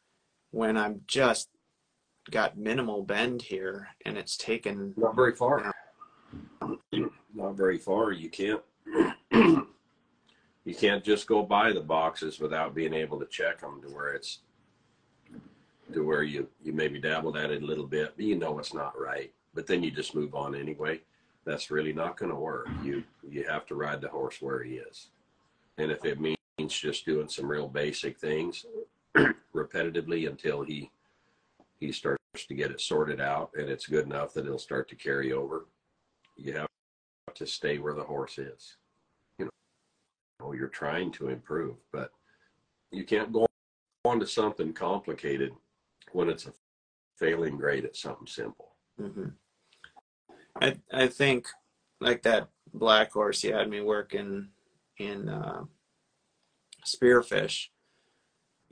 when 0.50 0.76
I'm 0.76 1.02
just 1.06 1.48
got 2.30 2.56
minimal 2.56 3.02
bend 3.02 3.42
here, 3.42 3.88
and 4.04 4.16
it's 4.16 4.36
taken 4.36 4.94
Not 4.96 5.16
very 5.16 5.34
far. 5.34 5.72
Not 7.34 7.56
very 7.56 7.78
far. 7.78 8.12
You 8.12 8.30
can't. 8.30 8.62
you 9.32 10.74
can't 10.74 11.04
just 11.04 11.26
go 11.26 11.42
by 11.42 11.72
the 11.72 11.80
boxes 11.80 12.40
without 12.40 12.74
being 12.74 12.94
able 12.94 13.18
to 13.20 13.26
check 13.26 13.60
them 13.60 13.82
to 13.82 13.88
where 13.88 14.14
it's 14.14 14.40
to 15.92 16.02
where 16.02 16.22
you 16.22 16.48
you 16.62 16.72
maybe 16.72 16.98
dabbled 16.98 17.36
at 17.36 17.50
it 17.50 17.62
a 17.62 17.66
little 17.66 17.86
bit, 17.86 18.14
but 18.16 18.24
you 18.24 18.36
know 18.36 18.58
it's 18.58 18.72
not 18.72 18.98
right. 18.98 19.32
But 19.52 19.66
then 19.66 19.82
you 19.82 19.90
just 19.90 20.14
move 20.14 20.34
on 20.34 20.54
anyway. 20.54 21.00
That's 21.44 21.70
really 21.70 21.92
not 21.92 22.16
going 22.16 22.30
to 22.30 22.36
work. 22.36 22.68
You 22.82 23.04
you 23.28 23.44
have 23.48 23.66
to 23.66 23.74
ride 23.74 24.00
the 24.00 24.08
horse 24.08 24.40
where 24.40 24.62
he 24.62 24.76
is, 24.76 25.08
and 25.76 25.90
if 25.90 26.04
it 26.04 26.20
means 26.20 26.33
just 26.68 27.04
doing 27.04 27.28
some 27.28 27.46
real 27.46 27.68
basic 27.68 28.18
things 28.18 28.64
repetitively 29.54 30.28
until 30.28 30.62
he 30.62 30.90
he 31.80 31.90
starts 31.92 32.20
to 32.48 32.54
get 32.54 32.70
it 32.70 32.80
sorted 32.80 33.20
out 33.20 33.50
and 33.56 33.68
it's 33.68 33.86
good 33.86 34.06
enough 34.06 34.32
that 34.32 34.46
it'll 34.46 34.58
start 34.58 34.88
to 34.88 34.96
carry 34.96 35.32
over. 35.32 35.66
You 36.36 36.54
have 36.54 36.68
to 37.34 37.46
stay 37.46 37.78
where 37.78 37.94
the 37.94 38.04
horse 38.04 38.38
is. 38.38 38.76
You 39.38 39.48
know, 40.40 40.52
you're 40.52 40.68
trying 40.68 41.10
to 41.12 41.28
improve, 41.28 41.76
but 41.92 42.10
you 42.90 43.04
can't 43.04 43.32
go 43.32 43.46
on 44.04 44.20
to 44.20 44.26
something 44.26 44.72
complicated 44.72 45.52
when 46.12 46.28
it's 46.28 46.46
a 46.46 46.52
failing 47.18 47.56
grade 47.56 47.84
at 47.84 47.96
something 47.96 48.26
simple. 48.26 48.72
hmm 48.98 49.28
I 50.60 50.76
I 50.92 51.08
think 51.08 51.46
like 52.00 52.22
that 52.22 52.48
black 52.72 53.12
horse 53.12 53.42
you 53.42 53.52
had 53.52 53.68
me 53.68 53.80
working 53.80 54.48
in 54.98 55.28
uh, 55.28 55.64
Spearfish. 56.86 57.68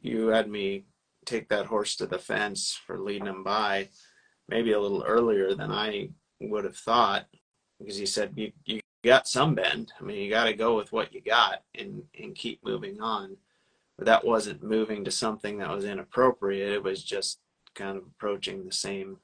You 0.01 0.29
had 0.29 0.49
me 0.49 0.85
take 1.25 1.49
that 1.49 1.67
horse 1.67 1.97
to 1.97 2.07
the 2.07 2.19
fence 2.19 2.79
for 2.87 2.99
leading 2.99 3.27
him 3.27 3.45
by, 3.45 3.89
maybe 4.49 4.73
a 4.73 4.81
little 4.81 5.05
earlier 5.05 5.55
than 5.55 5.71
I 5.71 6.11
would 6.41 6.65
have 6.65 6.77
thought, 6.77 7.27
because 7.79 7.97
he 7.97 8.07
said 8.07 8.33
you 8.35 8.53
you 8.65 8.81
got 9.05 9.29
some 9.29 9.55
bend. 9.55 9.93
I 10.01 10.05
mean, 10.05 10.19
you 10.19 10.31
got 10.31 10.45
to 10.45 10.55
go 10.55 10.77
with 10.77 10.93
what 10.93 11.13
you 11.13 11.21
got 11.21 11.63
and 11.75 12.03
and 12.19 12.35
keep 12.35 12.65
moving 12.65 13.01
on. 13.01 13.37
But 13.97 14.07
that 14.07 14.25
wasn't 14.25 14.63
moving 14.63 15.05
to 15.05 15.11
something 15.11 15.59
that 15.59 15.71
was 15.71 15.85
inappropriate. 15.85 16.73
It 16.73 16.83
was 16.83 17.05
just 17.05 17.41
kind 17.75 17.97
of 17.97 18.05
approaching 18.05 18.65
the 18.65 18.73
same. 18.73 19.19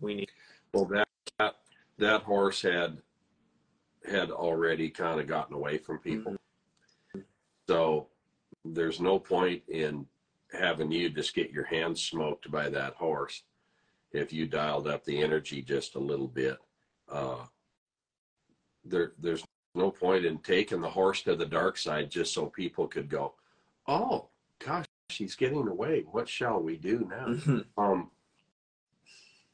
We 0.00 0.14
need. 0.14 0.30
Well, 0.72 0.86
that, 0.86 1.08
that, 1.38 1.56
that 1.98 2.22
horse 2.22 2.62
had, 2.62 2.98
had 4.10 4.30
already 4.30 4.90
kind 4.90 5.20
of 5.20 5.26
gotten 5.26 5.54
away 5.54 5.78
from 5.78 5.98
people. 5.98 6.32
Mm-hmm. 6.32 7.20
So 7.68 8.08
there's 8.74 9.00
no 9.00 9.18
point 9.18 9.62
in 9.68 10.06
having 10.52 10.90
you 10.90 11.08
just 11.10 11.34
get 11.34 11.50
your 11.50 11.64
hands 11.64 12.02
smoked 12.02 12.50
by 12.50 12.68
that 12.70 12.94
horse. 12.94 13.42
If 14.12 14.32
you 14.32 14.46
dialed 14.46 14.88
up 14.88 15.04
the 15.04 15.22
energy 15.22 15.62
just 15.62 15.94
a 15.94 15.98
little 15.98 16.28
bit, 16.28 16.58
uh, 17.10 17.44
there, 18.84 19.12
there's 19.18 19.44
no 19.74 19.90
point 19.90 20.24
in 20.24 20.38
taking 20.38 20.80
the 20.80 20.88
horse 20.88 21.22
to 21.22 21.36
the 21.36 21.44
dark 21.46 21.76
side 21.76 22.10
just 22.10 22.32
so 22.32 22.46
people 22.46 22.86
could 22.86 23.08
go, 23.08 23.34
oh 23.86 24.28
gosh, 24.64 24.86
she's 25.10 25.34
getting 25.34 25.68
away. 25.68 26.04
What 26.10 26.28
shall 26.28 26.60
we 26.60 26.76
do 26.76 27.06
now? 27.10 27.26
Mhm. 27.26 27.64
Um, 27.76 28.10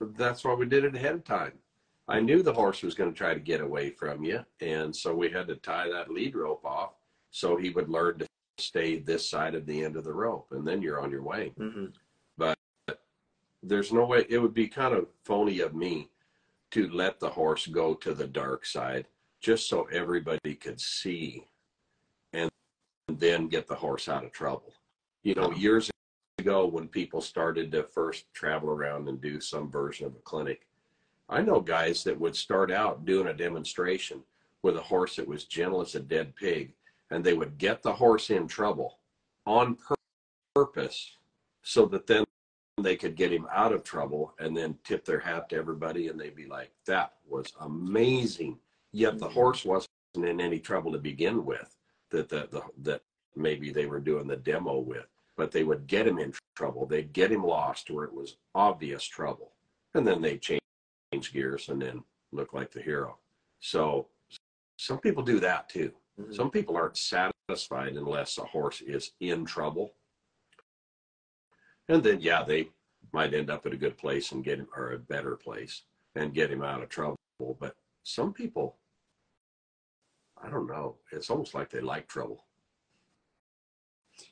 that's 0.01 0.45
why 0.45 0.55
we 0.55 0.67
did 0.67 0.85
it 0.85 0.95
ahead 0.95 1.15
of 1.15 1.25
time. 1.25 1.53
I 2.09 2.21
knew 2.21 2.43
the 2.43 2.53
horse 2.53 2.83
was 2.83 2.95
going 2.95 3.13
to 3.13 3.17
try 3.17 3.33
to 3.35 3.41
get 3.41 3.61
away 3.61 3.91
from 3.91 4.25
you, 4.25 4.45
and 4.61 4.95
so 4.95 5.15
we 5.15 5.31
had 5.31 5.47
to 5.49 5.57
tie 5.57 5.89
that 5.89 6.11
lead 6.11 6.35
rope 6.35 6.65
off 6.65 6.95
so 7.31 7.57
he 7.57 7.71
would 7.71 7.89
learn 7.89 8.19
to 8.19 8.27
stay 8.63 8.99
this 8.99 9.29
side 9.29 9.55
of 9.55 9.67
the 9.67 9.85
end 9.85 9.97
of 9.97 10.05
the 10.05 10.13
rope, 10.13 10.53
and 10.53 10.67
then 10.67 10.81
you're 10.81 11.01
on 11.01 11.11
your 11.11 11.23
way. 11.23 11.53
Mhm. 11.59 11.93
There's 13.65 13.93
no 13.93 14.05
way 14.05 14.27
it 14.29 14.39
would 14.39 14.55
be 14.55 14.67
kind 14.67 14.93
of 14.93 15.07
phony 15.23 15.61
of 15.61 15.73
me 15.73 16.11
to 16.73 16.89
let 16.91 17.21
the 17.21 17.31
horse 17.31 17.69
go 17.69 17.95
to 17.95 18.13
the 18.13 18.27
dark 18.27 18.67
side 18.67 19.07
just 19.41 19.69
so 19.69 19.85
everybody 19.85 20.57
could 20.57 20.81
see, 20.81 21.47
and 22.33 22.51
then 23.07 23.47
get 23.47 23.69
the 23.69 23.77
horse 23.77 24.09
out 24.09 24.25
of 24.25 24.33
trouble. 24.33 24.75
You 25.23 25.37
know, 25.37 25.53
years 25.53 25.93
ago 26.39 26.67
when 26.67 26.89
people 26.89 27.21
started 27.21 27.71
to 27.71 27.85
first 27.85 28.33
travel 28.35 28.69
around 28.71 29.09
and 29.09 29.21
do 29.21 29.41
some 29.41 29.71
version 29.71 30.07
of 30.07 30.17
a 30.17 30.21
clinic. 30.21 30.67
I 31.29 31.41
know 31.41 31.61
guys 31.61 32.03
that 32.03 32.19
would 32.19 32.35
start 32.35 32.73
out 32.73 33.05
doing 33.05 33.29
a 33.29 33.33
demonstration 33.33 34.25
with 34.63 34.77
a 34.77 34.83
horse 34.83 35.15
that 35.17 35.29
was 35.29 35.45
gentle 35.45 35.81
as 35.81 35.95
a 35.95 36.01
dead 36.01 36.35
pig, 36.35 36.75
and 37.13 37.23
they 37.23 37.35
would 37.35 37.59
get 37.59 37.83
the 37.83 37.93
horse 37.93 38.31
in 38.31 38.49
trouble 38.49 38.99
on 39.47 39.77
pur- 39.77 39.95
purpose 40.55 41.17
so 41.63 41.87
that 41.87 42.07
then 42.07 42.25
they 42.81 42.97
could 42.97 43.15
get 43.15 43.33
him 43.33 43.47
out 43.53 43.73
of 43.73 43.85
trouble 43.85 44.35
and 44.41 44.57
then 44.57 44.77
tip 44.83 45.05
their 45.05 45.21
hat 45.21 45.49
to 45.51 45.57
everybody 45.57 46.09
and 46.09 46.19
they'd 46.19 46.35
be 46.35 46.47
like, 46.47 46.71
that 46.87 47.13
was 47.29 47.53
amazing. 47.61 48.59
Yet 48.93 49.19
the 49.19 49.29
Mhm. 49.29 49.33
horse 49.33 49.65
wasn't 49.65 49.91
in 50.17 50.41
any 50.41 50.59
trouble 50.59 50.91
to 50.93 50.99
begin 50.99 51.45
with 51.45 51.77
that, 52.11 52.29
that, 52.31 52.51
the, 52.51 52.63
that 52.79 53.03
maybe 53.37 53.71
they 53.71 53.87
were 53.87 54.01
doing 54.01 54.27
the 54.27 54.37
demo 54.37 54.79
with 54.79 55.07
but 55.35 55.51
they 55.51 55.65
would 55.65 55.87
get 55.87 56.07
him 56.07 56.19
in 56.19 56.33
trouble. 56.55 56.85
They'd 56.85 57.13
get 57.15 57.33
him 57.33 57.43
lost 57.43 57.91
where 57.91 58.05
it 58.05 58.13
was 58.13 58.37
obvious 58.55 59.03
trouble. 59.03 59.53
And 59.95 60.07
then 60.07 60.23
change, 60.41 60.61
change 61.11 61.33
gears 61.33 61.71
and 61.71 61.81
then 61.81 62.05
look 62.33 62.53
like 62.53 62.71
the 62.71 62.83
hero. 62.83 63.19
So 63.59 64.09
some 64.77 64.99
people 64.99 65.23
do 65.23 65.41
that 65.41 65.71
too. 65.71 65.93
Mhm. 66.19 66.35
Some 66.35 66.51
people 66.51 66.77
aren't 66.77 66.97
satisfied 66.97 67.97
unless 67.97 68.39
a 68.39 68.45
horse 68.45 68.81
is 68.81 69.13
in 69.21 69.45
trouble. 69.45 69.95
And 71.89 72.03
then, 72.03 72.21
yeah, 72.21 72.43
they 72.43 72.71
might 73.13 73.35
end 73.35 73.51
up 73.51 73.67
at 73.67 73.73
a 73.73 73.77
good 73.77 73.99
place 73.99 74.33
and 74.33 74.45
get 74.45 74.59
him, 74.59 74.69
or 74.77 74.93
a 74.93 74.99
better 74.99 75.37
place 75.37 75.83
and 76.15 76.35
get 76.35 76.51
him 76.51 76.63
out 76.63 76.83
of 76.83 76.89
trouble. 76.89 77.17
But 77.59 77.77
some 78.03 78.33
people, 78.33 78.79
I 80.41 80.49
don't 80.49 80.67
know, 80.67 80.99
it's 81.11 81.31
almost 81.31 81.55
like 81.55 81.71
they 81.71 81.81
like 81.81 82.09
trouble. 82.09 82.47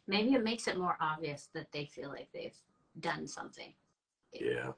Maybe 0.06 0.34
it 0.34 0.44
makes 0.44 0.68
it 0.68 0.78
more 0.78 0.96
obvious 1.00 1.48
that 1.54 1.72
they 1.72 1.86
feel 1.86 2.10
like 2.10 2.30
they've 2.32 2.56
done 3.00 3.26
something. 3.26 3.74
Yeah. 4.32 4.72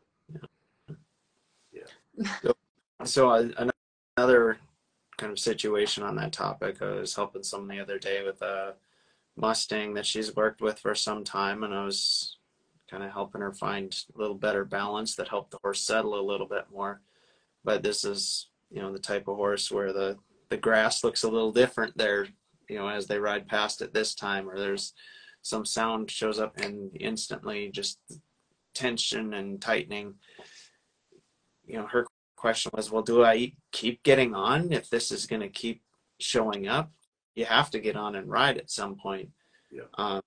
Yeah. 1.72 2.52
so 3.04 3.30
uh, 3.30 3.48
an- 3.58 3.70
another 4.16 4.58
kind 5.22 5.32
of 5.32 5.38
situation 5.38 6.02
on 6.02 6.16
that 6.16 6.32
topic. 6.32 6.82
I 6.82 6.90
was 6.90 7.14
helping 7.14 7.44
someone 7.44 7.68
the 7.68 7.80
other 7.80 7.96
day 7.96 8.24
with 8.24 8.42
a 8.42 8.74
Mustang 9.36 9.94
that 9.94 10.04
she's 10.04 10.34
worked 10.34 10.60
with 10.60 10.80
for 10.80 10.96
some 10.96 11.22
time, 11.22 11.62
and 11.62 11.72
I 11.72 11.84
was 11.84 12.38
kind 12.90 13.04
of 13.04 13.12
helping 13.12 13.40
her 13.40 13.52
find 13.52 13.96
a 14.14 14.18
little 14.20 14.34
better 14.34 14.64
balance 14.64 15.14
that 15.14 15.28
helped 15.28 15.52
the 15.52 15.60
horse 15.62 15.80
settle 15.80 16.18
a 16.18 16.28
little 16.28 16.48
bit 16.48 16.64
more. 16.72 17.02
But 17.62 17.84
this 17.84 18.04
is, 18.04 18.48
you 18.68 18.82
know, 18.82 18.92
the 18.92 18.98
type 18.98 19.28
of 19.28 19.36
horse 19.36 19.70
where 19.70 19.92
the 19.92 20.18
the 20.50 20.56
grass 20.56 21.04
looks 21.04 21.22
a 21.22 21.30
little 21.30 21.52
different 21.52 21.96
there, 21.96 22.26
you 22.68 22.76
know, 22.76 22.88
as 22.88 23.06
they 23.06 23.18
ride 23.18 23.46
past 23.46 23.80
it 23.80 23.94
this 23.94 24.16
time, 24.16 24.50
or 24.50 24.58
there's 24.58 24.92
some 25.42 25.64
sound 25.64 26.10
shows 26.10 26.40
up 26.40 26.58
and 26.58 26.90
instantly 26.98 27.70
just 27.70 28.00
tension 28.74 29.34
and 29.34 29.62
tightening. 29.62 30.14
You 31.64 31.76
know, 31.76 31.86
her 31.86 32.06
question 32.42 32.72
was, 32.74 32.90
well, 32.90 33.02
do 33.02 33.24
I 33.24 33.52
keep 33.70 34.02
getting 34.02 34.34
on 34.34 34.72
if 34.72 34.90
this 34.90 35.12
is 35.12 35.26
going 35.26 35.42
to 35.42 35.48
keep 35.48 35.80
showing 36.18 36.66
up? 36.66 36.90
You 37.36 37.44
have 37.44 37.70
to 37.70 37.78
get 37.78 37.94
on 37.96 38.16
and 38.16 38.28
ride 38.28 38.58
at 38.58 38.68
some 38.68 38.96
point. 38.96 39.30
Yeah. 39.70 39.82
Um, 39.94 40.20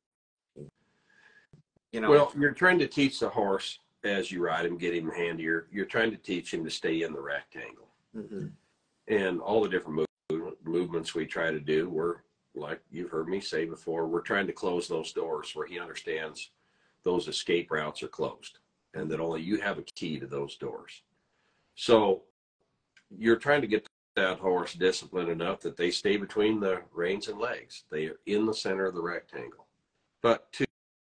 you 1.91 1.99
know, 1.99 2.09
Well, 2.09 2.31
you're 2.39 2.53
trying 2.53 2.79
to 2.79 2.87
teach 2.87 3.19
the 3.19 3.27
horse 3.29 3.79
as 4.05 4.31
you 4.31 4.41
ride 4.41 4.65
him, 4.65 4.77
get 4.77 4.95
him 4.95 5.11
handier. 5.11 5.67
You're 5.71 5.85
trying 5.85 6.11
to 6.11 6.17
teach 6.17 6.53
him 6.53 6.63
to 6.63 6.71
stay 6.71 7.03
in 7.03 7.11
the 7.11 7.21
rectangle. 7.21 7.89
mhm, 8.15 8.51
And 9.09 9.41
all 9.41 9.61
the 9.61 9.69
different 9.69 10.07
move, 10.31 10.53
movements 10.63 11.13
we 11.13 11.25
try 11.25 11.51
to 11.51 11.59
do, 11.59 11.89
we're 11.89 12.17
like 12.57 12.79
you've 12.89 13.11
heard 13.11 13.27
me 13.27 13.41
say 13.41 13.65
before, 13.65 14.07
we're 14.07 14.21
trying 14.21 14.47
to 14.47 14.53
close 14.53 14.87
those 14.87 15.11
doors 15.11 15.51
where 15.53 15.67
he 15.67 15.77
understands 15.77 16.51
those 17.03 17.27
escape 17.27 17.69
routes 17.71 18.01
are 18.01 18.07
closed 18.07 18.59
and 18.93 19.11
that 19.11 19.19
only 19.19 19.41
you 19.41 19.57
have 19.59 19.77
a 19.77 19.81
key 19.81 20.17
to 20.17 20.25
those 20.27 20.55
doors. 20.55 21.01
So 21.75 22.23
you're 23.15 23.35
trying 23.35 23.61
to 23.61 23.67
get 23.67 23.87
that 24.15 24.39
horse 24.39 24.73
disciplined 24.73 25.29
enough 25.29 25.59
that 25.61 25.75
they 25.75 25.91
stay 25.91 26.17
between 26.17 26.59
the 26.59 26.81
reins 26.93 27.27
and 27.27 27.39
legs. 27.39 27.83
They 27.91 28.05
are 28.05 28.19
in 28.25 28.45
the 28.45 28.53
center 28.53 28.85
of 28.85 28.95
the 28.95 29.01
rectangle. 29.01 29.67
But 30.21 30.51
to 30.53 30.65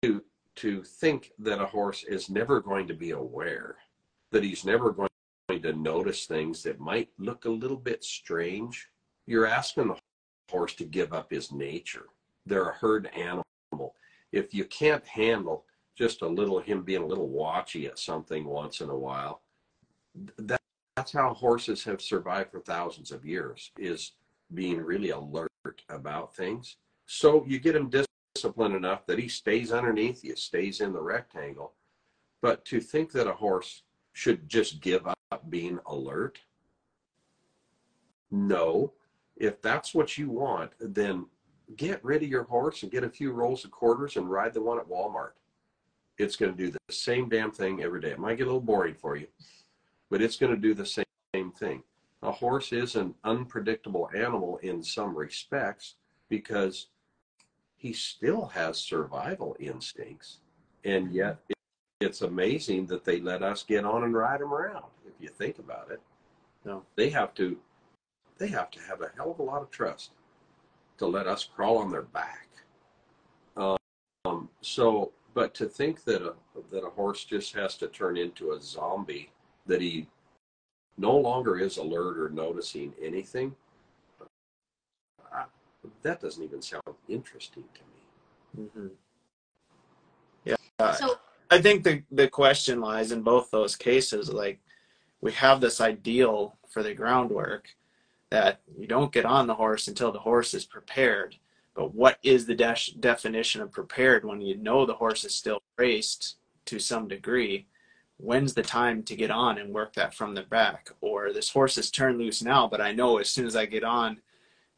to 0.02 0.24
to 0.56 0.84
think 0.84 1.32
that 1.40 1.62
a 1.62 1.66
horse 1.66 2.04
is 2.04 2.30
never 2.30 2.62
going 2.62 2.88
to 2.88 2.94
be 2.94 3.12
aware, 3.12 3.76
that 4.32 4.44
he's 4.44 4.64
never 4.64 4.92
going 4.92 5.10
to 5.50 5.74
notice 5.74 6.26
things 6.26 6.64
that 6.64 6.80
might 6.80 7.10
look 7.20 7.46
a 7.46 7.50
little 7.50 7.78
bit 7.78 8.04
strange, 8.04 8.88
you're 9.28 9.46
asking 9.46 9.90
the 9.90 9.98
horse 10.50 10.74
to 10.76 10.86
give 10.86 11.12
up 11.12 11.30
his 11.30 11.52
nature. 11.52 12.06
They're 12.46 12.70
a 12.70 12.76
herd 12.76 13.08
animal. 13.08 13.96
If 14.32 14.54
you 14.54 14.66
can't 14.66 15.06
handle 15.06 15.66
just 15.98 16.22
a 16.22 16.28
little 16.28 16.60
him 16.60 16.84
being 16.84 17.04
a 17.04 17.08
little 17.08 17.30
watchy 17.30 17.88
at 17.88 18.00
something 18.00 18.46
once 18.46 18.82
in 18.82 18.90
a 18.90 18.98
while, 18.98 19.42
that, 20.38 20.62
that's 20.96 21.12
how 21.12 21.34
horses 21.34 21.84
have 21.84 22.02
survived 22.02 22.52
for 22.52 22.60
thousands 22.60 23.12
of 23.12 23.26
years 23.26 23.72
is 23.78 24.14
being 24.54 24.80
really 24.80 25.10
alert 25.10 25.52
about 25.90 26.36
things. 26.36 26.78
So 27.06 27.46
you 27.48 27.60
get 27.60 27.76
him 27.76 27.92
disciplined 28.36 28.76
enough 28.76 29.06
that 29.08 29.20
he 29.20 29.28
stays 29.28 29.72
underneath 29.72 30.24
you, 30.24 30.36
stays 30.36 30.82
in 30.82 30.94
the 30.94 31.02
rectangle. 31.02 31.74
But 32.42 32.64
to 32.66 32.80
think 32.80 33.12
that 33.12 33.28
a 33.28 33.34
horse 33.34 33.84
should 34.14 34.48
just 34.48 34.82
give 34.82 35.06
up 35.08 35.50
being 35.50 35.80
alert, 35.88 36.40
no. 38.32 38.94
If 39.38 39.62
that's 39.62 39.94
what 39.94 40.18
you 40.18 40.30
want, 40.30 40.72
then 40.80 41.26
get 41.76 42.04
rid 42.04 42.24
of 42.24 42.30
your 42.30 42.44
horse 42.44 42.84
and 42.84 42.92
get 42.92 43.04
a 43.04 43.10
few 43.10 43.32
rolls 43.32 43.66
of 43.66 43.72
quarters 43.72 44.16
and 44.16 44.30
ride 44.30 44.54
the 44.54 44.62
one 44.62 44.80
at 44.80 44.88
Walmart. 44.88 45.32
It's 46.18 46.36
going 46.36 46.56
to 46.56 46.58
do 46.58 46.72
the 46.72 46.94
same 46.94 47.28
damn 47.28 47.52
thing 47.52 47.82
every 47.84 48.00
day. 48.00 48.12
It 48.12 48.20
might 48.20 48.38
get 48.38 48.44
a 48.44 48.46
little 48.46 48.62
boring 48.62 48.96
for 48.96 49.18
you, 49.18 49.28
but 50.10 50.22
it's 50.22 50.38
going 50.38 50.54
to 50.54 50.60
do 50.60 50.74
the 50.74 50.86
same, 50.86 51.06
same 51.34 51.52
thing. 51.52 51.84
A 52.24 52.32
horse 52.32 52.72
is 52.72 52.96
an 52.96 53.14
unpredictable 53.24 54.10
animal 54.16 54.58
in 54.64 54.82
some 54.82 55.16
respects 55.16 55.96
because 56.30 56.88
he 57.78 57.94
still 57.94 58.46
has 58.48 58.78
survival 58.80 59.56
instincts. 59.60 60.40
And 60.84 61.12
yet 61.12 61.40
it, 61.50 61.58
it's 62.02 62.22
amazing 62.22 62.88
that 62.88 63.04
they 63.04 63.20
let 63.20 63.44
us 63.44 63.64
get 63.64 63.86
on 63.86 64.04
and 64.04 64.14
ride 64.14 64.42
him 64.42 64.54
around. 64.54 64.86
If 65.06 65.14
you 65.20 65.30
think 65.30 65.60
about 65.60 65.92
it, 65.92 66.02
No. 66.64 66.84
they 66.96 67.10
have 67.10 67.34
to 67.36 67.58
they 68.38 68.48
have 68.48 68.70
to 68.72 68.82
have 68.82 69.02
a 69.02 69.12
hell 69.16 69.32
of 69.32 69.40
a 69.40 69.44
lot 69.44 69.62
of 69.62 69.72
trust 69.72 70.12
to 70.98 71.06
let 71.08 71.26
us 71.26 71.46
crawl 71.46 71.78
on 71.78 71.90
their 71.90 72.02
back. 72.02 72.50
Um, 73.56 74.50
so, 74.62 75.12
but 75.34 75.54
to 75.54 75.68
think 75.68 76.04
that 76.06 76.22
a 76.22 76.34
that 76.72 76.84
a 76.84 76.90
horse 76.90 77.24
just 77.24 77.54
has 77.56 77.78
to 77.78 77.88
turn 77.88 78.18
into 78.18 78.52
a 78.52 78.62
zombie, 78.62 79.32
that 79.66 79.82
he 79.82 80.08
no 80.98 81.18
longer 81.18 81.58
is 81.58 81.78
alert 81.78 82.18
or 82.18 82.30
noticing 82.30 82.94
anything, 83.02 83.56
I, 85.34 85.46
that 86.04 86.22
doesn't 86.22 86.44
even 86.44 86.62
sound 86.62 86.84
interesting 87.10 87.64
to 87.74 88.62
me. 88.62 88.70
mhm. 88.76 88.90
Yeah. 90.46 90.56
uh, 90.80 90.94
So 90.94 91.20
I 91.50 91.62
think 91.62 91.84
the 91.84 92.04
the 92.12 92.28
question 92.28 92.80
lies 92.80 93.12
in 93.12 93.22
both 93.22 93.52
those 93.52 93.76
cases. 93.76 94.32
Like 94.32 94.60
we 95.22 95.32
have 95.34 95.60
this 95.60 95.82
ideal 95.82 96.58
for 96.70 96.84
the 96.84 96.94
groundwork 96.94 97.68
that 98.32 98.62
you 98.78 98.88
don't 98.88 99.12
get 99.12 99.26
on 99.26 99.48
the 99.48 99.56
horse 99.56 99.88
until 99.88 100.12
the 100.12 100.20
horse 100.20 100.54
is 100.54 100.66
prepared. 100.66 101.36
But 101.76 101.94
what 101.94 102.20
is 102.24 102.46
the 102.46 102.56
dash 102.56 102.88
definition 102.88 103.62
of 103.62 103.72
prepared 103.72 104.24
when 104.24 104.42
you 104.42 104.58
know 104.58 104.86
the 104.86 104.94
horse 104.94 105.26
is 105.26 105.36
still 105.36 105.62
raced 105.78 106.38
to 106.66 106.80
some 106.80 107.08
degree? 107.08 107.68
When's 108.18 108.54
the 108.54 108.64
time 108.64 109.04
to 109.04 109.16
get 109.16 109.30
on 109.32 109.58
and 109.58 109.74
work 109.74 109.94
that 109.96 110.14
from 110.14 110.34
the 110.34 110.44
back? 110.44 110.90
Or 111.02 111.34
this 111.34 111.50
horse 111.50 111.78
is 111.78 111.92
turned 111.92 112.18
loose 112.18 112.42
now, 112.42 112.68
but 112.68 112.82
I 112.82 112.92
know 112.92 113.18
as 113.18 113.30
soon 113.30 113.46
as 113.46 113.56
I 113.56 113.66
get 113.66 113.84
on, 113.84 114.22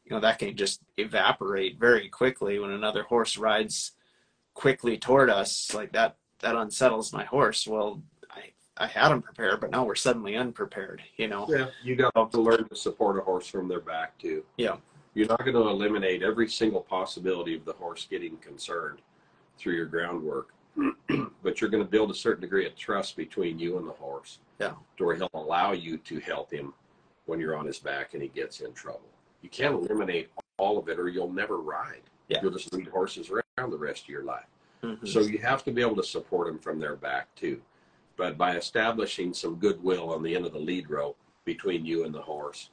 you 0.04 0.10
know, 0.10 0.20
that 0.20 0.38
can 0.38 0.56
just 0.56 0.80
evaporate 0.96 1.78
very 1.78 2.08
quickly 2.08 2.58
when 2.58 2.70
another 2.70 3.04
horse 3.04 3.36
rides 3.36 3.92
quickly 4.54 4.98
toward 4.98 5.30
us 5.30 5.72
like 5.72 5.92
that 5.92 6.16
that 6.40 6.56
unsettles 6.56 7.12
my 7.12 7.24
horse 7.24 7.64
well 7.64 8.02
i 8.32 8.42
i 8.76 8.88
had 8.88 9.12
him 9.12 9.22
prepared 9.22 9.60
but 9.60 9.70
now 9.70 9.84
we're 9.84 9.94
suddenly 9.94 10.34
unprepared 10.34 11.00
you 11.16 11.28
know 11.28 11.46
Yeah, 11.48 11.66
you 11.84 11.94
got 11.94 12.32
to 12.32 12.40
learn 12.40 12.68
to 12.68 12.74
support 12.74 13.18
a 13.18 13.20
horse 13.20 13.46
from 13.46 13.68
their 13.68 13.80
back 13.80 14.18
too. 14.18 14.44
Yeah. 14.56 14.76
You're 15.14 15.28
not 15.28 15.44
going 15.44 15.54
to 15.54 15.68
eliminate 15.68 16.24
every 16.24 16.48
single 16.48 16.80
possibility 16.80 17.54
of 17.54 17.64
the 17.64 17.72
horse 17.72 18.06
getting 18.10 18.36
concerned 18.38 18.98
through 19.58 19.74
your 19.74 19.86
groundwork, 19.86 20.48
but 21.42 21.60
you're 21.60 21.70
going 21.70 21.82
to 21.82 21.88
build 21.88 22.10
a 22.10 22.14
certain 22.14 22.42
degree 22.42 22.66
of 22.66 22.76
trust 22.76 23.16
between 23.16 23.58
you 23.58 23.78
and 23.78 23.86
the 23.86 23.92
horse. 23.92 24.38
Yeah. 24.60 24.74
To 24.96 25.04
where 25.04 25.16
he'll 25.16 25.30
allow 25.34 25.72
you 25.72 25.98
to 25.98 26.20
help 26.20 26.52
him 26.52 26.72
when 27.26 27.40
you're 27.40 27.56
on 27.56 27.66
his 27.66 27.78
back 27.78 28.14
and 28.14 28.22
he 28.22 28.28
gets 28.28 28.60
in 28.60 28.72
trouble. 28.72 29.08
You 29.42 29.48
can't 29.48 29.74
eliminate 29.74 30.30
all 30.56 30.78
of 30.78 30.88
it 30.88 30.98
or 30.98 31.08
you'll 31.08 31.32
never 31.32 31.58
ride. 31.58 32.02
Yeah. 32.28 32.38
You'll 32.42 32.52
just 32.52 32.72
lead 32.72 32.88
horses 32.88 33.30
around 33.30 33.70
the 33.70 33.78
rest 33.78 34.04
of 34.04 34.08
your 34.08 34.24
life. 34.24 34.46
Mhm. 34.82 35.06
So 35.06 35.20
you 35.20 35.38
have 35.38 35.64
to 35.64 35.72
be 35.72 35.80
able 35.82 35.96
to 35.96 36.02
support 36.02 36.46
them 36.46 36.58
from 36.58 36.78
their 36.78 36.96
back 36.96 37.34
too. 37.34 37.60
But 38.16 38.36
by 38.36 38.56
establishing 38.56 39.32
some 39.32 39.56
goodwill 39.56 40.10
on 40.10 40.22
the 40.22 40.34
end 40.34 40.44
of 40.44 40.52
the 40.52 40.58
lead 40.58 40.90
rope 40.90 41.16
between 41.44 41.86
you 41.86 42.04
and 42.04 42.14
the 42.14 42.22
horse, 42.22 42.70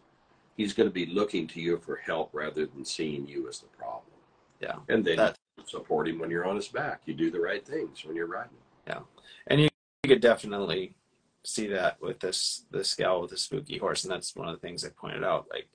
he's 0.58 0.74
going 0.74 0.90
to 0.90 0.94
be 0.94 1.06
looking 1.06 1.48
to 1.48 1.62
you 1.62 1.78
for 1.78 1.96
help 1.98 2.30
rather 2.34 2.66
than 2.66 2.84
seeing 2.84 3.28
you 3.28 3.48
as 3.48 3.60
the 3.60 3.68
problem. 3.68 4.14
Yeah. 4.60 4.78
And 4.90 5.06
then 5.06 5.34
support 5.66 6.08
him 6.08 6.20
when 6.20 6.30
you're 6.30 6.46
on 6.46 6.56
his 6.56 6.68
back. 6.68 7.02
You 7.06 7.14
do 7.14 7.32
the 7.32 7.40
right 7.40 7.66
things 7.66 8.04
when 8.06 8.16
you're 8.16 8.28
riding. 8.28 8.58
Yeah, 8.88 9.00
and 9.48 9.62
you, 9.62 9.70
you 10.04 10.10
could 10.10 10.22
definitely 10.22 10.96
see 11.44 11.68
that 11.68 12.02
with 12.02 12.20
this 12.20 12.66
this 12.72 12.94
gal 12.96 13.22
with 13.22 13.30
the 13.30 13.38
spooky 13.38 13.78
horse 13.78 14.04
and 14.04 14.12
that's 14.12 14.36
one 14.36 14.48
of 14.50 14.56
the 14.56 14.68
things 14.68 14.84
i 14.84 14.90
pointed 14.90 15.24
out 15.24 15.46
like 15.54 15.68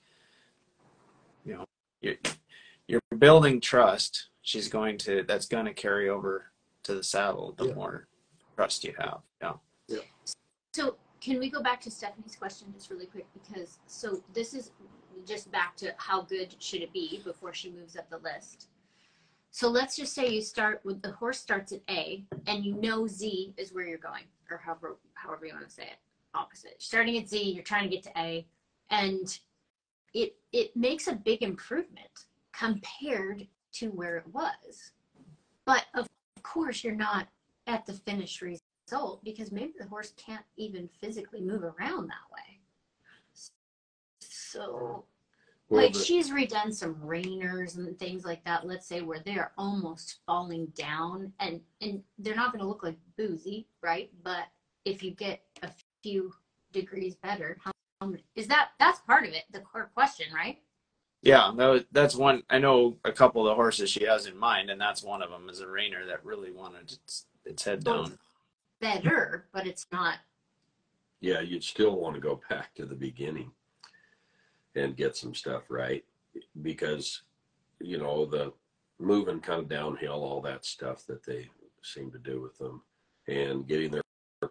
you 1.44 1.54
know 1.54 1.64
you're, 2.00 2.16
you're 2.88 3.00
building 3.18 3.60
trust 3.60 4.30
she's 4.42 4.66
going 4.66 4.98
to 4.98 5.22
that's 5.28 5.46
going 5.46 5.64
to 5.64 5.72
carry 5.72 6.08
over 6.08 6.46
to 6.82 6.92
the 6.92 7.04
saddle 7.04 7.54
the 7.56 7.68
Yeah. 7.68 7.74
more 7.74 8.08
trust 8.56 8.82
you 8.82 8.92
have 8.98 9.20
yeah 9.40 9.52
So 10.74 10.96
can 11.20 11.38
we 11.38 11.48
go 11.50 11.62
back 11.62 11.80
to 11.82 11.90
Stephanie's 11.90 12.34
question 12.34 12.72
just 12.72 12.90
really 12.90 13.06
quick? 13.06 13.26
Because 13.34 13.78
so 13.86 14.22
this 14.32 14.54
is 14.54 14.72
just 15.26 15.52
back 15.52 15.76
to 15.76 15.92
how 15.98 16.22
good 16.22 16.56
should 16.58 16.82
it 16.82 16.92
be 16.92 17.20
before 17.24 17.52
she 17.52 17.70
moves 17.70 17.96
up 17.96 18.08
the 18.10 18.18
list. 18.18 18.69
So 19.50 19.68
let's 19.68 19.96
just 19.96 20.14
say 20.14 20.28
you 20.28 20.42
start 20.42 20.80
with 20.84 21.02
the 21.02 21.12
horse 21.12 21.40
starts 21.40 21.72
at 21.72 21.80
A 21.90 22.24
and 22.46 22.64
you 22.64 22.74
know 22.74 23.06
Z 23.06 23.54
is 23.56 23.72
where 23.72 23.86
you're 23.86 23.98
going, 23.98 24.24
or 24.50 24.58
however 24.58 24.96
however 25.14 25.46
you 25.46 25.52
want 25.52 25.68
to 25.68 25.74
say 25.74 25.84
it. 25.84 25.98
Opposite. 26.34 26.76
Starting 26.78 27.18
at 27.18 27.28
Z, 27.28 27.42
you're 27.42 27.64
trying 27.64 27.82
to 27.82 27.88
get 27.88 28.04
to 28.04 28.12
A, 28.16 28.46
and 28.90 29.38
it 30.14 30.36
it 30.52 30.76
makes 30.76 31.08
a 31.08 31.14
big 31.14 31.42
improvement 31.42 32.26
compared 32.52 33.46
to 33.72 33.88
where 33.88 34.18
it 34.18 34.26
was. 34.32 34.92
But 35.64 35.86
of 35.94 36.06
course 36.42 36.84
you're 36.84 36.94
not 36.94 37.26
at 37.66 37.86
the 37.86 37.92
finished 37.92 38.42
result 38.42 39.22
because 39.24 39.52
maybe 39.52 39.72
the 39.78 39.86
horse 39.86 40.12
can't 40.16 40.44
even 40.56 40.88
physically 41.00 41.40
move 41.40 41.62
around 41.62 42.08
that 42.08 42.30
way. 42.32 42.60
So, 44.20 45.04
like 45.70 45.92
the- 45.92 45.98
she's 46.00 46.30
redone 46.30 46.74
some 46.74 46.96
reiners 46.96 47.76
and 47.76 47.98
things 47.98 48.24
like 48.24 48.44
that. 48.44 48.66
Let's 48.66 48.86
say 48.86 49.00
where 49.02 49.20
they're 49.20 49.52
almost 49.56 50.18
falling 50.26 50.66
down, 50.76 51.32
and 51.40 51.60
and 51.80 52.02
they're 52.18 52.34
not 52.36 52.52
going 52.52 52.60
to 52.60 52.68
look 52.68 52.82
like 52.82 52.98
boozy, 53.16 53.66
right? 53.82 54.10
But 54.22 54.48
if 54.84 55.02
you 55.02 55.12
get 55.12 55.42
a 55.62 55.70
few 56.02 56.32
degrees 56.72 57.14
better, 57.16 57.56
how, 57.62 57.72
how 58.00 58.14
is 58.34 58.46
that? 58.48 58.70
That's 58.78 59.00
part 59.00 59.26
of 59.26 59.32
it. 59.32 59.44
The 59.52 59.60
core 59.60 59.90
question, 59.94 60.26
right? 60.34 60.58
Yeah, 61.22 61.52
that 61.56 61.66
was, 61.66 61.82
that's 61.92 62.16
one. 62.16 62.42
I 62.48 62.58
know 62.58 62.96
a 63.04 63.12
couple 63.12 63.42
of 63.46 63.50
the 63.50 63.54
horses 63.54 63.90
she 63.90 64.04
has 64.04 64.26
in 64.26 64.36
mind, 64.36 64.70
and 64.70 64.80
that's 64.80 65.02
one 65.02 65.22
of 65.22 65.30
them 65.30 65.50
is 65.50 65.60
a 65.60 65.66
reiner 65.66 66.06
that 66.06 66.24
really 66.24 66.50
wanted 66.50 66.92
its, 66.92 67.26
its 67.44 67.62
head 67.62 67.84
down. 67.84 68.18
Better, 68.80 69.46
but 69.52 69.66
it's 69.66 69.86
not. 69.92 70.16
yeah, 71.20 71.40
you'd 71.40 71.62
still 71.62 71.96
want 72.00 72.14
to 72.14 72.20
go 72.20 72.40
back 72.48 72.74
to 72.76 72.86
the 72.86 72.94
beginning 72.94 73.52
and 74.74 74.96
get 74.96 75.16
some 75.16 75.34
stuff 75.34 75.64
right 75.68 76.04
because, 76.62 77.22
you 77.80 77.98
know, 77.98 78.24
the 78.24 78.52
moving 78.98 79.40
kind 79.40 79.60
of 79.60 79.68
downhill, 79.68 80.22
all 80.22 80.40
that 80.40 80.64
stuff 80.64 81.06
that 81.06 81.24
they 81.24 81.48
seem 81.82 82.10
to 82.10 82.18
do 82.18 82.40
with 82.40 82.56
them 82.58 82.82
and 83.28 83.66
getting 83.66 83.90
their 83.90 84.02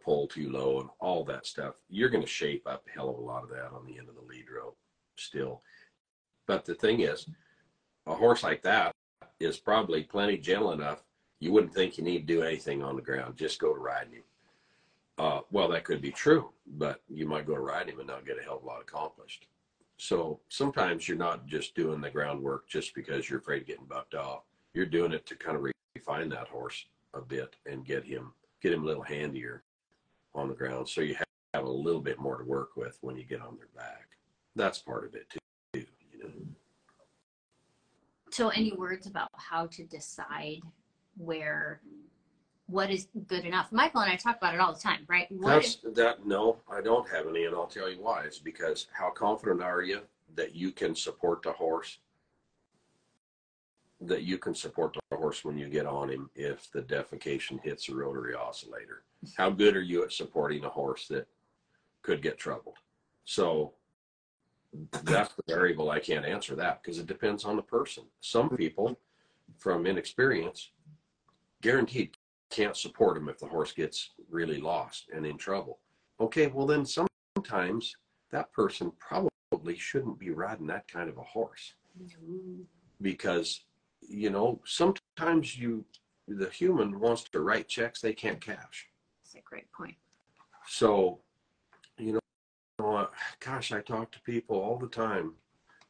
pull 0.04 0.28
too 0.28 0.50
low 0.50 0.80
and 0.80 0.90
all 1.00 1.24
that 1.24 1.46
stuff, 1.46 1.76
you're 1.90 2.10
going 2.10 2.24
to 2.24 2.30
shape 2.30 2.68
up 2.68 2.84
a 2.88 2.92
hell 2.92 3.10
of 3.10 3.18
a 3.18 3.22
lot 3.22 3.44
of 3.44 3.50
that 3.50 3.72
on 3.72 3.86
the 3.86 3.98
end 3.98 4.10
of 4.10 4.16
the 4.16 4.22
lead 4.22 4.46
rope 4.50 4.78
still. 5.16 5.62
But 6.48 6.66
the 6.66 6.76
thing 6.76 7.02
is, 7.02 7.28
a 8.08 8.16
horse 8.16 8.44
like 8.44 8.64
that 8.64 8.92
is 9.40 9.58
probably 9.58 10.04
plenty 10.04 10.38
gentle 10.38 10.72
enough. 10.72 11.04
You 11.40 11.52
wouldn't 11.54 11.74
think 11.74 11.98
you 11.98 12.04
need 12.04 12.28
to 12.28 12.34
do 12.34 12.44
anything 12.44 12.84
on 12.84 12.96
the 12.96 13.02
ground. 13.02 13.38
Just 13.38 13.60
go 13.60 13.74
to 13.74 13.80
riding 13.80 14.14
him. 14.14 14.24
Uh, 15.18 15.42
well, 15.52 15.68
that 15.68 15.84
could 15.84 16.02
be 16.02 16.12
true, 16.12 16.50
but 16.66 17.02
you 17.10 17.28
might 17.28 17.46
go 17.46 17.56
to 17.56 17.62
ride 17.62 17.90
him 17.90 18.00
and 18.00 18.08
not 18.08 18.26
get 18.26 18.40
a 18.40 18.44
hell 18.44 18.58
of 18.58 18.64
a 18.64 18.66
lot 18.66 18.82
accomplished. 18.82 19.48
So 20.00 20.40
sometimes 20.48 21.08
you're 21.08 21.18
not 21.18 21.46
just 21.46 21.76
doing 21.76 22.00
the 22.00 22.10
groundwork 22.10 22.70
just 22.70 22.96
because 22.96 23.30
you're 23.30 23.40
afraid 23.40 23.64
of 23.64 23.68
getting 23.68 23.86
bucked 23.86 24.16
off. 24.16 24.44
You're 24.74 24.86
doing 24.86 25.12
it 25.12 25.26
to 25.26 25.36
kind 25.36 25.58
of 25.58 25.66
refine 25.94 26.30
that 26.30 26.48
horse 26.48 26.86
a 27.14 27.22
bit 27.22 27.58
and 27.66 27.86
get 27.86 28.06
him 28.06 28.32
get 28.62 28.72
him 28.72 28.84
a 28.84 28.86
little 28.86 29.04
handier 29.04 29.64
on 30.34 30.48
the 30.48 30.54
ground, 30.54 30.88
so 30.88 31.02
you 31.02 31.16
have, 31.16 31.26
have 31.54 31.66
a 31.66 31.70
little 31.70 32.02
bit 32.02 32.20
more 32.20 32.38
to 32.38 32.44
work 32.44 32.76
with 32.76 32.98
when 33.02 33.18
you 33.18 33.24
get 33.24 33.42
on 33.42 33.58
their 33.58 33.70
back. 33.76 34.08
That's 34.56 34.80
part 34.80 35.06
of 35.06 35.16
it 35.16 35.30
too. 35.30 35.40
You 35.74 35.86
know. 36.24 36.30
So, 38.30 38.50
any 38.50 38.72
words 38.74 39.08
about 39.08 39.30
how 39.34 39.68
to 39.68 39.84
decide 39.84 40.62
where 41.18 41.82
what 42.70 42.92
is 42.92 43.08
good 43.28 43.46
enough? 43.46 43.72
Michael 43.72 44.02
and 44.02 44.12
I 44.12 44.16
talk 44.16 44.38
about 44.38 44.54
it 44.54 44.60
all 44.60 44.74
the 44.74 44.80
time, 44.80 45.06
right? 45.08 45.26
What 45.32 45.62
That's 45.62 45.78
that. 45.96 46.26
No, 46.26 46.58
I 46.72 46.82
don't 46.82 47.10
have 47.10 47.28
any, 47.28 47.46
and 47.46 47.56
I'll 47.56 47.68
tell 47.68 47.90
you 47.90 48.02
why. 48.02 48.24
It's 48.24 48.38
because 48.40 48.88
how 48.92 49.10
confident 49.10 49.64
are 49.64 49.82
you 49.82 50.02
that 50.36 50.56
you 50.56 50.72
can 50.72 50.96
support 50.96 51.42
the 51.42 51.52
horse? 51.52 51.98
That 54.02 54.24
you 54.24 54.38
can 54.38 54.54
support 54.54 54.94
the 54.94 55.18
horse 55.18 55.44
when 55.44 55.58
you 55.58 55.68
get 55.68 55.86
on 55.86 56.10
him 56.10 56.30
if 56.36 56.72
the 56.72 56.82
defecation 56.82 57.62
hits 57.62 57.88
the 57.88 57.96
rotary 57.96 58.36
oscillator. 58.36 59.04
How 59.36 59.50
good 59.50 59.76
are 59.76 59.82
you 59.82 60.04
at 60.04 60.14
supporting 60.14 60.64
a 60.64 60.70
horse 60.70 61.08
that 61.08 61.28
could 62.04 62.22
get 62.22 62.38
troubled? 62.38 62.78
So 63.26 63.74
that's 65.04 65.34
the 65.34 65.44
variable 65.48 65.90
I 65.90 66.00
can't 66.00 66.26
answer 66.26 66.56
that 66.56 66.82
because 66.82 67.00
it 67.00 67.08
depends 67.08 67.44
on 67.44 67.56
the 67.56 67.62
person. 67.64 68.04
Some 68.22 68.50
people, 68.50 68.98
from 69.58 69.86
inexperience, 69.88 70.70
guaranteed 71.62 72.16
can't 72.50 72.76
support 72.76 73.18
him 73.18 73.30
if 73.30 73.40
the 73.40 73.46
horse 73.46 73.72
gets 73.72 74.12
really 74.30 74.60
lost 74.60 75.10
and 75.14 75.26
in 75.26 75.38
trouble. 75.38 75.80
Okay, 76.20 76.48
well 76.48 76.66
then 76.66 76.86
sometimes 76.86 77.96
that 78.32 78.52
person 78.52 78.92
probably 79.00 79.78
shouldn't 79.78 80.20
be 80.20 80.32
riding 80.32 80.68
that 80.68 80.88
kind 80.88 81.10
of 81.10 81.18
a 81.18 81.24
horse 81.24 81.74
because 83.02 83.62
you 84.02 84.30
know 84.30 84.60
sometimes 84.66 85.58
you 85.58 85.86
the 86.28 86.50
human 86.50 87.00
wants 87.00 87.24
to 87.24 87.40
write 87.40 87.68
checks 87.68 88.02
they 88.02 88.14
can't 88.14 88.40
cash. 88.40 88.88
That's 89.24 89.36
a 89.36 89.42
great 89.42 89.72
point. 89.72 89.96
So, 90.68 91.20
you 91.98 92.20
know, 92.78 93.10
gosh, 93.40 93.72
I 93.72 93.82
talk 93.82 94.12
to 94.12 94.22
people 94.22 94.58
all 94.58 94.78
the 94.78 94.88
time 94.88 95.34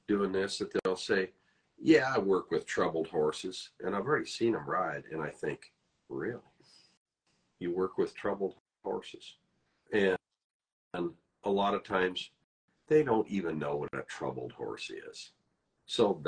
doing 0.07 0.31
this 0.31 0.57
that 0.59 0.71
they'll 0.83 0.95
say, 0.95 1.31
"Yeah, 1.77 2.13
I 2.15 2.19
work 2.19 2.51
with 2.51 2.65
troubled 2.65 3.07
horses, 3.07 3.71
and 3.81 3.95
I've 3.95 4.05
already 4.05 4.25
seen 4.25 4.53
them 4.53 4.69
ride." 4.69 5.03
And 5.11 5.21
I 5.21 5.29
think, 5.29 5.73
really, 6.07 6.41
you 7.59 7.73
work 7.73 7.97
with 7.97 8.15
troubled 8.15 8.55
horses, 8.83 9.35
and 9.93 10.17
and 10.93 11.11
a 11.43 11.49
lot 11.49 11.73
of 11.73 11.83
times 11.83 12.31
they 12.87 13.03
don't 13.03 13.27
even 13.27 13.59
know 13.59 13.75
what 13.75 13.89
a 13.93 14.03
troubled 14.03 14.51
horse 14.53 14.89
is. 14.89 15.31
So 15.85 16.21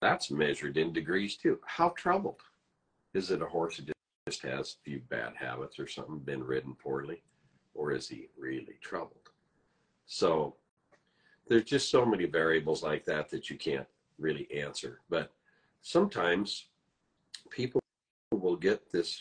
that's 0.00 0.30
measured 0.30 0.76
in 0.76 0.92
degrees 0.92 1.36
too. 1.36 1.58
How 1.66 1.90
troubled 1.90 2.40
is 3.14 3.30
it? 3.30 3.42
A 3.42 3.46
horse 3.46 3.78
that 3.78 3.92
just 4.28 4.42
has 4.42 4.76
a 4.80 4.84
few 4.84 5.00
bad 5.08 5.32
habits 5.36 5.78
or 5.78 5.88
something, 5.88 6.18
been 6.18 6.44
ridden 6.44 6.74
poorly? 6.74 7.22
or 7.78 7.92
is 7.92 8.08
he 8.08 8.28
really 8.36 8.76
troubled? 8.82 9.30
So 10.06 10.56
there's 11.46 11.64
just 11.64 11.90
so 11.90 12.04
many 12.04 12.26
variables 12.26 12.82
like 12.82 13.04
that 13.06 13.30
that 13.30 13.48
you 13.48 13.56
can't 13.56 13.86
really 14.18 14.48
answer. 14.54 15.00
But 15.08 15.32
sometimes 15.80 16.66
people 17.50 17.80
will 18.32 18.56
get 18.56 18.90
this 18.92 19.18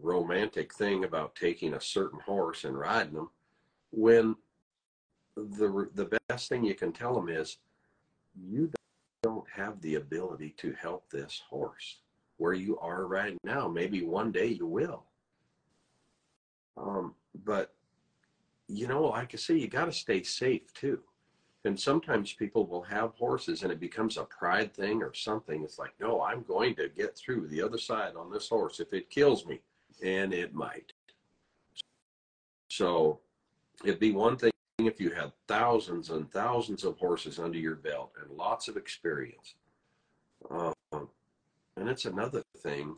romantic 0.00 0.72
thing 0.74 1.04
about 1.04 1.34
taking 1.34 1.74
a 1.74 1.80
certain 1.80 2.20
horse 2.20 2.64
and 2.64 2.78
riding 2.78 3.14
them 3.14 3.30
when 3.90 4.36
the 5.36 5.88
the 5.94 6.20
best 6.28 6.48
thing 6.48 6.64
you 6.64 6.74
can 6.74 6.92
tell 6.92 7.14
them 7.14 7.28
is 7.28 7.58
you 8.34 8.70
don't 9.22 9.48
have 9.50 9.80
the 9.80 9.94
ability 9.96 10.54
to 10.58 10.72
help 10.72 11.08
this 11.10 11.42
horse 11.48 11.98
where 12.38 12.54
you 12.54 12.78
are 12.78 13.06
right 13.06 13.36
now. 13.44 13.68
Maybe 13.68 14.02
one 14.02 14.32
day 14.32 14.46
you 14.46 14.66
will. 14.66 15.04
Um, 16.76 17.14
but 17.44 17.74
you 18.68 18.88
know, 18.88 19.04
like 19.04 19.34
I 19.34 19.36
say, 19.36 19.56
you 19.56 19.68
got 19.68 19.84
to 19.86 19.92
stay 19.92 20.22
safe 20.22 20.72
too. 20.74 21.00
And 21.64 21.78
sometimes 21.78 22.32
people 22.32 22.66
will 22.66 22.82
have 22.82 23.14
horses 23.14 23.62
and 23.62 23.70
it 23.70 23.78
becomes 23.78 24.16
a 24.16 24.24
pride 24.24 24.74
thing 24.74 25.02
or 25.02 25.14
something. 25.14 25.62
It's 25.62 25.78
like, 25.78 25.92
no, 26.00 26.22
I'm 26.22 26.42
going 26.42 26.74
to 26.76 26.88
get 26.88 27.16
through 27.16 27.46
the 27.48 27.62
other 27.62 27.78
side 27.78 28.16
on 28.16 28.32
this 28.32 28.48
horse 28.48 28.80
if 28.80 28.92
it 28.92 29.10
kills 29.10 29.46
me. 29.46 29.60
And 30.02 30.32
it 30.32 30.54
might. 30.54 30.92
So 32.68 33.20
it'd 33.84 34.00
be 34.00 34.12
one 34.12 34.36
thing 34.36 34.52
if 34.78 35.00
you 35.00 35.10
had 35.10 35.32
thousands 35.46 36.10
and 36.10 36.30
thousands 36.30 36.84
of 36.84 36.98
horses 36.98 37.38
under 37.38 37.58
your 37.58 37.76
belt 37.76 38.12
and 38.20 38.36
lots 38.36 38.68
of 38.68 38.76
experience. 38.76 39.54
Um, 40.50 40.72
and 41.76 41.88
it's 41.88 42.04
another 42.04 42.42
thing, 42.58 42.96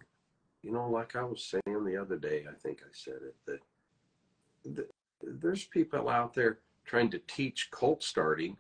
you 0.63 0.73
know, 0.73 0.89
like 0.89 1.17
I 1.17 1.23
was 1.23 1.45
saying 1.45 1.85
the 1.85 1.97
other 1.97 2.17
day, 2.17 2.45
I 2.49 2.55
think 2.55 2.81
I 2.83 2.91
said 2.93 3.21
it, 3.23 3.35
that, 3.47 4.75
that 4.75 4.91
there's 5.23 5.65
people 5.65 6.09
out 6.09 6.35
there 6.35 6.59
trying 6.85 7.11
to 7.11 7.19
teach 7.27 7.71
colt 7.71 8.03
starting 8.03 8.57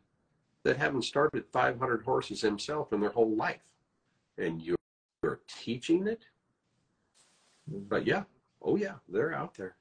that 0.64 0.76
haven't 0.76 1.02
started 1.02 1.44
500 1.52 2.02
horses 2.02 2.40
themselves 2.40 2.92
in 2.92 3.00
their 3.00 3.10
whole 3.10 3.36
life. 3.36 3.62
And 4.38 4.62
you're, 4.62 4.76
you're 5.22 5.40
teaching 5.46 6.06
it? 6.06 6.24
But 7.66 8.06
yeah, 8.06 8.24
oh 8.62 8.76
yeah, 8.76 8.94
they're 9.08 9.34
out 9.34 9.54
there. 9.54 9.76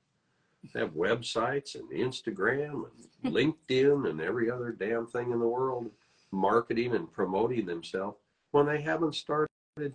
They 0.74 0.80
have 0.80 0.92
websites 0.92 1.76
and 1.76 1.90
Instagram 1.92 2.86
and 3.24 3.34
LinkedIn 3.34 4.10
and 4.10 4.22
every 4.22 4.50
other 4.50 4.72
damn 4.72 5.08
thing 5.08 5.32
in 5.32 5.40
the 5.40 5.48
world 5.48 5.92
marketing 6.32 6.96
and 6.96 7.12
promoting 7.12 7.66
themselves 7.66 8.18
when 8.52 8.66
they 8.66 8.82
haven't 8.82 9.16
started 9.16 9.50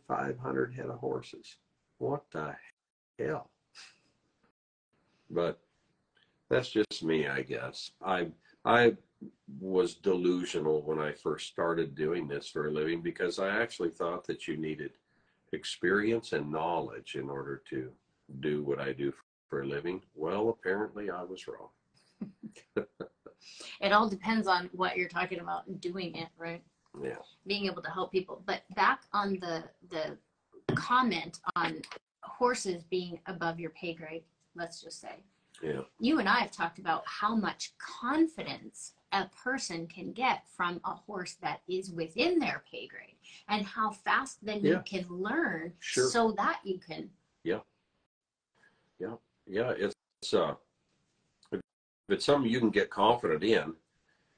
500 0.07 0.74
head 0.74 0.86
of 0.86 0.99
horses. 0.99 1.57
What 1.99 2.22
the 2.30 2.55
hell? 3.18 3.51
But 5.30 5.59
that's 6.49 6.70
just 6.70 7.03
me, 7.03 7.28
I 7.28 7.43
guess. 7.43 7.91
I 8.05 8.28
I 8.64 8.97
was 9.61 9.95
delusional 9.95 10.82
when 10.82 10.99
I 10.99 11.12
first 11.12 11.49
started 11.49 11.95
doing 11.95 12.28
this 12.28 12.49
for 12.49 12.68
a 12.68 12.70
living 12.70 13.03
because 13.03 13.39
I 13.39 13.61
actually 13.61 13.91
thought 13.91 14.26
that 14.26 14.47
you 14.47 14.57
needed 14.57 14.93
experience 15.53 16.33
and 16.33 16.51
knowledge 16.51 17.17
in 17.17 17.29
order 17.29 17.63
to 17.71 17.91
do 18.41 18.63
what 18.63 18.81
I 18.81 18.93
do 18.93 19.13
for 19.49 19.63
a 19.63 19.67
living. 19.67 20.03
Well, 20.15 20.51
apparently 20.51 21.11
I 21.11 21.23
was 21.23 21.47
wrong. 21.47 21.69
It 23.81 23.93
all 23.93 24.09
depends 24.09 24.47
on 24.47 24.69
what 24.73 24.97
you're 24.97 25.09
talking 25.09 25.41
about 25.41 25.67
and 25.67 25.81
doing 25.81 26.15
it, 26.17 26.29
right? 26.37 26.63
Yeah. 27.03 27.17
Being 27.47 27.67
able 27.67 27.83
to 27.83 27.91
help 27.91 28.13
people. 28.13 28.43
But 28.47 28.63
back 28.75 29.03
on 29.13 29.39
the 29.41 29.65
the 29.91 30.17
comment 30.75 31.41
on 31.57 31.83
horses 32.23 32.83
being 32.85 33.21
above 33.27 33.59
your 33.59 33.71
pay 33.71 33.95
grade, 33.95 34.25
let's 34.55 34.83
just 34.83 35.01
say. 35.01 35.17
Yeah. 35.63 35.83
You 35.99 36.21
and 36.21 36.29
I 36.29 36.41
have 36.41 36.53
talked 36.53 36.79
about 36.79 37.03
how 37.07 37.35
much 37.35 37.73
confidence 37.79 38.93
a 39.13 39.27
person 39.43 39.87
can 39.87 40.13
get 40.13 40.43
from 40.57 40.81
a 40.85 40.93
horse 40.93 41.37
that 41.43 41.63
is 41.69 41.91
within 41.91 42.39
their 42.39 42.63
pay 42.71 42.87
grade 42.87 43.17
and 43.49 43.64
how 43.66 43.91
fast 43.91 44.45
then 44.45 44.64
you 44.64 44.81
can 44.85 45.07
learn 45.09 45.72
Sure. 45.79 46.09
so 46.09 46.33
that 46.33 46.61
you 46.64 46.79
can 46.79 47.11
Yeah, 47.45 47.61
Yeah. 48.99 49.16
Yeah. 49.47 49.70
it's 49.76 49.95
it's 50.22 50.35
uh 50.35 50.55
if 51.53 51.61
it's 52.09 52.24
something 52.24 52.51
you 52.51 52.59
can 52.61 52.70
get 52.70 52.91
confident 52.91 53.45
in, 53.45 53.74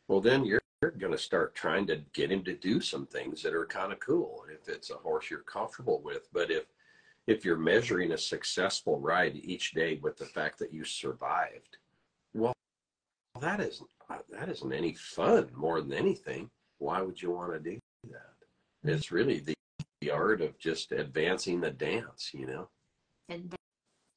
well 0.08 0.20
then 0.20 0.44
you're, 0.44 0.60
you're 0.82 0.90
gonna 0.92 1.16
start 1.18 1.54
trying 1.54 1.86
to 1.86 1.96
get 2.12 2.30
him 2.32 2.42
to 2.44 2.54
do 2.54 2.80
some 2.80 3.06
things 3.06 3.42
that 3.42 3.54
are 3.54 3.66
kind 3.66 3.92
of 3.92 4.00
cool 4.00 4.44
if 4.52 4.68
it's 4.68 4.90
a 4.90 4.94
horse 4.94 5.30
you're 5.30 5.40
comfortable 5.40 6.00
with. 6.02 6.28
But 6.32 6.50
if 6.50 6.66
if 7.26 7.44
you're 7.44 7.56
measuring 7.56 8.12
a 8.12 8.18
successful 8.18 8.98
ride 8.98 9.36
each 9.36 9.72
day 9.72 9.96
with 10.02 10.16
the 10.16 10.26
fact 10.26 10.58
that 10.58 10.72
you 10.72 10.84
survived, 10.84 11.76
well 12.34 12.52
that 13.40 13.60
isn't 13.60 13.88
that 14.30 14.48
isn't 14.48 14.72
any 14.72 14.94
fun 14.94 15.48
more 15.54 15.80
than 15.80 15.92
anything. 15.92 16.50
Why 16.78 17.00
would 17.00 17.20
you 17.22 17.30
want 17.30 17.52
to 17.52 17.60
do? 17.70 17.78
It's 18.84 19.12
really 19.12 19.40
the, 19.40 19.54
the 20.00 20.10
art 20.10 20.40
of 20.40 20.58
just 20.58 20.92
advancing 20.92 21.60
the 21.60 21.70
dance, 21.70 22.30
you 22.32 22.46
know? 22.46 22.68
and 23.28 23.48
then, 23.48 23.58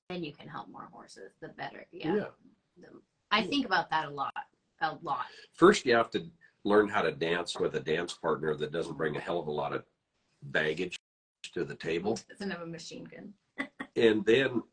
then 0.09 0.24
you 0.24 0.34
can 0.34 0.47
help 0.47 0.68
more 0.70 0.89
horses 0.91 1.32
the 1.39 1.49
better 1.49 1.86
yeah, 1.91 2.16
yeah. 2.16 2.24
The- 2.78 2.88
i 3.32 3.43
think 3.43 3.66
about 3.66 3.89
that 3.91 4.05
a 4.05 4.09
lot 4.09 4.34
a 4.82 4.97
lot. 5.01 5.26
First 5.53 5.86
you 5.86 5.95
have 5.95 6.09
to 6.11 6.26
learn 6.66 6.88
how 6.89 7.01
to 7.01 7.11
dance 7.11 7.57
with 7.57 7.76
a 7.76 7.80
dance 7.80 8.14
partner 8.14 8.55
that 8.55 8.72
doesn't 8.72 8.97
bring 8.97 9.16
a 9.16 9.20
hell 9.20 9.39
of 9.39 9.47
a 9.47 9.51
lot 9.51 9.74
of 9.74 9.84
baggage 10.43 10.97
to 11.53 11.64
the 11.64 11.76
table. 11.76 12.20
Doesn't 12.30 12.51
have 12.51 12.61
a 12.61 12.66
machine 12.66 13.05
gun. 13.05 13.34
And 13.95 14.26
then 14.26 14.64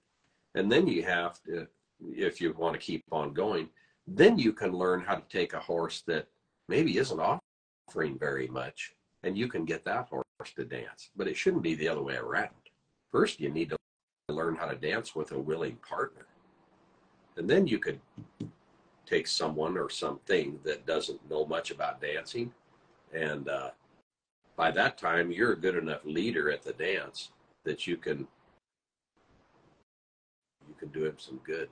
and 0.55 0.72
then 0.72 0.86
you 0.86 1.03
have 1.03 1.43
to 1.43 1.68
if 2.01 2.41
you 2.41 2.55
want 2.55 2.74
to 2.74 2.80
keep 2.80 3.05
on 3.12 3.34
going 3.34 3.68
then 4.07 4.38
you 4.38 4.53
can 4.53 4.72
learn 4.72 5.01
how 5.01 5.14
to 5.14 5.28
take 5.28 5.53
a 5.53 5.61
horse 5.61 6.03
that 6.07 6.26
maybe 6.68 6.97
isn't 6.97 7.20
offering 7.20 8.18
very 8.18 8.49
much 8.49 8.95
and 9.23 9.37
you 9.37 9.49
can 9.49 9.64
get 9.64 9.85
that 9.85 10.09
horse 10.09 10.25
to 10.57 10.64
dance 10.64 11.11
but 11.16 11.29
it 11.29 11.37
shouldn't 11.37 11.62
be 11.62 11.75
the 11.75 11.89
other 11.89 12.03
way 12.03 12.16
around. 12.16 12.51
First 13.11 13.41
you 13.41 13.51
need 13.51 13.71
to 13.71 13.77
learn 14.29 14.57
how 14.57 14.66
to 14.66 14.77
dance 14.77 15.14
with 15.14 15.33
a 15.33 15.39
willing 15.39 15.77
partner. 15.77 16.27
And 17.37 17.49
then 17.49 17.66
you 17.66 17.79
could 17.79 18.01
take 19.07 19.27
someone 19.27 19.77
or 19.77 19.91
something 19.91 20.59
that 20.64 20.87
doesn't 20.87 21.29
know 21.29 21.45
much 21.45 21.71
about 21.71 22.01
dancing 22.01 22.53
and 23.12 23.49
uh, 23.49 23.71
by 24.57 24.71
that 24.71 24.99
time 24.99 25.31
you're 25.31 25.53
a 25.53 25.57
good 25.57 25.75
enough 25.75 26.01
leader 26.05 26.51
at 26.51 26.62
the 26.62 26.73
dance 26.75 27.31
that 27.64 27.87
you 27.87 27.97
can 27.97 28.27
you 30.68 30.75
can 30.79 30.89
do 30.89 31.07
him 31.07 31.16
some 31.18 31.41
good. 31.45 31.68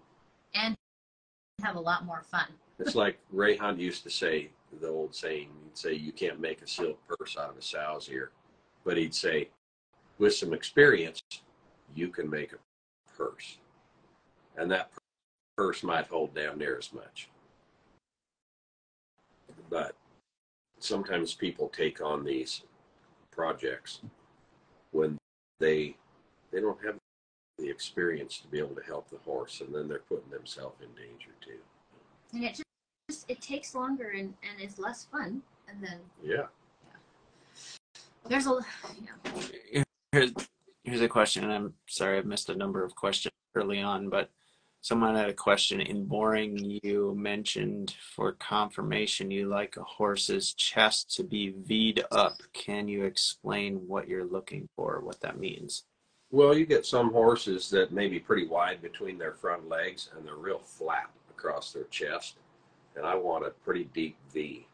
And 0.55 0.75
have 1.63 1.77
a 1.77 1.81
lot 1.81 2.05
more 2.05 2.23
fun. 2.23 2.47
It's 2.79 2.95
like 2.95 3.19
Ray 3.31 3.57
Hunt 3.57 3.79
used 3.79 4.03
to 4.05 4.11
say 4.11 4.51
the 4.81 4.89
old 4.89 5.15
saying 5.15 5.49
he'd 5.65 5.77
say 5.77 5.93
you 5.95 6.13
can't 6.13 6.41
make 6.41 6.63
a 6.63 6.67
silk 6.67 6.99
purse 7.07 7.37
out 7.37 7.51
of 7.51 7.57
a 7.57 7.63
sow's 7.63 8.09
ear. 8.09 8.31
But 8.85 8.97
he'd 8.97 9.15
say 9.15 9.49
with 10.19 10.35
some 10.35 10.53
experience 10.53 11.23
you 11.95 12.09
can 12.09 12.29
make 12.29 12.53
a 12.53 12.57
purse. 13.17 13.59
And 14.57 14.71
that 14.71 14.91
purse 15.57 15.83
might 15.83 16.07
hold 16.07 16.35
down 16.35 16.59
near 16.59 16.79
as 16.79 16.93
much. 16.93 17.29
But 19.71 19.95
sometimes 20.79 21.35
people 21.35 21.69
take 21.69 22.01
on 22.01 22.25
these 22.25 22.63
projects 23.31 24.01
when 24.93 25.19
they 25.61 25.97
they 26.51 26.61
don't 26.61 26.83
have 26.85 26.97
the 27.59 27.69
experience 27.69 28.39
to 28.39 28.49
be 28.49 28.59
able 28.59 28.75
to 28.75 28.83
help 28.83 29.11
the 29.11 29.19
horse 29.19 29.61
and 29.61 29.75
then 29.75 29.89
they're 29.89 30.03
putting 30.09 30.31
themselves 30.31 30.77
in 30.81 30.89
danger 30.95 31.31
too. 31.41 31.59
And 32.33 32.43
just 33.09 33.31
it 33.31 33.41
takes 33.41 33.75
longer 33.75 34.11
and 34.11 34.35
and 34.43 34.61
it's 34.61 34.79
less 34.79 35.07
fun 35.11 35.43
and 35.69 35.83
then 35.83 35.99
yeah 36.23 36.47
there's 38.29 38.47
a 38.47 38.59
yeah 39.73 39.83
Here's, 40.11 40.33
here's 40.85 41.03
a 41.03 41.09
question, 41.09 41.45
and 41.45 41.53
I'm 41.53 41.75
sorry 41.87 42.17
I 42.17 42.23
missed 42.23 42.49
a 42.49 42.55
number 42.55 42.83
of 42.83 42.95
questions 42.95 43.35
early 43.55 43.83
on, 43.83 44.09
but 44.09 44.31
someone 44.81 45.15
had 45.15 45.29
a 45.29 45.35
question. 45.35 45.83
In 45.83 46.07
boring, 46.07 46.81
you 46.83 47.15
mentioned 47.15 47.95
for 48.17 48.33
conformation 48.33 49.31
you 49.31 49.49
like 49.49 49.77
a 49.77 49.83
horse's 49.83 50.55
chest 50.55 51.15
to 51.17 51.25
be 51.25 51.53
V'd 51.53 52.03
up. 52.11 52.39
Can 52.55 52.89
you 52.89 53.05
explain 53.05 53.87
what 53.87 54.09
you're 54.09 54.25
looking 54.25 54.67
for, 54.75 55.01
what 55.01 55.21
that 55.21 55.39
means? 55.39 55.85
Well, 56.31 56.57
you 56.57 56.65
get 56.65 56.87
some 56.87 57.13
horses 57.13 57.69
that 57.71 57.93
may 57.93 58.09
be 58.09 58.19
pretty 58.19 58.47
wide 58.47 58.81
between 58.81 59.19
their 59.19 59.33
front 59.33 59.69
legs 59.69 60.09
and 60.17 60.27
they're 60.27 60.37
real 60.37 60.61
flat 60.61 61.11
across 61.31 61.71
their 61.73 61.85
chest. 61.85 62.37
And 62.99 63.07
I 63.07 63.15
want 63.15 63.47
a 63.47 63.51
pretty 63.51 63.85
deep 63.95 64.17
V. 64.35 64.67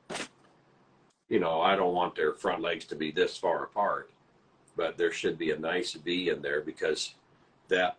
You 1.29 1.41
know, 1.41 1.61
I 1.61 1.77
don't 1.77 1.95
want 1.95 2.17
their 2.17 2.33
front 2.33 2.63
legs 2.63 2.87
to 2.87 2.97
be 2.97 3.11
this 3.11 3.37
far 3.37 3.65
apart, 3.65 4.11
but 4.77 4.97
there 4.97 5.13
should 5.13 5.37
be 5.37 5.51
a 5.51 5.59
nice 5.59 5.93
V 5.93 6.31
in 6.31 6.41
there 6.41 6.63
because 6.63 7.15
that 7.69 7.99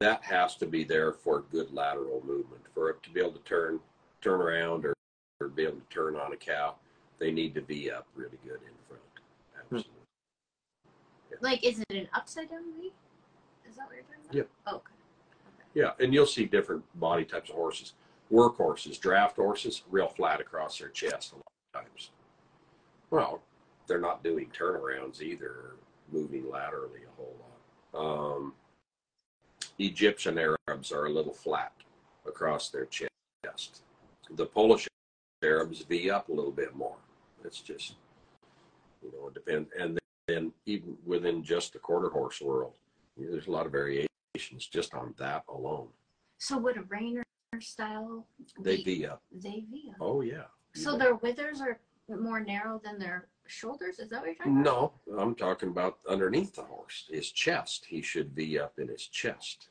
that 0.00 0.22
has 0.22 0.54
to 0.56 0.66
be 0.66 0.84
there 0.84 1.12
for 1.12 1.44
good 1.50 1.72
lateral 1.72 2.22
movement. 2.24 2.62
For 2.74 2.90
it 2.90 3.02
to 3.02 3.10
be 3.10 3.20
able 3.20 3.32
to 3.32 3.40
turn 3.40 3.80
turn 4.20 4.40
around 4.40 4.86
or, 4.86 4.94
or 5.40 5.48
be 5.48 5.64
able 5.64 5.78
to 5.78 5.88
turn 5.90 6.14
on 6.14 6.32
a 6.32 6.36
cow, 6.36 6.76
they 7.18 7.32
need 7.32 7.54
to 7.56 7.62
be 7.62 7.90
up 7.90 8.06
really 8.14 8.38
good 8.44 8.60
in 8.62 8.74
front. 8.88 9.02
Hmm. 9.68 9.76
Absolutely. 9.76 9.92
like 11.40 11.64
is 11.64 11.80
it 11.80 11.96
an 11.96 12.08
upside 12.14 12.50
down 12.50 12.62
V? 12.80 12.92
Is 13.68 13.76
that 13.76 13.86
what 13.86 13.96
you're 13.96 14.04
talking 14.04 14.24
about? 14.24 14.34
Yep. 14.34 14.48
Oh, 14.68 14.76
okay. 14.76 14.92
Yeah, 15.74 15.90
and 15.98 16.14
you'll 16.14 16.26
see 16.26 16.44
different 16.46 16.84
body 17.00 17.24
types 17.24 17.50
of 17.50 17.56
horses. 17.56 17.94
Work 18.30 18.56
horses, 18.56 18.98
draft 18.98 19.36
horses, 19.36 19.82
real 19.90 20.08
flat 20.08 20.40
across 20.40 20.78
their 20.78 20.88
chest 20.88 21.32
a 21.32 21.36
lot 21.36 21.44
of 21.74 21.80
times. 21.82 22.10
Well, 23.10 23.42
they're 23.86 24.00
not 24.00 24.24
doing 24.24 24.50
turnarounds 24.50 25.22
either, 25.22 25.76
moving 26.10 26.50
laterally 26.50 27.00
a 27.04 27.16
whole 27.16 27.36
lot. 27.40 28.36
Um, 28.36 28.54
Egyptian 29.78 30.38
Arabs 30.38 30.90
are 30.90 31.06
a 31.06 31.10
little 31.10 31.32
flat 31.32 31.72
across 32.26 32.70
their 32.70 32.86
chest. 32.86 33.82
The 34.30 34.46
Polish 34.46 34.88
Arabs 35.44 35.82
V 35.82 36.10
up 36.10 36.28
a 36.28 36.32
little 36.32 36.50
bit 36.50 36.74
more, 36.74 36.96
It's 37.44 37.60
just, 37.60 37.94
you 39.02 39.12
know, 39.12 39.28
it 39.28 39.34
depends. 39.34 39.70
And 39.78 39.98
then 40.26 40.52
even 40.64 40.96
within 41.06 41.44
just 41.44 41.74
the 41.74 41.78
quarter 41.78 42.08
horse 42.08 42.40
world, 42.40 42.74
there's 43.16 43.46
a 43.46 43.50
lot 43.50 43.66
of 43.66 43.72
variations 43.72 44.08
just 44.70 44.94
on 44.94 45.14
that 45.18 45.44
alone. 45.48 45.88
So 46.38 46.58
would 46.58 46.76
a 46.76 46.82
reiner 46.82 47.22
style 47.60 48.26
They 48.60 48.76
be- 48.78 48.84
V 48.84 49.06
up. 49.06 49.22
they 49.32 49.64
V 49.70 49.90
up? 49.90 49.96
Oh 50.00 50.20
yeah. 50.20 50.44
So 50.74 50.92
bet. 50.92 51.00
their 51.00 51.14
withers 51.16 51.60
are 51.60 51.80
more 52.08 52.40
narrow 52.40 52.80
than 52.84 52.98
their 52.98 53.28
shoulders? 53.46 53.98
Is 53.98 54.10
that 54.10 54.20
what 54.20 54.26
you're 54.26 54.34
talking 54.36 54.60
about? 54.60 54.92
No, 55.06 55.18
I'm 55.18 55.34
talking 55.34 55.70
about 55.70 55.98
underneath 56.08 56.54
the 56.54 56.62
horse, 56.62 57.08
his 57.10 57.30
chest. 57.30 57.86
He 57.88 58.02
should 58.02 58.34
be 58.34 58.58
up 58.58 58.78
in 58.78 58.88
his 58.88 59.06
chest. 59.06 59.68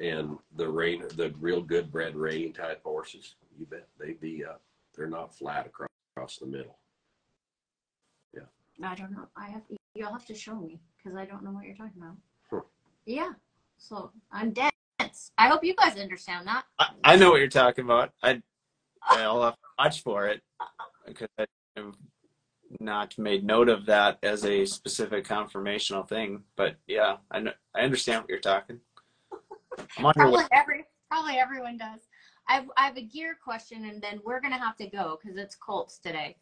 And 0.00 0.38
the 0.56 0.68
rain, 0.68 1.04
the 1.16 1.32
real 1.38 1.62
good 1.62 1.90
bred 1.92 2.16
reining 2.16 2.52
type 2.52 2.82
horses, 2.84 3.36
you 3.58 3.66
bet 3.66 3.86
they 3.98 4.12
be 4.14 4.44
up. 4.44 4.60
They're 4.96 5.06
not 5.06 5.34
flat 5.34 5.66
across, 5.66 5.88
across 6.16 6.38
the 6.38 6.46
middle. 6.46 6.78
Yeah. 8.34 8.42
I 8.82 8.94
don't 8.96 9.12
know. 9.12 9.28
I 9.36 9.46
have 9.46 9.62
you'll 9.94 10.12
have 10.12 10.26
to 10.26 10.34
show 10.34 10.56
me 10.56 10.80
because 10.96 11.16
I 11.16 11.24
don't 11.24 11.44
know 11.44 11.50
what 11.52 11.64
you're 11.64 11.76
talking 11.76 12.00
about. 12.02 12.16
Huh. 12.50 12.60
Yeah. 13.06 13.32
So 13.78 14.10
I'm 14.32 14.52
dense. 15.14 15.32
I 15.38 15.48
hope 15.48 15.64
you 15.64 15.74
guys 15.74 15.96
understand 15.98 16.46
that. 16.46 16.64
I, 16.78 16.88
I 17.04 17.16
know 17.16 17.30
what 17.30 17.38
you're 17.38 17.48
talking 17.48 17.84
about. 17.84 18.12
I 18.22 18.42
I'll 19.02 19.42
have 19.42 19.54
to 19.54 19.58
watch 19.78 20.02
for 20.02 20.26
it 20.26 20.42
because 21.06 21.28
I've 21.38 21.94
not 22.80 23.16
made 23.18 23.44
note 23.44 23.68
of 23.68 23.86
that 23.86 24.18
as 24.22 24.44
a 24.44 24.64
specific 24.64 25.26
conformational 25.26 26.08
thing. 26.08 26.42
But 26.56 26.76
yeah, 26.86 27.16
I 27.30 27.40
know, 27.40 27.52
I 27.74 27.80
understand 27.82 28.22
what 28.22 28.30
you're 28.30 28.38
talking. 28.40 28.80
I'm 29.98 30.06
on 30.06 30.12
your 30.16 30.26
way. 30.26 30.32
Probably 30.32 30.48
every 30.52 30.84
probably 31.10 31.34
everyone 31.36 31.76
does. 31.76 32.00
I've 32.48 32.64
I 32.76 32.86
have 32.86 32.96
a 32.96 33.02
gear 33.02 33.36
question, 33.42 33.86
and 33.86 34.02
then 34.02 34.20
we're 34.24 34.40
gonna 34.40 34.58
have 34.58 34.76
to 34.76 34.86
go 34.86 35.18
because 35.22 35.36
it's 35.38 35.54
Colts 35.56 35.98
today. 35.98 36.36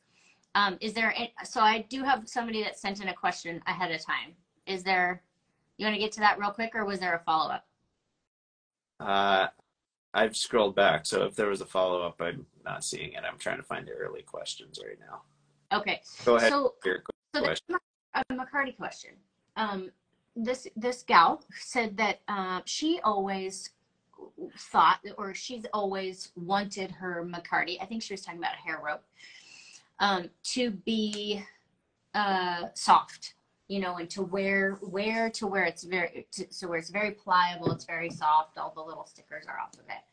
Um, 0.54 0.76
is 0.80 0.92
there? 0.92 1.14
a- 1.16 1.32
So 1.46 1.60
I 1.60 1.86
do 1.88 2.02
have 2.04 2.28
somebody 2.28 2.62
that 2.62 2.78
sent 2.78 3.00
in 3.00 3.08
a 3.08 3.14
question 3.14 3.62
ahead 3.66 3.90
of 3.90 4.04
time. 4.04 4.34
Is 4.66 4.82
there? 4.82 5.22
You 5.78 5.86
want 5.86 5.94
to 5.94 6.00
get 6.00 6.12
to 6.12 6.20
that 6.20 6.38
real 6.38 6.50
quick, 6.50 6.72
or 6.74 6.84
was 6.84 7.00
there 7.00 7.14
a 7.14 7.18
follow 7.24 7.50
up? 7.50 7.64
Uh, 9.02 9.48
I've 10.14 10.36
scrolled 10.36 10.76
back, 10.76 11.06
so 11.06 11.24
if 11.24 11.34
there 11.34 11.48
was 11.48 11.60
a 11.60 11.66
follow 11.66 12.02
up, 12.02 12.20
I'm 12.20 12.46
not 12.64 12.84
seeing 12.84 13.12
it. 13.12 13.22
I'm 13.28 13.38
trying 13.38 13.56
to 13.56 13.62
find 13.62 13.86
the 13.86 13.92
early 13.92 14.22
questions 14.22 14.78
right 14.84 14.98
now. 15.00 15.22
Okay. 15.76 16.02
Go 16.24 16.36
ahead. 16.36 16.50
So 16.50 16.74
Your 16.84 17.02
So 17.34 17.40
the 17.40 17.46
question. 17.46 17.76
a 18.14 18.24
McCarty 18.32 18.76
question. 18.76 19.12
Um, 19.56 19.90
this 20.36 20.66
this 20.76 21.02
gal 21.02 21.42
said 21.58 21.96
that 21.96 22.20
uh, 22.28 22.60
she 22.64 23.00
always 23.04 23.70
thought, 24.58 25.00
or 25.18 25.34
she's 25.34 25.64
always 25.72 26.30
wanted 26.36 26.90
her 26.90 27.26
McCarty. 27.26 27.82
I 27.82 27.86
think 27.86 28.02
she 28.02 28.12
was 28.12 28.22
talking 28.22 28.38
about 28.38 28.54
a 28.54 28.68
hair 28.68 28.80
rope 28.84 29.02
um, 29.98 30.30
to 30.44 30.70
be 30.70 31.42
uh, 32.14 32.64
soft, 32.74 33.34
you 33.72 33.80
know, 33.80 33.96
and 33.96 34.10
to 34.10 34.22
wear 34.22 34.78
wear 34.82 35.30
to 35.30 35.46
where 35.46 35.64
it's 35.64 35.82
very 35.82 36.26
to, 36.32 36.46
so 36.50 36.68
where 36.68 36.78
it's 36.78 36.90
very 36.90 37.12
pliable, 37.12 37.72
it's 37.72 37.86
very 37.86 38.10
soft. 38.10 38.58
All 38.58 38.72
the 38.74 38.82
little 38.82 39.06
stickers 39.06 39.46
are 39.48 39.58
off 39.58 39.72
of 39.74 39.86
it. 39.88 40.04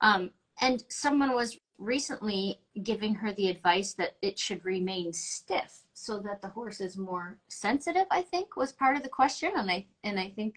Um, 0.00 0.30
and 0.60 0.82
someone 0.88 1.32
was 1.32 1.58
recently 1.78 2.58
giving 2.82 3.14
her 3.14 3.32
the 3.34 3.48
advice 3.48 3.94
that 3.94 4.16
it 4.20 4.36
should 4.36 4.64
remain 4.64 5.12
stiff 5.12 5.82
so 5.94 6.18
that 6.18 6.42
the 6.42 6.48
horse 6.48 6.80
is 6.80 6.96
more 6.96 7.38
sensitive 7.48 8.06
i 8.10 8.22
think 8.22 8.56
was 8.56 8.72
part 8.72 8.96
of 8.96 9.02
the 9.02 9.08
question 9.08 9.50
and 9.56 9.70
i 9.70 9.84
and 10.04 10.20
i 10.20 10.28
think 10.28 10.54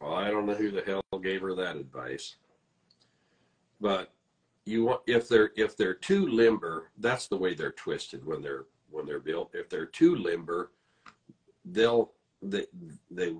Well, 0.00 0.14
I 0.14 0.30
don't 0.30 0.46
know 0.46 0.54
who 0.54 0.70
the 0.70 0.82
hell 0.82 1.02
gave 1.20 1.40
her 1.40 1.54
that 1.56 1.76
advice. 1.76 2.36
But 3.80 4.12
you 4.68 4.84
want 4.84 5.00
if 5.06 5.28
they're 5.28 5.50
if 5.56 5.76
they're 5.76 5.94
too 5.94 6.26
limber, 6.28 6.90
that's 6.98 7.26
the 7.26 7.36
way 7.36 7.54
they're 7.54 7.72
twisted 7.72 8.24
when 8.24 8.42
they're 8.42 8.66
when 8.90 9.06
they're 9.06 9.18
built. 9.18 9.54
If 9.54 9.68
they're 9.68 9.86
too 9.86 10.16
limber, 10.16 10.72
they'll 11.64 12.12
they 12.42 12.66
they 13.10 13.34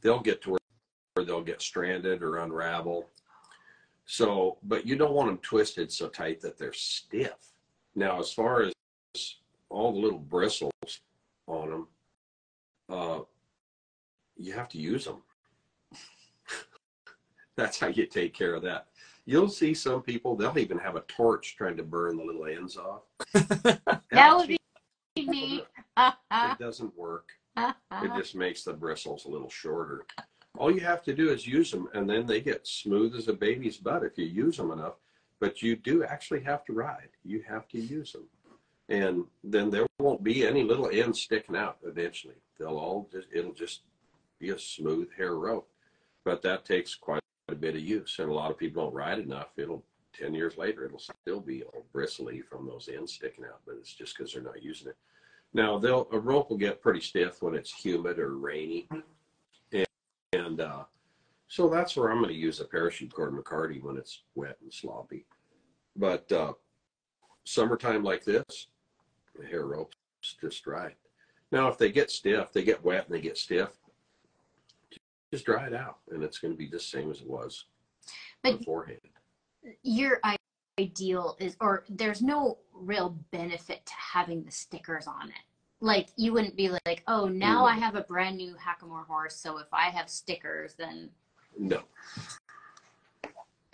they'll 0.00 0.20
get 0.20 0.42
to 0.42 0.50
where 0.50 1.24
they'll 1.24 1.42
get 1.42 1.60
stranded 1.60 2.22
or 2.22 2.38
unravel. 2.38 3.08
So, 4.06 4.56
but 4.62 4.86
you 4.86 4.96
don't 4.96 5.12
want 5.12 5.28
them 5.28 5.38
twisted 5.38 5.92
so 5.92 6.08
tight 6.08 6.40
that 6.40 6.56
they're 6.56 6.72
stiff. 6.72 7.36
Now, 7.94 8.18
as 8.18 8.32
far 8.32 8.62
as 8.62 8.72
all 9.68 9.92
the 9.92 9.98
little 9.98 10.18
bristles 10.18 10.72
on 11.46 11.70
them, 11.70 11.88
uh, 12.88 13.20
you 14.36 14.54
have 14.54 14.68
to 14.70 14.78
use 14.78 15.04
them. 15.04 15.22
That's 17.56 17.78
how 17.78 17.88
you 17.88 18.06
take 18.06 18.32
care 18.32 18.54
of 18.54 18.62
that. 18.62 18.86
You'll 19.28 19.50
see 19.50 19.74
some 19.74 20.00
people, 20.00 20.36
they'll 20.36 20.58
even 20.58 20.78
have 20.78 20.96
a 20.96 21.02
torch 21.02 21.54
trying 21.58 21.76
to 21.76 21.82
burn 21.82 22.16
the 22.16 22.24
little 22.24 22.46
ends 22.46 22.78
off. 22.78 23.02
that 23.34 24.34
would 24.34 24.48
be 24.48 24.56
neat 25.18 25.66
It 25.98 26.58
doesn't 26.58 26.96
work. 26.96 27.28
It 27.54 28.14
just 28.16 28.34
makes 28.34 28.64
the 28.64 28.72
bristles 28.72 29.26
a 29.26 29.28
little 29.28 29.50
shorter. 29.50 30.06
All 30.56 30.70
you 30.70 30.80
have 30.80 31.02
to 31.02 31.14
do 31.14 31.30
is 31.30 31.46
use 31.46 31.70
them, 31.70 31.90
and 31.92 32.08
then 32.08 32.24
they 32.24 32.40
get 32.40 32.66
smooth 32.66 33.14
as 33.16 33.28
a 33.28 33.34
baby's 33.34 33.76
butt 33.76 34.02
if 34.02 34.16
you 34.16 34.24
use 34.24 34.56
them 34.56 34.70
enough. 34.70 34.94
But 35.40 35.60
you 35.60 35.76
do 35.76 36.04
actually 36.04 36.40
have 36.44 36.64
to 36.64 36.72
ride. 36.72 37.10
You 37.22 37.44
have 37.46 37.68
to 37.68 37.78
use 37.78 38.12
them, 38.12 38.24
and 38.88 39.24
then 39.44 39.68
there 39.68 39.86
won't 39.98 40.24
be 40.24 40.46
any 40.46 40.62
little 40.62 40.88
ends 40.90 41.20
sticking 41.20 41.54
out. 41.54 41.76
Eventually, 41.84 42.36
they'll 42.58 42.78
all 42.78 43.10
just 43.12 43.28
it'll 43.30 43.52
just 43.52 43.82
be 44.38 44.48
a 44.48 44.58
smooth 44.58 45.10
hair 45.18 45.34
rope. 45.34 45.68
But 46.24 46.40
that 46.42 46.64
takes 46.64 46.94
quite 46.94 47.20
a 47.48 47.54
bit 47.54 47.74
of 47.74 47.80
use, 47.80 48.16
and 48.18 48.28
a 48.28 48.34
lot 48.34 48.50
of 48.50 48.58
people 48.58 48.84
don't 48.84 48.94
ride 48.94 49.18
enough. 49.18 49.48
It'll 49.56 49.84
ten 50.12 50.34
years 50.34 50.56
later, 50.56 50.84
it'll 50.84 50.98
still 50.98 51.40
be 51.40 51.62
all 51.62 51.86
bristly 51.92 52.40
from 52.40 52.66
those 52.66 52.88
ends 52.92 53.12
sticking 53.12 53.44
out, 53.44 53.60
but 53.66 53.76
it's 53.78 53.94
just 53.94 54.16
because 54.16 54.32
they're 54.32 54.42
not 54.42 54.62
using 54.62 54.88
it. 54.88 54.96
Now, 55.54 55.78
they'll 55.78 56.08
a 56.12 56.18
rope 56.18 56.50
will 56.50 56.58
get 56.58 56.82
pretty 56.82 57.00
stiff 57.00 57.42
when 57.42 57.54
it's 57.54 57.72
humid 57.72 58.18
or 58.18 58.36
rainy, 58.36 58.88
and, 59.72 59.86
and 60.32 60.60
uh, 60.60 60.84
so 61.46 61.68
that's 61.68 61.96
where 61.96 62.10
I'm 62.10 62.18
going 62.18 62.28
to 62.28 62.34
use 62.34 62.60
a 62.60 62.64
parachute 62.64 63.12
cord 63.12 63.34
McCarty 63.34 63.82
when 63.82 63.96
it's 63.96 64.22
wet 64.34 64.58
and 64.62 64.72
sloppy. 64.72 65.24
But 65.96 66.30
uh, 66.30 66.52
summertime 67.44 68.04
like 68.04 68.24
this, 68.24 68.68
the 69.38 69.46
hair 69.46 69.64
rope's 69.64 69.96
just 70.40 70.66
right. 70.66 70.96
Now, 71.50 71.68
if 71.68 71.78
they 71.78 71.90
get 71.90 72.10
stiff, 72.10 72.52
they 72.52 72.62
get 72.62 72.84
wet 72.84 73.06
and 73.06 73.16
they 73.16 73.22
get 73.22 73.38
stiff, 73.38 73.70
just 75.32 75.44
dry 75.44 75.66
it 75.66 75.74
out, 75.74 75.98
and 76.10 76.22
it's 76.22 76.38
going 76.38 76.52
to 76.52 76.58
be 76.58 76.68
the 76.68 76.80
same 76.80 77.10
as 77.10 77.20
it 77.20 77.28
was 77.28 77.64
But- 78.42 78.58
beforehand. 78.58 79.00
your 79.82 80.20
ideal 80.78 81.36
is 81.40 81.56
or 81.60 81.84
there's 81.88 82.22
no 82.22 82.58
real 82.72 83.18
benefit 83.32 83.84
to 83.84 83.92
having 83.94 84.44
the 84.44 84.50
stickers 84.52 85.08
on 85.08 85.28
it 85.28 85.34
like 85.80 86.08
you 86.16 86.32
wouldn't 86.32 86.54
be 86.54 86.68
like 86.86 87.02
oh 87.08 87.26
now 87.26 87.64
i 87.66 87.72
have 87.74 87.96
a 87.96 88.02
brand 88.02 88.36
new 88.36 88.54
hackamore 88.54 89.04
horse 89.04 89.34
so 89.34 89.58
if 89.58 89.66
i 89.72 89.86
have 89.90 90.08
stickers 90.08 90.74
then 90.74 91.10
No, 91.58 91.82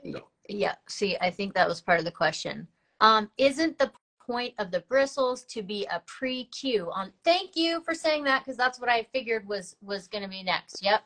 no. 0.02 0.22
Yeah, 0.48 0.74
see, 0.88 1.16
I 1.20 1.30
think 1.30 1.52
that 1.54 1.68
was 1.68 1.80
part 1.82 1.98
of 1.98 2.04
the 2.06 2.10
question. 2.10 2.66
Um, 3.00 3.30
isn't 3.38 3.78
the 3.78 3.90
point 4.26 4.54
of 4.58 4.70
the 4.70 4.80
bristles 4.80 5.42
to 5.44 5.62
be 5.62 5.86
a 5.90 6.02
pre-cue 6.06 6.90
on? 6.92 7.12
Thank 7.24 7.56
you 7.56 7.82
for 7.82 7.94
saying 7.94 8.24
that 8.24 8.44
because 8.44 8.56
that's 8.56 8.78
what 8.80 8.88
I 8.90 9.06
figured 9.12 9.46
was 9.46 9.76
was 9.82 10.06
going 10.08 10.22
to 10.22 10.28
be 10.28 10.42
next. 10.42 10.82
Yep. 10.82 11.02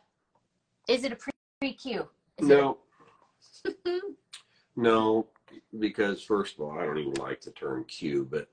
Is 0.89 1.05
it 1.05 1.13
a 1.13 1.17
pre- 1.17 1.33
pre-cue? 1.61 2.09
No, 2.41 2.79
no, 4.77 5.27
because 5.79 6.23
first 6.23 6.55
of 6.55 6.63
all, 6.63 6.79
I 6.79 6.85
don't 6.85 6.99
even 6.99 7.15
like 7.15 7.43
the 7.43 7.51
term 7.51 7.85
cue, 7.85 8.27
but 8.31 8.49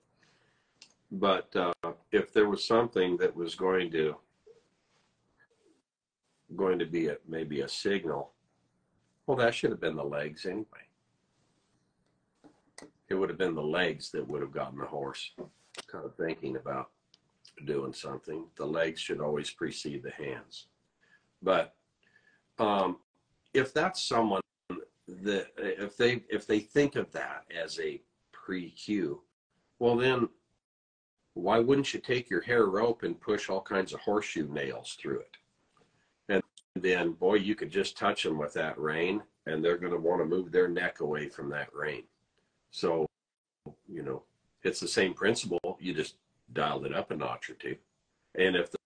but 1.11 1.55
uh, 1.55 1.93
if 2.11 2.33
there 2.33 2.49
was 2.49 2.65
something 2.65 3.15
that 3.17 3.33
was 3.33 3.55
going 3.55 3.91
to 3.91 4.15
going 6.55 6.79
to 6.79 6.85
be 6.85 7.07
a, 7.07 7.17
maybe 7.27 7.61
a 7.61 7.69
signal, 7.69 8.31
well, 9.25 9.37
that 9.37 9.53
should 9.53 9.71
have 9.71 9.79
been 9.79 9.95
the 9.95 10.03
legs 10.03 10.45
anyway. 10.45 10.65
It 13.07 13.13
would 13.13 13.29
have 13.29 13.37
been 13.37 13.55
the 13.55 13.61
legs 13.61 14.09
that 14.11 14.27
would 14.27 14.41
have 14.41 14.51
gotten 14.51 14.79
the 14.79 14.85
horse 14.85 15.31
kind 15.87 16.05
of 16.05 16.15
thinking 16.15 16.55
about 16.57 16.89
doing 17.65 17.93
something. 17.93 18.45
The 18.57 18.65
legs 18.65 18.99
should 18.99 19.21
always 19.21 19.51
precede 19.51 20.03
the 20.03 20.11
hands. 20.11 20.67
But 21.41 21.74
um, 22.59 22.97
if 23.53 23.73
that's 23.73 24.01
someone 24.01 24.41
that 25.07 25.47
if 25.57 25.97
they 25.97 26.23
if 26.29 26.47
they 26.47 26.59
think 26.59 26.95
of 26.95 27.11
that 27.11 27.45
as 27.55 27.79
a 27.79 28.01
pre-cue, 28.31 29.21
well 29.79 29.95
then 29.95 30.29
why 31.33 31.59
wouldn't 31.59 31.93
you 31.93 31.99
take 31.99 32.29
your 32.29 32.41
hair 32.41 32.65
rope 32.65 33.03
and 33.03 33.19
push 33.19 33.49
all 33.49 33.61
kinds 33.61 33.93
of 33.93 33.99
horseshoe 33.99 34.47
nails 34.47 34.97
through 34.99 35.19
it? 35.19 35.37
And 36.29 36.41
then 36.75 37.11
boy, 37.11 37.35
you 37.35 37.55
could 37.55 37.71
just 37.71 37.97
touch 37.97 38.23
them 38.23 38.37
with 38.37 38.53
that 38.53 38.77
rein 38.79 39.21
and 39.45 39.63
they're 39.63 39.77
going 39.77 39.91
to 39.91 39.99
want 39.99 40.21
to 40.21 40.25
move 40.25 40.51
their 40.51 40.67
neck 40.67 41.01
away 41.01 41.29
from 41.29 41.49
that 41.49 41.73
rein. 41.73 42.03
So, 42.71 43.05
you 43.87 44.01
know, 44.01 44.23
it's 44.63 44.79
the 44.79 44.87
same 44.87 45.13
principle. 45.13 45.77
You 45.79 45.93
just 45.93 46.15
dialed 46.53 46.85
it 46.85 46.95
up 46.95 47.11
a 47.11 47.15
notch 47.15 47.49
or 47.49 47.53
two. 47.53 47.75
And 48.35 48.55
if 48.55 48.71
the, 48.71 48.77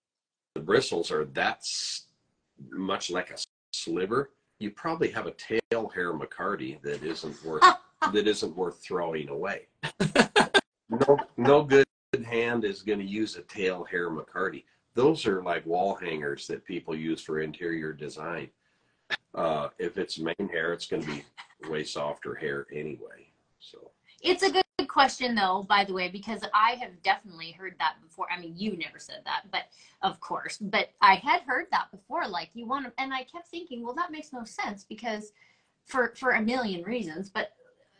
the 0.55 0.61
bristles 0.61 1.11
are 1.11 1.26
that 1.26 1.65
much 2.70 3.09
like 3.09 3.32
a 3.32 3.38
sliver, 3.84 4.32
you 4.60 4.72
probably 4.72 5.10
have 5.12 5.26
a 5.26 5.32
tail 5.32 5.90
hair 5.90 6.14
McCarty 6.14 6.82
that 6.82 7.04
isn't 7.04 7.44
worth 7.44 7.64
that 8.14 8.28
isn't 8.28 8.56
worth 8.56 8.82
throwing 8.82 9.30
away. 9.30 9.68
no, 10.90 11.18
no 11.38 11.64
good 11.64 11.86
hand 12.26 12.66
is 12.66 12.82
going 12.82 13.00
to 13.00 13.06
use 13.06 13.36
a 13.36 13.42
tail 13.42 13.84
hair 13.84 14.10
McCarty. 14.10 14.64
Those 14.96 15.26
are 15.26 15.42
like 15.44 15.66
wall 15.66 15.96
hangers 15.96 16.48
that 16.48 16.66
people 16.66 16.96
use 16.96 17.22
for 17.22 17.40
interior 17.40 17.94
design. 17.94 18.50
Uh, 19.34 19.70
if 19.78 19.98
it's 19.98 20.20
mane 20.20 20.50
hair, 20.52 20.74
it's 20.74 20.88
going 20.88 21.04
to 21.04 21.08
be 21.08 21.24
way 21.70 21.84
softer 21.84 22.36
hair 22.36 22.66
anyway. 22.72 23.28
So 23.60 23.92
It's 24.22 24.44
a 24.44 24.52
good 24.52 24.64
question, 25.00 25.34
though, 25.34 25.66
by 25.70 25.86
the 25.86 25.93
way, 25.93 26.10
because 26.10 26.41
I 26.54 26.72
have 26.72 27.02
definitely 27.04 27.52
heard 27.52 27.76
that 27.80 27.95
before. 28.02 28.28
I 28.30 28.38
mean, 28.38 28.54
you 28.58 28.76
never 28.76 29.00
said 29.00 29.22
that, 29.24 29.43
but 29.50 29.68
of 30.02 30.20
course, 30.20 30.58
but 30.58 30.89
I 31.02 31.16
had 31.16 31.43
heard 31.43 31.68
that 31.72 31.89
before. 31.89 32.28
Like 32.28 32.50
you 32.54 32.68
want 32.68 32.86
to, 32.86 33.02
and 33.02 33.14
I 33.14 33.24
kept 33.24 33.47
thinking, 33.47 33.82
well, 33.82 33.93
that 33.95 34.12
makes 34.12 34.34
no 34.34 34.43
sense 34.43 34.84
because 34.84 35.32
for 35.86 36.14
for 36.18 36.32
a 36.32 36.41
million 36.41 36.84
reasons. 36.84 37.30
But 37.30 37.54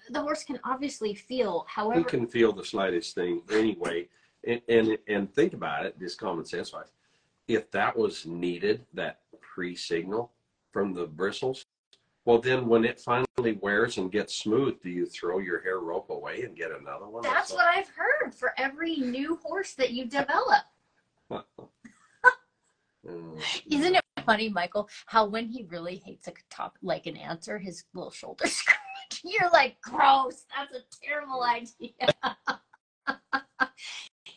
the 0.10 0.22
horse 0.22 0.44
can 0.44 0.60
obviously 0.66 1.16
feel, 1.16 1.66
however. 1.70 2.00
he 2.00 2.04
can 2.04 2.28
feel 2.28 2.52
the 2.52 2.66
slightest 2.66 3.16
thing 3.16 3.44
anyway. 3.50 4.10
And 4.46 4.62
and, 4.68 4.98
and 5.08 5.34
think 5.34 5.54
about 5.54 5.86
it, 5.86 5.98
just 5.98 6.20
common 6.20 6.44
sense 6.44 6.74
wise. 6.74 6.92
If 7.48 7.72
that 7.72 7.98
was 7.98 8.26
needed, 8.26 8.86
that 8.94 9.22
pre-signal 9.40 10.34
from 10.74 10.94
the 10.94 11.08
bristles, 11.08 11.66
well, 12.30 12.38
then 12.40 12.68
when 12.68 12.86
it 12.86 13.00
finally 13.00 13.58
wears 13.60 13.98
and 13.98 14.12
gets 14.12 14.36
smooth, 14.36 14.80
do 14.84 14.90
you 14.92 15.08
throw 15.08 15.40
your 15.40 15.64
hair 15.64 15.80
rope 15.80 16.12
away 16.12 16.44
and 16.44 16.56
get 16.56 16.70
another 16.70 17.10
one? 17.10 17.24
That's 17.24 17.52
what 17.52 17.66
I've 17.66 17.90
heard 17.90 18.36
for 18.36 18.54
every 18.56 18.98
new 18.98 19.40
horse 19.42 19.74
that 19.74 19.94
you 19.94 20.06
develop. 20.06 20.64
Isn't 23.72 23.96
it 23.96 24.04
funny, 24.28 24.48
Michael, 24.48 24.88
how 25.08 25.26
when 25.26 25.48
he 25.48 25.64
really 25.64 26.04
hates 26.06 26.28
a 26.28 26.34
top 26.52 26.78
like 26.84 27.08
an 27.08 27.18
answer, 27.18 27.58
his 27.58 27.86
little 27.96 28.12
shoulders 28.12 28.52
scratch. 28.58 28.78
You're 29.24 29.50
like, 29.50 29.82
gross. 29.82 30.46
That's 30.56 30.76
a 30.76 30.82
terrible 31.04 31.42
idea. 31.42 32.14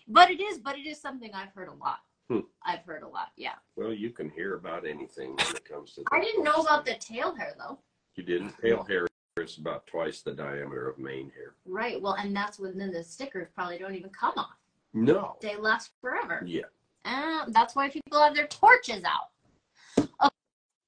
but 0.08 0.30
it 0.30 0.40
is, 0.40 0.60
but 0.60 0.78
it 0.78 0.86
is 0.86 0.98
something 0.98 1.30
I've 1.34 1.52
heard 1.52 1.68
a 1.68 1.74
lot. 1.74 1.98
Hmm. 2.32 2.40
I've 2.64 2.84
heard 2.84 3.02
a 3.02 3.08
lot, 3.08 3.28
yeah. 3.36 3.54
Well, 3.76 3.92
you 3.92 4.10
can 4.10 4.30
hear 4.30 4.54
about 4.54 4.86
anything 4.86 5.36
when 5.36 5.56
it 5.56 5.64
comes 5.64 5.92
to. 5.94 6.04
I 6.10 6.20
didn't 6.20 6.44
know 6.44 6.54
about 6.54 6.86
the 6.86 6.94
tail 6.94 7.34
hair 7.34 7.54
though. 7.58 7.78
You 8.14 8.22
didn't. 8.22 8.54
Tail 8.58 8.84
hair 8.84 9.06
is 9.38 9.58
about 9.58 9.86
twice 9.86 10.22
the 10.22 10.32
diameter 10.32 10.88
of 10.88 10.98
mane 10.98 11.30
hair. 11.34 11.54
Right. 11.66 12.00
Well, 12.00 12.14
and 12.14 12.34
that's 12.34 12.58
when 12.58 12.78
then 12.78 12.92
the 12.92 13.04
stickers 13.04 13.48
probably 13.54 13.78
don't 13.78 13.94
even 13.94 14.10
come 14.10 14.32
off. 14.36 14.56
No. 14.94 15.36
They 15.42 15.56
last 15.56 15.90
forever. 16.00 16.42
Yeah. 16.46 16.62
Um, 17.04 17.52
that's 17.52 17.74
why 17.74 17.90
people 17.90 18.20
have 18.20 18.34
their 18.34 18.46
torches 18.46 19.02
out. 19.04 20.08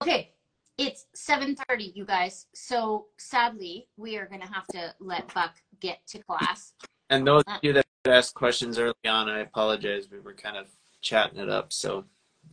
Okay, 0.03 0.33
it's 0.79 1.07
7:30, 1.15 1.93
you 1.95 2.05
guys. 2.05 2.47
So 2.55 3.07
sadly, 3.19 3.89
we 3.97 4.17
are 4.17 4.27
gonna 4.27 4.51
have 4.53 4.67
to 4.69 4.95
let 5.01 5.33
Buck 5.35 5.57
get 5.81 6.07
to 6.09 6.23
class. 6.23 6.75
And 7.11 7.27
those 7.27 7.43
of 7.47 7.59
you 7.63 7.73
that 7.75 7.87
asked 8.07 8.35
questions 8.35 8.79
early 8.79 8.95
on, 9.07 9.29
I 9.29 9.41
apologize. 9.41 10.09
We 10.11 10.21
were 10.21 10.35
kind 10.35 10.57
of 10.57 10.69
chatting 11.05 11.39
it 11.39 11.49
up, 11.49 11.73
so 11.73 12.05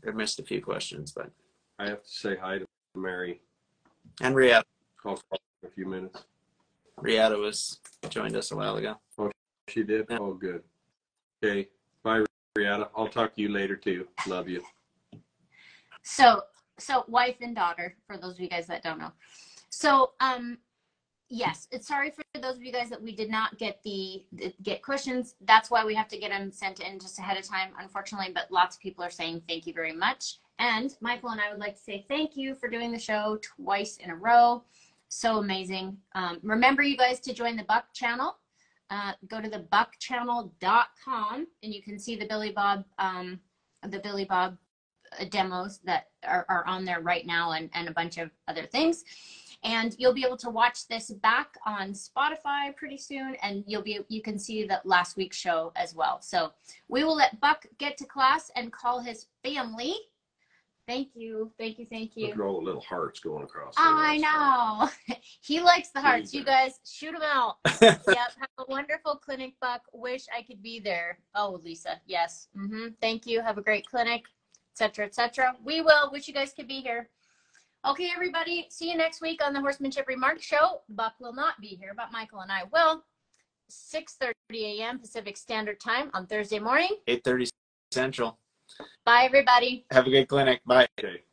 I 0.07 0.11
missed 0.11 0.39
a 0.39 0.43
few 0.43 0.61
questions. 0.61 1.11
But 1.11 1.31
I 1.79 1.87
have 1.89 2.03
to 2.03 2.09
say 2.09 2.35
hi 2.35 2.59
to 2.59 2.65
Mary. 2.95 3.41
and 4.21 4.35
Reata, 4.35 4.63
Call 5.01 5.15
for 5.15 5.37
a 5.65 5.71
few 5.71 5.87
minutes. 5.87 6.25
Reata 7.01 7.39
was 7.39 7.79
joined 8.09 8.35
us 8.35 8.51
a 8.51 8.55
while 8.55 8.77
ago. 8.77 8.97
Oh, 9.17 9.31
she 9.67 9.81
did. 9.83 10.05
Yeah. 10.09 10.17
Oh, 10.19 10.33
good. 10.33 10.61
Okay. 11.43 11.69
Bye, 12.03 12.23
Rihanna. 12.55 12.89
I'll 12.95 13.07
talk 13.07 13.33
to 13.35 13.41
you 13.41 13.49
later 13.49 13.75
too. 13.75 14.07
Love 14.27 14.47
you. 14.47 14.61
So, 16.03 16.43
so 16.77 17.05
wife 17.07 17.37
and 17.41 17.55
daughter, 17.55 17.95
for 18.05 18.17
those 18.17 18.33
of 18.33 18.41
you 18.41 18.49
guys 18.49 18.67
that 18.67 18.83
don't 18.83 18.99
know. 18.99 19.11
So, 19.69 20.11
um, 20.19 20.57
yes, 21.31 21.67
it's 21.71 21.87
sorry 21.87 22.11
for 22.11 22.23
those 22.39 22.57
of 22.57 22.63
you 22.63 22.71
guys 22.71 22.89
that 22.89 23.01
we 23.01 23.15
did 23.15 23.31
not 23.31 23.57
get 23.57 23.81
the, 23.83 24.23
the 24.33 24.53
get 24.61 24.83
questions. 24.83 25.35
That's 25.41 25.71
why 25.71 25.85
we 25.85 25.95
have 25.95 26.09
to 26.09 26.17
get 26.17 26.29
them 26.29 26.51
sent 26.51 26.81
in 26.81 26.99
just 26.99 27.17
ahead 27.17 27.37
of 27.37 27.47
time, 27.47 27.71
unfortunately. 27.79 28.31
But 28.33 28.51
lots 28.51 28.75
of 28.75 28.81
people 28.81 29.03
are 29.03 29.09
saying 29.09 29.41
thank 29.47 29.65
you 29.65 29.73
very 29.73 29.93
much. 29.93 30.39
And 30.59 30.93
Michael 31.01 31.29
and 31.29 31.41
I 31.41 31.49
would 31.49 31.59
like 31.59 31.75
to 31.75 31.81
say 31.81 32.05
thank 32.07 32.35
you 32.35 32.53
for 32.53 32.69
doing 32.69 32.91
the 32.91 32.99
show 32.99 33.39
twice 33.41 33.97
in 33.97 34.11
a 34.11 34.15
row. 34.15 34.63
So 35.07 35.37
amazing. 35.37 35.97
Um, 36.13 36.39
remember, 36.43 36.83
you 36.83 36.97
guys, 36.97 37.19
to 37.21 37.33
join 37.33 37.55
the 37.55 37.63
Buck 37.63 37.85
channel. 37.93 38.35
Uh, 38.89 39.13
go 39.29 39.39
to 39.39 39.49
the 39.49 39.65
buckchannel.com 39.71 41.47
and 41.63 41.73
you 41.73 41.81
can 41.81 41.97
see 41.97 42.17
the 42.17 42.27
Billy 42.27 42.51
Bob, 42.51 42.83
um, 42.99 43.39
the 43.87 43.99
Billy 43.99 44.25
Bob 44.25 44.57
uh, 45.17 45.23
demos 45.29 45.79
that 45.85 46.09
are, 46.27 46.45
are 46.49 46.65
on 46.67 46.83
there 46.83 46.99
right 46.99 47.25
now 47.25 47.53
and, 47.53 47.69
and 47.73 47.87
a 47.87 47.93
bunch 47.93 48.17
of 48.17 48.29
other 48.49 48.65
things. 48.65 49.05
And 49.63 49.95
you'll 49.99 50.13
be 50.13 50.25
able 50.25 50.37
to 50.37 50.49
watch 50.49 50.87
this 50.87 51.11
back 51.11 51.55
on 51.65 51.91
Spotify 51.91 52.75
pretty 52.75 52.97
soon, 52.97 53.35
and 53.43 53.63
you'll 53.67 53.83
be 53.83 53.99
you 54.07 54.21
can 54.21 54.39
see 54.39 54.65
the 54.65 54.81
last 54.85 55.17
week's 55.17 55.37
show 55.37 55.71
as 55.75 55.93
well. 55.93 56.19
So 56.21 56.51
we 56.87 57.03
will 57.03 57.15
let 57.15 57.39
Buck 57.39 57.65
get 57.77 57.97
to 57.97 58.05
class 58.05 58.49
and 58.55 58.71
call 58.71 59.01
his 59.01 59.27
family. 59.43 59.95
Thank 60.87 61.09
you, 61.13 61.51
thank 61.59 61.77
you, 61.77 61.85
thank 61.85 62.17
you. 62.17 62.27
Look 62.27 62.35
at 62.35 62.41
all 62.41 62.59
the 62.59 62.65
little 62.65 62.81
hearts 62.81 63.19
going 63.19 63.43
across. 63.43 63.75
I 63.77 64.17
know. 64.17 65.15
he 65.41 65.61
likes 65.61 65.89
the 65.89 66.01
hearts. 66.01 66.31
He 66.31 66.39
You 66.39 66.43
guys 66.43 66.79
shoot 66.83 67.11
them 67.11 67.21
out. 67.23 67.57
yep. 67.81 68.01
Have 68.07 68.49
a 68.57 68.65
wonderful 68.67 69.15
clinic, 69.15 69.53
Buck. 69.61 69.83
Wish 69.93 70.25
I 70.35 70.41
could 70.41 70.61
be 70.61 70.79
there. 70.79 71.19
Oh, 71.35 71.61
Lisa. 71.63 72.01
Yes. 72.07 72.47
Mm-hmm. 72.57 72.87
Thank 72.99 73.25
you. 73.25 73.41
Have 73.41 73.57
a 73.57 73.61
great 73.61 73.85
clinic, 73.85 74.23
etc., 74.73 75.05
etc. 75.05 75.55
We 75.63 75.81
will. 75.81 76.11
Wish 76.11 76.27
you 76.27 76.33
guys 76.33 76.51
could 76.51 76.67
be 76.67 76.81
here. 76.81 77.09
Okay, 77.83 78.11
everybody. 78.13 78.67
See 78.69 78.91
you 78.91 78.95
next 78.95 79.21
week 79.21 79.43
on 79.43 79.53
the 79.53 79.59
Horsemanship 79.59 80.07
Remarks 80.07 80.43
Show. 80.43 80.81
Buck 80.89 81.13
will 81.19 81.33
not 81.33 81.59
be 81.59 81.69
here, 81.69 81.93
but 81.97 82.11
Michael 82.11 82.41
and 82.41 82.51
I 82.51 82.65
will. 82.71 83.03
6:30 83.71 84.33
a.m. 84.51 84.99
Pacific 84.99 85.35
Standard 85.35 85.79
Time 85.79 86.11
on 86.13 86.27
Thursday 86.27 86.59
morning. 86.59 86.97
8:30 87.07 87.49
Central. 87.89 88.37
Bye, 89.03 89.23
everybody. 89.23 89.87
Have 89.89 90.05
a 90.05 90.11
good 90.11 90.27
clinic. 90.27 90.61
Bye. 90.63 90.87
Okay. 90.99 91.23